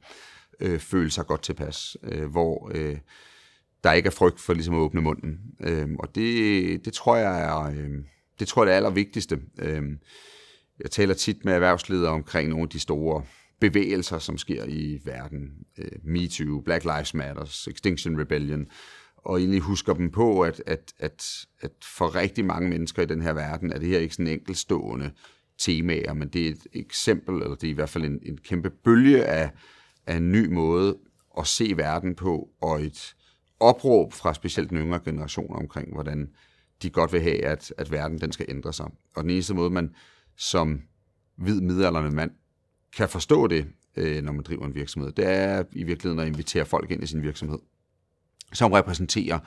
øh, 0.60 0.80
føle 0.80 1.12
sig 1.12 1.26
godt 1.26 1.42
tilpas, 1.42 1.98
øh, 2.04 2.32
hvor 2.32 2.72
øh, 2.76 2.98
der 3.84 3.92
ikke 3.92 4.08
er 4.08 4.12
frygt 4.12 4.40
for 4.40 4.54
ligesom 4.54 4.76
at 4.76 4.80
åbne 4.80 5.02
munden. 5.02 5.40
Øh, 5.60 5.88
og 6.00 6.16
det, 6.16 6.86
det 6.86 6.94
tror 6.94 7.16
jeg 7.16 7.42
er 7.42 7.64
øh, 7.64 8.04
det 8.40 8.48
tror 8.48 8.64
jeg 8.64 8.70
er 8.70 8.74
det 8.74 8.78
allervigtigste. 8.78 9.40
Øh, 9.60 9.84
jeg 10.80 10.92
taler 10.92 11.14
tit 11.14 11.46
med 11.46 11.54
erhvervsledere 11.54 12.12
omkring 12.12 12.50
nogle 12.50 12.64
af 12.64 12.70
de 12.70 12.80
store 12.80 13.24
bevægelser, 13.60 14.20
som 14.20 14.38
sker 14.38 14.66
i 14.68 15.00
verden. 15.04 15.52
Øh, 15.78 15.92
MeToo, 16.04 16.62
Black 16.62 16.84
Lives 16.84 17.14
Matter, 17.14 17.68
Extinction 17.68 18.20
Rebellion, 18.20 18.66
og 19.26 19.40
egentlig 19.40 19.60
husker 19.60 19.94
dem 19.94 20.12
på, 20.12 20.42
at, 20.42 20.64
at, 20.66 20.94
at, 21.00 21.46
at 21.62 21.72
for 21.84 22.16
rigtig 22.16 22.46
mange 22.46 22.70
mennesker 22.70 23.02
i 23.02 23.06
den 23.06 23.22
her 23.22 23.34
verden, 23.34 23.72
er 23.72 23.80
det 23.80 23.88
her 23.88 24.00
ikke 24.00 24.16
sådan 24.16 24.32
enkeltstående 24.32 25.12
temaer, 25.58 26.14
men 26.14 26.28
det 26.28 26.48
er 26.48 26.52
et 26.52 26.68
eksempel, 26.74 27.36
eller 27.36 27.56
det 27.56 27.68
er 27.68 27.72
i 27.72 27.76
hvert 27.76 27.90
fald 27.90 28.06
en, 28.06 28.20
en 28.24 28.38
kæmpe 28.38 28.70
bølge 28.70 29.26
af, 29.26 29.52
af 30.08 30.16
en 30.16 30.32
ny 30.32 30.48
måde 30.48 30.98
at 31.38 31.48
se 31.48 31.74
verden 31.78 32.16
på, 32.16 32.50
og 32.62 32.82
et 32.82 33.16
opråb 33.60 34.14
fra 34.14 34.34
specielt 34.34 34.70
den 34.70 34.78
yngre 34.78 35.00
generation 35.06 35.56
omkring, 35.56 35.94
hvordan 35.94 36.30
de 36.82 36.90
godt 36.90 37.14
vil 37.14 37.22
have, 37.22 37.46
at, 37.46 37.74
at 37.78 37.92
verden 37.92 38.22
den 38.22 38.32
skal 38.32 38.46
ændre 38.50 38.74
sig. 38.74 38.92
Og 39.16 39.24
den 39.24 39.30
eneste 39.30 39.54
måde, 39.54 39.70
man 39.70 39.96
som 40.38 40.82
hvid 41.36 41.62
midalderne 41.62 42.12
mand 42.12 42.32
kan 42.96 43.10
forstå 43.10 43.48
det, 43.48 43.68
øh, 43.96 44.24
når 44.24 44.32
man 44.32 44.44
driver 44.44 44.66
en 44.66 44.76
virksomhed, 44.76 45.12
det 45.12 45.26
er 45.28 45.64
i 45.72 45.84
virkeligheden 45.84 46.20
at 46.20 46.28
invitere 46.28 46.66
folk 46.66 46.92
ind 46.92 47.04
i 47.04 47.08
sin 47.08 47.24
virksomhed, 47.24 47.60
som 48.54 48.72
repræsenterer 48.72 49.40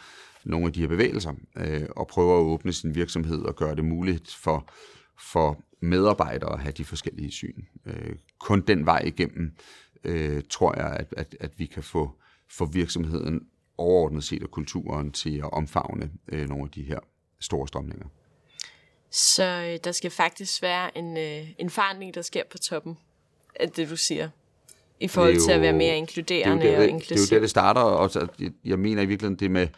nogle 0.44 0.66
af 0.66 0.72
de 0.72 0.80
her 0.80 0.88
bevægelser, 0.88 1.32
øh, 1.56 1.86
og 1.96 2.06
prøver 2.06 2.38
at 2.38 2.42
åbne 2.42 2.72
sin 2.72 2.94
virksomhed 2.94 3.42
og 3.42 3.56
gøre 3.56 3.74
det 3.74 3.84
muligt 3.84 4.34
for, 4.34 4.68
for 5.32 5.64
medarbejdere 5.80 6.52
at 6.52 6.60
have 6.60 6.72
de 6.72 6.84
forskellige 6.84 7.30
syn. 7.30 7.64
Øh, 7.86 8.16
kun 8.38 8.60
den 8.60 8.86
vej 8.86 9.02
igennem, 9.04 9.56
øh, 10.04 10.42
tror 10.50 10.76
jeg, 10.76 10.96
at, 11.00 11.14
at, 11.16 11.36
at 11.40 11.50
vi 11.58 11.66
kan 11.66 11.82
få, 11.82 12.10
få 12.50 12.66
virksomheden 12.66 13.40
overordnet 13.78 14.24
set 14.24 14.42
og 14.42 14.50
kulturen 14.50 15.12
til 15.12 15.38
at 15.38 15.52
omfavne 15.52 16.10
øh, 16.28 16.48
nogle 16.48 16.64
af 16.64 16.70
de 16.70 16.82
her 16.82 16.98
store 17.40 17.68
strømninger. 17.68 18.06
Så 19.10 19.44
øh, 19.44 19.78
der 19.84 19.92
skal 19.92 20.10
faktisk 20.10 20.62
være 20.62 20.98
en, 20.98 21.16
øh, 21.16 21.50
en 21.58 21.70
forandring, 21.70 22.14
der 22.14 22.22
sker 22.22 22.42
på 22.50 22.58
toppen 22.58 22.98
af 23.60 23.70
det, 23.70 23.90
du 23.90 23.96
siger, 23.96 24.30
i 25.00 25.08
forhold 25.08 25.34
jo, 25.34 25.40
til 25.40 25.52
at 25.52 25.60
være 25.60 25.72
mere 25.72 25.96
inkluderende 25.96 26.62
det 26.62 26.70
det, 26.70 26.78
og 26.78 26.88
inklusiv. 26.88 27.16
Det 27.16 27.32
er 27.32 27.36
jo 27.36 27.36
der, 27.36 27.40
det 27.40 27.50
starter, 27.50 27.80
og 27.80 28.10
så, 28.10 28.26
jeg, 28.40 28.50
jeg 28.64 28.78
mener 28.78 29.02
i 29.02 29.06
virkeligheden 29.06 29.38
det 29.38 29.50
med, 29.50 29.68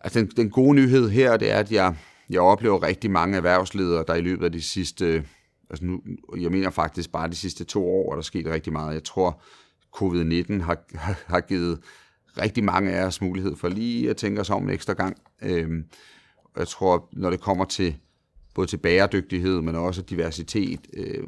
altså 0.00 0.20
den, 0.20 0.30
den 0.36 0.50
gode 0.50 0.74
nyhed 0.74 1.08
her, 1.08 1.36
det 1.36 1.50
er, 1.50 1.56
at 1.56 1.72
jeg, 1.72 1.96
jeg 2.30 2.40
oplever 2.40 2.82
rigtig 2.82 3.10
mange 3.10 3.36
erhvervsledere, 3.36 4.04
der 4.08 4.14
i 4.14 4.20
løbet 4.20 4.44
af 4.44 4.52
de 4.52 4.62
sidste, 4.62 5.24
altså 5.70 5.84
nu, 5.84 6.00
jeg 6.40 6.50
mener 6.50 6.70
faktisk 6.70 7.12
bare 7.12 7.28
de 7.28 7.34
sidste 7.34 7.64
to 7.64 7.88
år, 7.88 8.12
er 8.12 8.14
der 8.14 8.22
sket 8.22 8.46
rigtig 8.46 8.72
meget. 8.72 8.94
Jeg 8.94 9.04
tror, 9.04 9.42
covid-19 9.96 10.62
har, 10.62 10.78
har, 10.94 11.20
har 11.34 11.40
givet 11.40 11.80
rigtig 12.40 12.64
mange 12.64 12.92
af 12.92 13.06
os 13.06 13.20
mulighed 13.20 13.56
for 13.56 13.68
lige 13.68 14.10
at 14.10 14.16
tænke 14.16 14.40
os 14.40 14.50
om 14.50 14.62
en 14.62 14.70
ekstra 14.70 14.92
gang. 14.92 15.16
Øhm, 15.42 15.84
jeg 16.56 16.68
tror, 16.68 17.08
når 17.12 17.30
det 17.30 17.40
kommer 17.40 17.64
til 17.64 17.96
både 18.54 18.66
til 18.66 18.76
bæredygtighed, 18.76 19.60
men 19.60 19.74
også 19.74 20.02
diversitet, 20.02 20.80
øh, 20.92 21.26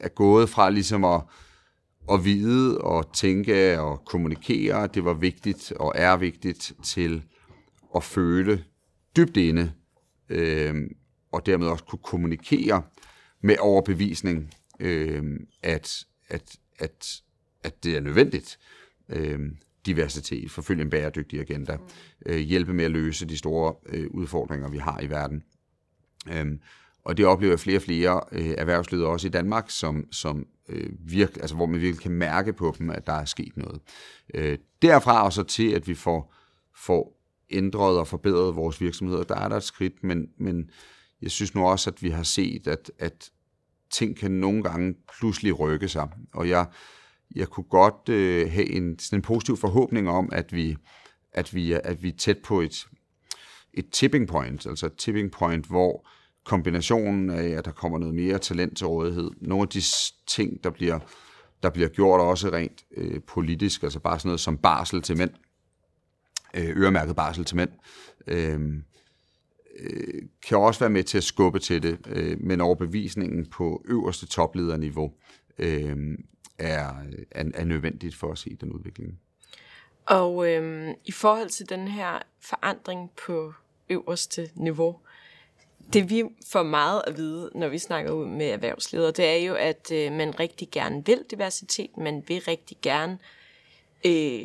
er 0.00 0.08
gået 0.08 0.48
fra 0.48 0.70
ligesom 0.70 1.04
at, 1.04 1.20
at 2.12 2.24
vide 2.24 2.78
og 2.78 3.12
tænke 3.12 3.80
og 3.80 4.04
kommunikere, 4.04 4.86
det 4.86 5.04
var 5.04 5.14
vigtigt 5.14 5.72
og 5.72 5.92
er 5.96 6.16
vigtigt 6.16 6.72
til 6.84 7.22
at 7.96 8.04
føle 8.04 8.64
dybt 9.16 9.36
inde, 9.36 9.72
øh, 10.28 10.74
og 11.32 11.46
dermed 11.46 11.66
også 11.66 11.84
kunne 11.84 12.02
kommunikere 12.04 12.82
med 13.40 13.56
overbevisning, 13.60 14.50
øh, 14.80 15.22
at, 15.62 16.04
at, 16.28 16.56
at, 16.78 17.22
at 17.62 17.84
det 17.84 17.96
er 17.96 18.00
nødvendigt. 18.00 18.58
Øh, 19.08 19.40
diversitet, 19.86 20.50
forfølge 20.50 20.82
en 20.82 20.90
bæredygtig 20.90 21.40
agenda, 21.40 21.78
øh, 22.26 22.38
hjælpe 22.38 22.74
med 22.74 22.84
at 22.84 22.90
løse 22.90 23.26
de 23.26 23.38
store 23.38 23.74
øh, 23.86 24.10
udfordringer, 24.10 24.68
vi 24.68 24.78
har 24.78 25.00
i 25.00 25.10
verden. 25.10 25.42
Øh, 26.32 26.46
og 27.04 27.16
det 27.16 27.26
oplever 27.26 27.56
flere 27.56 27.78
og 27.78 27.82
flere 27.82 28.20
øh, 28.32 28.54
erhvervsledere 28.58 29.08
også 29.08 29.26
i 29.26 29.30
Danmark, 29.30 29.70
som, 29.70 30.12
som 30.12 30.46
øh, 30.68 30.90
virke, 30.98 31.40
altså 31.40 31.56
hvor 31.56 31.66
man 31.66 31.80
virkelig 31.80 32.02
kan 32.02 32.12
mærke 32.12 32.52
på 32.52 32.74
dem, 32.78 32.90
at 32.90 33.06
der 33.06 33.12
er 33.12 33.24
sket 33.24 33.56
noget. 33.56 33.80
Øh, 34.34 34.58
derfra 34.82 35.24
og 35.24 35.32
så 35.32 35.42
til, 35.42 35.70
at 35.70 35.88
vi 35.88 35.94
får, 35.94 36.34
får 36.76 37.18
ændret 37.50 37.98
og 37.98 38.08
forbedret 38.08 38.56
vores 38.56 38.80
virksomheder, 38.80 39.22
der 39.22 39.36
er 39.36 39.48
der 39.48 39.56
et 39.56 39.62
skridt, 39.62 40.04
men, 40.04 40.28
men 40.38 40.70
jeg 41.22 41.30
synes 41.30 41.54
nu 41.54 41.66
også, 41.66 41.90
at 41.90 42.02
vi 42.02 42.10
har 42.10 42.22
set, 42.22 42.66
at, 42.66 42.90
at 42.98 43.30
ting 43.90 44.16
kan 44.16 44.30
nogle 44.30 44.62
gange 44.62 44.94
pludselig 45.18 45.58
rykke 45.58 45.88
sig. 45.88 46.08
Og 46.34 46.48
jeg, 46.48 46.66
jeg 47.34 47.48
kunne 47.48 47.68
godt 47.70 48.08
øh, 48.08 48.50
have 48.50 48.70
en, 48.70 48.98
sådan 48.98 49.18
en 49.18 49.22
positiv 49.22 49.56
forhåbning 49.56 50.08
om, 50.08 50.28
at 50.32 50.52
vi, 50.52 50.76
at 51.32 51.54
vi, 51.54 51.72
at 51.72 52.02
vi 52.02 52.08
er 52.08 52.16
tæt 52.18 52.38
på 52.38 52.60
et, 52.60 52.86
et 53.74 53.90
tipping 53.90 54.28
point, 54.28 54.66
altså 54.66 54.86
et 54.86 54.96
tipping 54.96 55.30
point, 55.30 55.66
hvor 55.66 56.08
kombinationen 56.48 57.30
af, 57.30 57.48
at 57.48 57.64
der 57.64 57.70
kommer 57.70 57.98
noget 57.98 58.14
mere 58.14 58.38
talent 58.38 58.76
til 58.76 58.86
rådighed, 58.86 59.30
nogle 59.40 59.62
af 59.62 59.68
de 59.68 59.82
ting, 60.26 60.64
der 60.64 60.70
bliver, 60.70 60.98
der 61.62 61.70
bliver 61.70 61.88
gjort 61.88 62.20
også 62.20 62.48
rent 62.48 62.84
øh, 62.96 63.20
politisk, 63.26 63.82
altså 63.82 64.00
bare 64.00 64.18
sådan 64.18 64.28
noget 64.28 64.40
som 64.40 64.58
barsel 64.58 65.02
til 65.02 65.16
mænd, 65.16 65.30
øh, 66.54 66.76
øremærket 66.76 67.16
barsel 67.16 67.44
til 67.44 67.56
mænd, 67.56 67.70
øh, 68.26 68.60
øh, 69.80 70.22
kan 70.48 70.58
også 70.58 70.80
være 70.80 70.90
med 70.90 71.02
til 71.02 71.18
at 71.18 71.24
skubbe 71.24 71.58
til 71.58 71.82
det, 71.82 71.98
øh, 72.06 72.40
men 72.40 72.60
overbevisningen 72.60 73.46
på 73.46 73.82
øverste 73.84 74.26
toplederniveau 74.26 75.12
øh, 75.58 76.18
er, 76.58 76.94
er, 77.30 77.44
er 77.54 77.64
nødvendigt 77.64 78.14
for 78.14 78.32
at 78.32 78.38
se 78.38 78.56
den 78.60 78.72
udvikling. 78.72 79.20
Og 80.06 80.48
øh, 80.48 80.94
i 81.04 81.12
forhold 81.12 81.48
til 81.48 81.68
den 81.68 81.88
her 81.88 82.18
forandring 82.40 83.10
på 83.26 83.52
øverste 83.90 84.50
niveau, 84.54 84.96
det 85.92 86.10
vi 86.10 86.24
får 86.52 86.62
meget 86.62 87.02
at 87.06 87.16
vide, 87.16 87.50
når 87.54 87.68
vi 87.68 87.78
snakker 87.78 88.12
ud 88.12 88.26
med 88.26 88.46
erhvervsledere, 88.46 89.12
det 89.12 89.24
er 89.24 89.36
jo, 89.36 89.54
at 89.54 89.90
øh, 89.92 90.12
man 90.12 90.40
rigtig 90.40 90.68
gerne 90.70 91.06
vil 91.06 91.24
diversitet, 91.30 91.96
man 91.96 92.24
vil 92.28 92.40
rigtig 92.40 92.76
gerne 92.82 93.18
øh, 94.06 94.40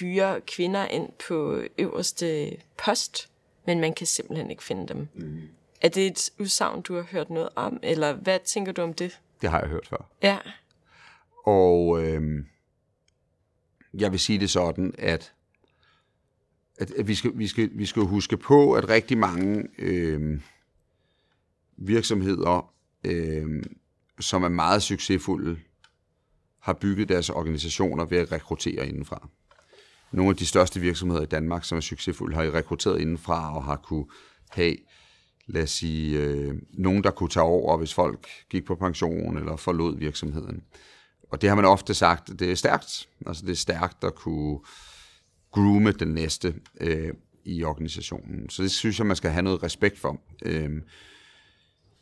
hyre 0.00 0.40
kvinder 0.40 0.86
ind 0.86 1.08
på 1.28 1.62
øverste 1.78 2.56
post, 2.84 3.28
men 3.66 3.80
man 3.80 3.94
kan 3.94 4.06
simpelthen 4.06 4.50
ikke 4.50 4.64
finde 4.64 4.88
dem. 4.88 5.08
Mm. 5.14 5.40
Er 5.80 5.88
det 5.88 6.06
et 6.06 6.30
udsagn, 6.38 6.82
du 6.82 6.94
har 6.94 7.02
hørt 7.02 7.30
noget 7.30 7.48
om, 7.54 7.80
eller 7.82 8.12
hvad 8.12 8.38
tænker 8.44 8.72
du 8.72 8.82
om 8.82 8.94
det? 8.94 9.20
Det 9.40 9.50
har 9.50 9.60
jeg 9.60 9.68
hørt 9.68 9.86
før. 9.86 10.10
Ja. 10.22 10.38
Og 11.46 12.02
øh, 12.02 12.44
jeg 13.94 14.12
vil 14.12 14.20
sige 14.20 14.40
det 14.40 14.50
sådan, 14.50 14.94
at, 14.98 15.32
at, 16.78 16.90
at 16.90 17.08
vi, 17.08 17.14
skal, 17.14 17.30
vi, 17.34 17.46
skal, 17.46 17.70
vi 17.72 17.86
skal 17.86 18.02
huske 18.02 18.36
på, 18.36 18.72
at 18.72 18.88
rigtig 18.88 19.18
mange 19.18 19.68
øh, 19.78 20.40
virksomheder, 21.78 22.72
øh, 23.04 23.62
som 24.20 24.42
er 24.42 24.48
meget 24.48 24.82
succesfulde, 24.82 25.58
har 26.60 26.72
bygget 26.72 27.08
deres 27.08 27.30
organisationer 27.30 28.04
ved 28.04 28.18
at 28.18 28.32
rekruttere 28.32 28.88
indenfra. 28.88 29.28
Nogle 30.12 30.30
af 30.30 30.36
de 30.36 30.46
største 30.46 30.80
virksomheder 30.80 31.22
i 31.22 31.26
Danmark, 31.26 31.64
som 31.64 31.76
er 31.76 31.82
succesfulde, 31.82 32.36
har 32.36 32.54
rekrutteret 32.54 33.00
indenfra 33.00 33.56
og 33.56 33.64
har 33.64 33.76
kunne 33.76 34.06
have, 34.50 34.76
lad 35.46 35.62
os 35.62 35.70
sige, 35.70 36.18
øh, 36.20 36.54
nogen, 36.72 37.04
der 37.04 37.10
kunne 37.10 37.28
tage 37.28 37.44
over, 37.44 37.76
hvis 37.76 37.94
folk 37.94 38.28
gik 38.50 38.64
på 38.64 38.74
pension 38.74 39.36
eller 39.36 39.56
forlod 39.56 39.98
virksomheden. 39.98 40.62
Og 41.30 41.40
det 41.40 41.48
har 41.48 41.56
man 41.56 41.64
ofte 41.64 41.94
sagt, 41.94 42.38
det 42.38 42.50
er 42.50 42.54
stærkt. 42.54 43.08
Altså 43.26 43.46
det 43.46 43.52
er 43.52 43.56
stærkt 43.56 44.04
at 44.04 44.14
kunne 44.14 44.58
groome 45.50 45.92
den 45.92 46.08
næste 46.08 46.54
øh, 46.80 47.14
i 47.44 47.64
organisationen. 47.64 48.50
Så 48.50 48.62
det 48.62 48.70
synes 48.70 48.98
jeg, 48.98 49.06
man 49.06 49.16
skal 49.16 49.30
have 49.30 49.42
noget 49.42 49.62
respekt 49.62 49.98
for. 49.98 50.20
Øh, 50.42 50.70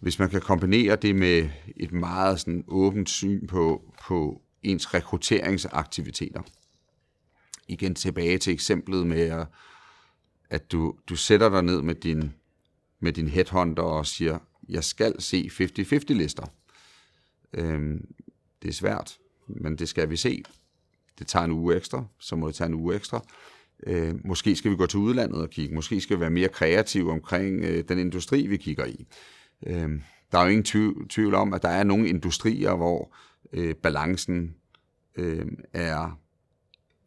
hvis 0.05 0.19
man 0.19 0.31
kan 0.31 0.41
kombinere 0.41 0.97
det 0.97 1.17
med 1.17 1.49
et 1.77 1.93
meget 1.93 2.41
sådan 2.41 2.65
åbent 2.69 3.11
syn 3.11 3.47
på, 3.47 3.95
på 4.07 4.43
ens 4.63 4.95
rekrutteringsaktiviteter. 4.95 6.43
Igen 7.69 7.95
tilbage 7.95 8.39
til 8.39 8.53
eksemplet 8.53 9.07
med, 9.07 9.47
at 10.51 10.73
du, 10.73 10.95
du 11.09 11.17
sætter 11.17 11.49
dig 11.49 11.63
ned 11.63 11.83
med 11.83 11.95
din, 11.95 12.35
med 13.01 13.13
din 13.13 13.29
headhunter 13.29 13.83
og 13.83 14.07
siger, 14.07 14.39
jeg 14.69 14.85
skal 14.85 15.21
se 15.21 15.51
50-50 15.53 16.13
lister. 16.13 16.47
Øhm, 17.53 18.15
det 18.63 18.69
er 18.69 18.73
svært, 18.73 19.19
men 19.47 19.77
det 19.79 19.89
skal 19.89 20.11
vi 20.11 20.17
se. 20.17 20.43
Det 21.19 21.27
tager 21.27 21.45
en 21.45 21.53
uge 21.53 21.77
ekstra, 21.77 22.05
så 22.19 22.37
må 22.37 22.47
det 22.47 22.55
tage 22.55 22.69
en 22.69 22.75
uge 22.75 22.95
ekstra. 22.95 23.25
Øh, 23.87 24.15
måske 24.25 24.57
skal 24.57 24.71
vi 24.71 24.77
gå 24.77 24.87
til 24.87 24.99
udlandet 24.99 25.43
og 25.43 25.51
kigge. 25.51 25.75
Måske 25.75 26.01
skal 26.01 26.17
vi 26.17 26.21
være 26.21 26.31
mere 26.31 26.49
kreative 26.49 27.13
omkring 27.13 27.65
øh, 27.65 27.85
den 27.89 27.99
industri, 27.99 28.47
vi 28.47 28.57
kigger 28.57 28.85
i. 28.85 29.07
Øh, 29.67 30.01
der 30.33 30.39
er 30.39 30.45
jo 30.45 30.49
ingen 30.49 30.65
tvivl, 30.65 31.09
tvivl 31.09 31.35
om, 31.35 31.55
at 31.55 31.63
der 31.63 31.69
er 31.69 31.85
nogle 31.85 32.09
industrier, 32.09 32.75
hvor 32.75 33.15
øh, 33.53 33.75
balancen 33.75 34.55
øh, 35.17 35.47
er 35.73 36.21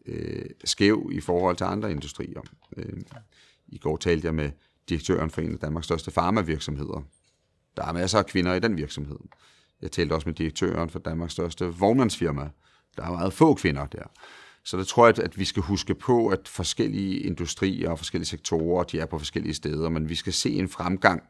øh, 0.06 0.46
skæv 0.64 1.10
i 1.14 1.22
forhold 1.22 1.56
til 1.56 1.64
andre 1.64 1.92
industrier. 1.92 2.42
Øh, 2.78 3.02
I 3.68 3.78
går 3.78 3.98
talte 3.98 4.26
jeg 4.26 4.36
med 4.36 4.52
direktøren 4.90 5.30
for 5.30 5.42
en 5.42 5.54
af 5.54 5.60
Danmarks 5.60 5.86
største 5.86 6.12
farmavirksomheder. 6.12 7.02
Der 7.78 7.86
er 7.86 7.94
masser 7.94 8.20
af 8.20 8.26
kvinder 8.26 8.54
i 8.54 8.60
den 8.60 8.78
virksomhed. 8.78 9.20
Jeg 9.82 9.92
talte 9.92 10.14
også 10.14 10.30
med 10.30 10.36
direktøren 10.36 10.90
for 10.90 11.00
Danmarks 11.00 11.34
største 11.34 11.66
vognmandsfirma. 11.66 12.50
Der 12.98 13.04
er 13.04 13.12
meget 13.12 13.34
få 13.34 13.54
kvinder 13.54 13.86
der. 13.86 14.04
Så 14.64 14.78
der 14.78 14.84
tror 14.84 15.08
jeg, 15.08 15.20
at 15.20 15.38
vi 15.40 15.46
skal 15.46 15.64
huske 15.64 15.96
på, 15.96 16.28
at 16.28 16.48
forskellige 16.48 17.20
industrier 17.20 17.90
og 17.90 17.98
forskellige 17.98 18.28
sektorer, 18.28 18.84
de 18.84 19.00
er 19.00 19.06
på 19.06 19.18
forskellige 19.18 19.54
steder, 19.54 19.90
men 19.90 20.10
vi 20.10 20.16
skal 20.16 20.34
se 20.34 20.50
en 20.50 20.70
fremgang 20.70 21.24
øh, 21.24 21.28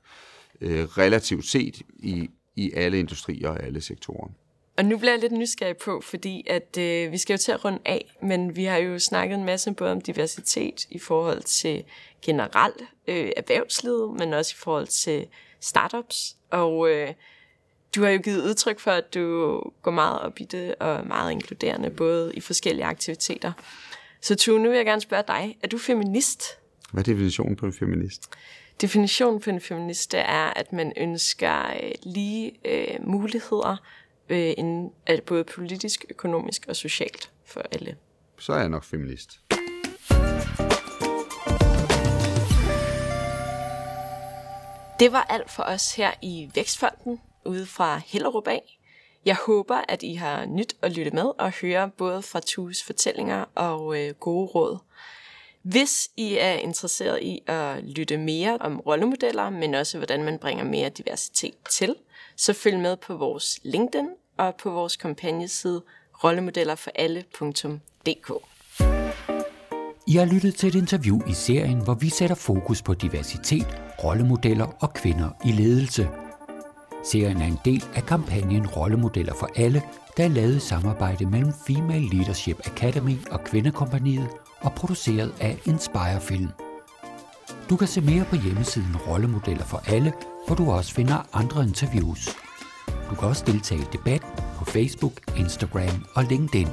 relativt 0.61 1.45
set 1.45 1.81
i, 1.99 2.29
i 2.55 2.71
alle 2.73 2.99
industrier 2.99 3.49
og 3.49 3.63
alle 3.63 3.81
sektorer. 3.81 4.29
Og 4.77 4.85
nu 4.85 4.97
bliver 4.97 5.11
jeg 5.11 5.19
lidt 5.19 5.31
nysgerrig 5.31 5.77
på, 5.77 6.01
fordi 6.01 6.45
at 6.49 6.77
øh, 6.79 7.11
vi 7.11 7.17
skal 7.17 7.33
jo 7.33 7.37
til 7.37 7.51
at 7.51 7.65
runde 7.65 7.79
af, 7.85 8.15
men 8.21 8.55
vi 8.55 8.63
har 8.63 8.77
jo 8.77 8.99
snakket 8.99 9.37
en 9.37 9.45
masse 9.45 9.73
både 9.73 9.91
om 9.91 10.01
diversitet 10.01 10.85
i 10.89 10.99
forhold 10.99 11.41
til 11.41 11.83
generelt 12.21 12.81
øh, 13.07 13.31
erhvervslivet, 13.37 14.19
men 14.19 14.33
også 14.33 14.53
i 14.57 14.59
forhold 14.59 14.87
til 14.87 15.27
startups. 15.59 16.35
Og 16.49 16.89
øh, 16.89 17.13
du 17.95 18.03
har 18.03 18.09
jo 18.09 18.19
givet 18.19 18.43
udtryk 18.43 18.79
for, 18.79 18.91
at 18.91 19.13
du 19.13 19.61
går 19.81 19.91
meget 19.91 20.19
op 20.19 20.39
i 20.39 20.43
det, 20.43 20.75
og 20.75 20.89
er 20.89 21.03
meget 21.03 21.31
inkluderende, 21.31 21.89
både 21.89 22.33
i 22.33 22.39
forskellige 22.39 22.85
aktiviteter. 22.85 23.51
Så 24.21 24.35
Tue, 24.35 24.59
nu 24.59 24.69
vil 24.69 24.77
jeg 24.77 24.85
gerne 24.85 25.01
spørge 25.01 25.23
dig, 25.27 25.57
er 25.63 25.67
du 25.67 25.77
feminist? 25.77 26.43
Hvad 26.91 27.01
er 27.01 27.13
definitionen 27.13 27.55
på 27.55 27.65
en 27.65 27.73
feminist? 27.73 28.29
Definitionen 28.81 29.39
på 29.39 29.49
en 29.49 29.61
feminist 29.61 30.11
det 30.11 30.19
er, 30.19 30.53
at 30.55 30.73
man 30.73 30.93
ønsker 30.97 31.73
øh, 31.83 31.91
lige 32.03 32.53
øh, 32.65 33.07
muligheder, 33.07 33.77
øh, 34.29 34.53
inden, 34.57 34.91
altså 35.07 35.23
både 35.25 35.43
politisk, 35.43 36.05
økonomisk 36.09 36.65
og 36.67 36.75
socialt 36.75 37.31
for 37.45 37.61
alle. 37.71 37.97
Så 38.39 38.53
er 38.53 38.59
jeg 38.59 38.69
nok 38.69 38.83
feminist. 38.83 39.39
Det 44.99 45.11
var 45.11 45.25
alt 45.29 45.51
for 45.51 45.63
os 45.63 45.95
her 45.95 46.11
i 46.21 46.49
Vækstfonden 46.55 47.21
ude 47.45 47.65
fra 47.65 48.01
Hellerup 48.05 48.47
af. 48.47 48.79
Jeg 49.25 49.35
håber, 49.45 49.81
at 49.87 50.03
I 50.03 50.13
har 50.13 50.45
nyt 50.45 50.75
at 50.81 50.91
lytte 50.91 51.11
med 51.11 51.31
og 51.39 51.51
høre 51.51 51.89
både 51.97 52.21
fra 52.21 52.39
Tues 52.45 52.83
fortællinger 52.83 53.45
og 53.55 53.99
øh, 53.99 54.13
gode 54.13 54.45
råd. 54.47 54.77
Hvis 55.69 56.09
I 56.17 56.37
er 56.37 56.53
interesseret 56.53 57.21
i 57.21 57.41
at 57.47 57.83
lytte 57.83 58.17
mere 58.17 58.57
om 58.57 58.79
rollemodeller, 58.79 59.49
men 59.49 59.73
også 59.73 59.97
hvordan 59.97 60.23
man 60.23 60.39
bringer 60.39 60.63
mere 60.63 60.89
diversitet 60.89 61.53
til, 61.69 61.95
så 62.35 62.53
følg 62.53 62.79
med 62.79 62.97
på 62.97 63.15
vores 63.15 63.59
LinkedIn 63.63 64.07
og 64.37 64.55
på 64.55 64.69
vores 64.69 64.95
kampagneside 64.95 65.81
rollemodellerforalle.dk. 66.23 68.31
I 70.07 70.15
har 70.15 70.25
lyttet 70.25 70.55
til 70.55 70.69
et 70.69 70.75
interview 70.75 71.19
i 71.27 71.33
serien, 71.33 71.83
hvor 71.83 71.93
vi 71.93 72.09
sætter 72.09 72.35
fokus 72.35 72.81
på 72.81 72.93
diversitet, 72.93 73.67
rollemodeller 74.03 74.67
og 74.81 74.93
kvinder 74.93 75.29
i 75.45 75.51
ledelse. 75.51 76.09
Serien 77.03 77.41
er 77.41 77.45
en 77.45 77.59
del 77.65 77.83
af 77.95 78.03
kampagnen 78.03 78.67
Rollemodeller 78.67 79.33
for 79.33 79.49
alle, 79.55 79.81
der 80.17 80.23
er 80.23 80.27
lavet 80.27 80.55
i 80.55 80.59
samarbejde 80.59 81.25
mellem 81.25 81.53
Female 81.67 82.09
Leadership 82.09 82.67
Academy 82.67 83.15
og 83.31 83.43
Kvindekompaniet 83.43 84.29
og 84.67 84.73
produceret 84.73 85.33
af 85.39 85.57
Inspire 85.65 86.21
Film. 86.21 86.49
Du 87.69 87.75
kan 87.77 87.87
se 87.87 88.01
mere 88.01 88.25
på 88.29 88.35
hjemmesiden 88.35 88.97
Rollemodeller 89.07 89.63
for 89.63 89.83
alle, 89.87 90.13
hvor 90.47 90.55
du 90.55 90.71
også 90.71 90.93
finder 90.93 91.27
andre 91.33 91.63
interviews. 91.63 92.29
Du 93.09 93.15
kan 93.15 93.27
også 93.27 93.43
deltage 93.47 93.81
i 93.81 93.85
debat 93.93 94.21
på 94.57 94.65
Facebook, 94.65 95.13
Instagram 95.37 96.05
og 96.15 96.23
LinkedIn. 96.23 96.67